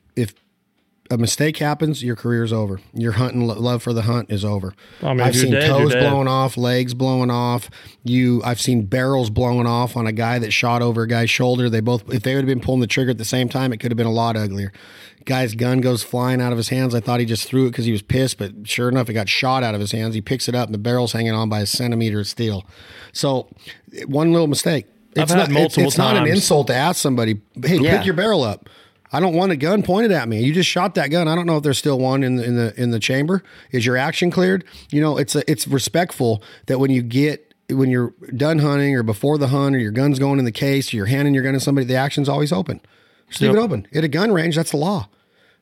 [1.10, 2.80] a mistake happens, your career's over.
[2.94, 4.74] Your hunting lo- love for the hunt is over.
[5.02, 7.70] I mean, I've if seen dead, toes blowing off, legs blowing off.
[8.04, 11.68] You, I've seen barrels blowing off on a guy that shot over a guy's shoulder.
[11.70, 13.78] They both, if they would have been pulling the trigger at the same time, it
[13.78, 14.72] could have been a lot uglier.
[15.24, 16.94] Guy's gun goes flying out of his hands.
[16.94, 19.28] I thought he just threw it because he was pissed, but sure enough, it got
[19.28, 20.14] shot out of his hands.
[20.14, 22.64] He picks it up, and the barrel's hanging on by a centimeter of steel.
[23.12, 23.48] So,
[24.06, 24.86] one little mistake.
[25.16, 27.96] It's had not, it's, multiple it's not an insult to ask somebody, hey, Yeah.
[27.96, 28.68] pick your barrel up.
[29.12, 30.42] I don't want a gun pointed at me.
[30.42, 31.28] You just shot that gun.
[31.28, 33.42] I don't know if there's still one in the in the in the chamber.
[33.70, 34.64] Is your action cleared?
[34.90, 39.02] You know, it's a, it's respectful that when you get when you're done hunting or
[39.02, 41.54] before the hunt or your gun's going in the case or you're handing your gun
[41.54, 42.80] to somebody, the action's always open.
[43.28, 43.58] Just leave Yep.
[43.58, 43.88] it open.
[43.94, 45.08] At a gun range, that's the law.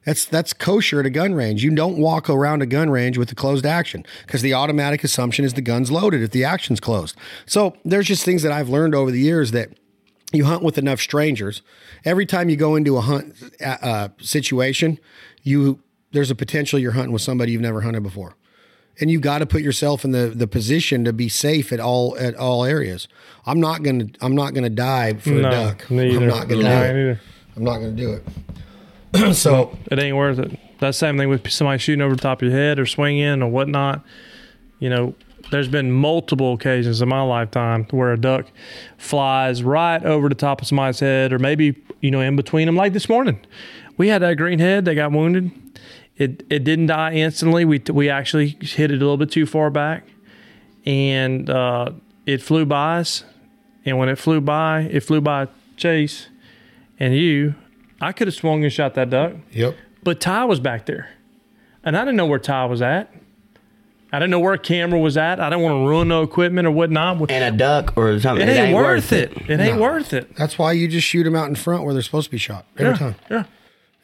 [0.04, 1.64] That's that's kosher at a gun range.
[1.64, 5.46] You don't walk around a gun range with a closed action because the automatic assumption
[5.46, 7.16] is the gun's loaded if the action's closed.
[7.46, 9.70] So there's just things that I've learned over the years that
[10.32, 11.62] you hunt with enough strangers.
[12.04, 13.34] Every time you go into a hunt
[13.64, 14.98] uh, uh, situation,
[15.42, 15.80] you
[16.12, 18.36] there's a potential you're hunting with somebody you've never hunted before,
[19.00, 22.16] and you got to put yourself in the the position to be safe at all
[22.18, 23.08] at all areas.
[23.46, 25.90] I'm not gonna I'm not gonna die for No, a duck.
[25.90, 25.96] I'm
[26.26, 27.18] not gonna No, do it.
[27.56, 28.20] I'm not gonna do
[29.14, 29.34] it.
[29.34, 30.58] so It ain't worth it.
[30.80, 33.48] That same thing with somebody shooting over the top of your head or swinging or
[33.48, 34.04] whatnot.
[34.80, 35.14] You know,
[35.54, 38.46] there's been multiple occasions in my lifetime where a duck
[38.98, 42.74] flies right over the top of somebody's head or maybe, you know, in between them.
[42.74, 43.38] Like this morning,
[43.96, 45.52] we had that green head that got wounded.
[46.16, 47.64] It, it didn't die instantly.
[47.64, 50.08] We, we actually hit it a little bit too far back
[50.84, 51.92] and uh,
[52.26, 53.22] it flew by us.
[53.84, 56.30] And when it flew by, it flew by Chase
[56.98, 57.54] and you.
[58.00, 59.34] I could have swung and shot that duck.
[59.52, 59.76] yep.
[60.02, 61.10] But Ty was back there.
[61.84, 63.14] And I didn't know where Ty was at.
[64.14, 65.40] I didn't know where a camera was at.
[65.40, 67.30] I didn't want to ruin no equipment or whatnot.
[67.30, 68.46] And a duck or something.
[68.48, 69.32] It ain't, worth it.
[69.48, 69.82] It ain't No.
[69.82, 70.34] worth it.
[70.36, 72.64] That's why you just shoot them out in front where they're supposed to be shot
[72.78, 72.96] every yeah.
[72.96, 73.14] time.
[73.30, 73.44] Yeah.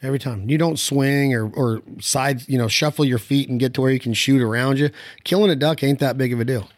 [0.03, 0.49] Every time.
[0.49, 3.91] You don't swing or, or side, you know, shuffle your feet and get to where
[3.91, 4.89] you can shoot around you.
[5.23, 6.69] Killing a duck ain't that big of a deal.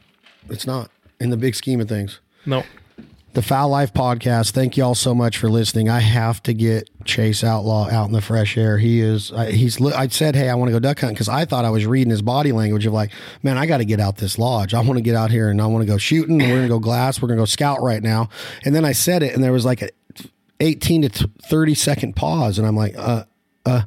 [0.50, 2.20] It's not in the big scheme of things.
[2.46, 2.64] No.
[3.34, 4.52] The Fowl Life podcast.
[4.52, 5.90] Thank you all so much for listening.
[5.90, 8.78] I have to get Chase Outlaw out in the fresh air.
[8.78, 11.46] He is, I, he's, I said, Hey, I want to go duck hunting because I
[11.46, 13.12] thought I was reading his body language of like,
[13.42, 14.76] man, I got to get out this lodge.
[14.76, 16.38] I want to get out here and I want to go shooting.
[16.38, 17.22] We're going to go glass.
[17.22, 18.30] We're going to go scout right now.
[18.66, 19.90] And then I said it and there was like a
[20.60, 22.60] 18 to 30 second pause.
[22.60, 23.24] And I'm like, uh,
[23.66, 23.82] uh,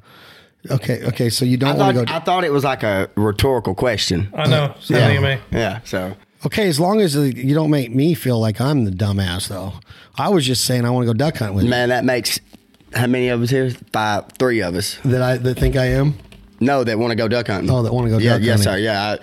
[0.68, 1.30] okay, okay.
[1.30, 2.12] So you don't want to go.
[2.12, 2.24] I go.
[2.24, 4.28] thought it was like a rhetorical question.
[4.34, 4.74] I know.
[4.80, 5.40] Same thing to me.
[5.52, 6.68] Yeah, so Okay.
[6.68, 9.72] As long as you don't make me feel like I'm the dumbass though.
[10.16, 11.70] I was just saying I want to go duck hunting with you.
[11.70, 12.40] man, that makes
[12.94, 13.70] how many of us here?
[13.92, 14.98] Five, three of us.
[15.04, 16.14] That I that think I am.
[16.60, 17.70] No, that want to go duck hunting.
[17.70, 18.84] Oh, that wanna go yeah, duck yes, hunting.
[18.84, 18.84] sir.
[18.84, 19.18] Yeah, I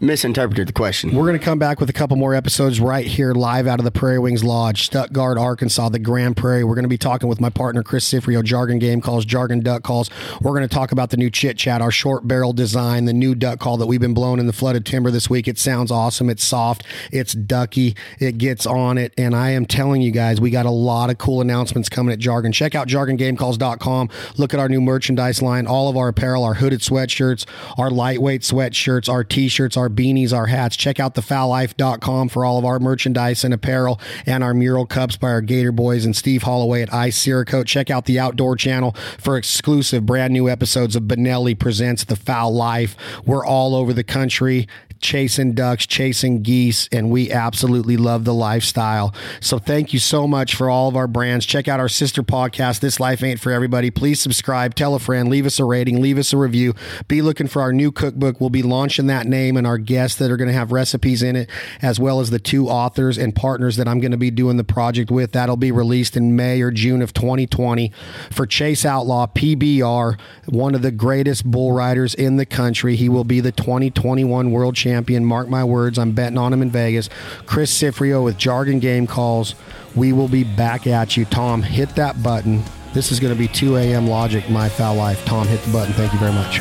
[0.00, 1.14] misinterpreted the question.
[1.14, 3.84] We're going to come back with a couple more episodes right here live out of
[3.84, 6.64] the Prairie Wings Lodge, Stuttgart, Arkansas, the Grand Prairie.
[6.64, 9.82] We're going to be talking with my partner, Chris Cifreo, Jargon Game Calls, Jargon Duck
[9.82, 10.10] Calls.
[10.40, 13.34] We're going to talk about the new Chit Chat, our short barrel design, the new
[13.34, 15.46] duck call that we've been blowing in the flooded timber this week.
[15.46, 16.30] It sounds awesome.
[16.30, 16.82] It's soft.
[17.12, 17.94] It's ducky.
[18.18, 19.12] It gets on it.
[19.18, 22.18] And I am telling you guys, we got a lot of cool announcements coming at
[22.18, 22.52] Jargon.
[22.52, 24.08] Check out jargongamecalls.com.
[24.38, 27.44] Look at our new merchandise line, all of our apparel, our hooded sweatshirts,
[27.76, 30.76] our lightweight sweatshirts, our t-shirts, our beanies, our hats.
[30.76, 35.28] Check out thefowllife.com for all of our merchandise and apparel and our mural cups by
[35.28, 37.66] our Gator Boys and Steve Holloway at Ice Cerakote.
[37.66, 42.54] Check out the Outdoor Channel for exclusive brand new episodes of Benelli Presents The Fowl
[42.54, 42.96] Life.
[43.24, 44.66] We're all over the country
[45.00, 49.14] chasing ducks, chasing geese, and we absolutely love the lifestyle.
[49.40, 51.46] So thank you so much for all of our brands.
[51.46, 53.90] Check out our sister podcast, This Life Ain't For Everybody.
[53.90, 56.74] Please subscribe, tell a friend, leave us a rating, leave us a review.
[57.08, 58.40] Be looking for our new cookbook.
[58.40, 61.34] We'll be launching that name and our guests that are going to have recipes in
[61.34, 61.48] it,
[61.80, 64.64] as well as the two authors and partners that I'm going to be doing the
[64.64, 65.32] project with.
[65.32, 67.92] That'll be released in May or June of 2020
[68.30, 72.96] for Chase Outlaw, PBR, one of the greatest bull riders in the country.
[72.96, 74.89] He will be the 2021 world champion.
[75.24, 77.08] Mark my words, I'm betting on him in Vegas.
[77.46, 79.54] Chris Cifreo with Jargon Game Calls.
[79.94, 81.24] We will be back at you.
[81.24, 82.62] Tom, hit that button.
[82.92, 84.08] This is going to be 2 a.m.
[84.08, 85.24] Logic, My Fowl Life.
[85.24, 85.94] Tom, hit the button.
[85.94, 86.60] Thank you very much.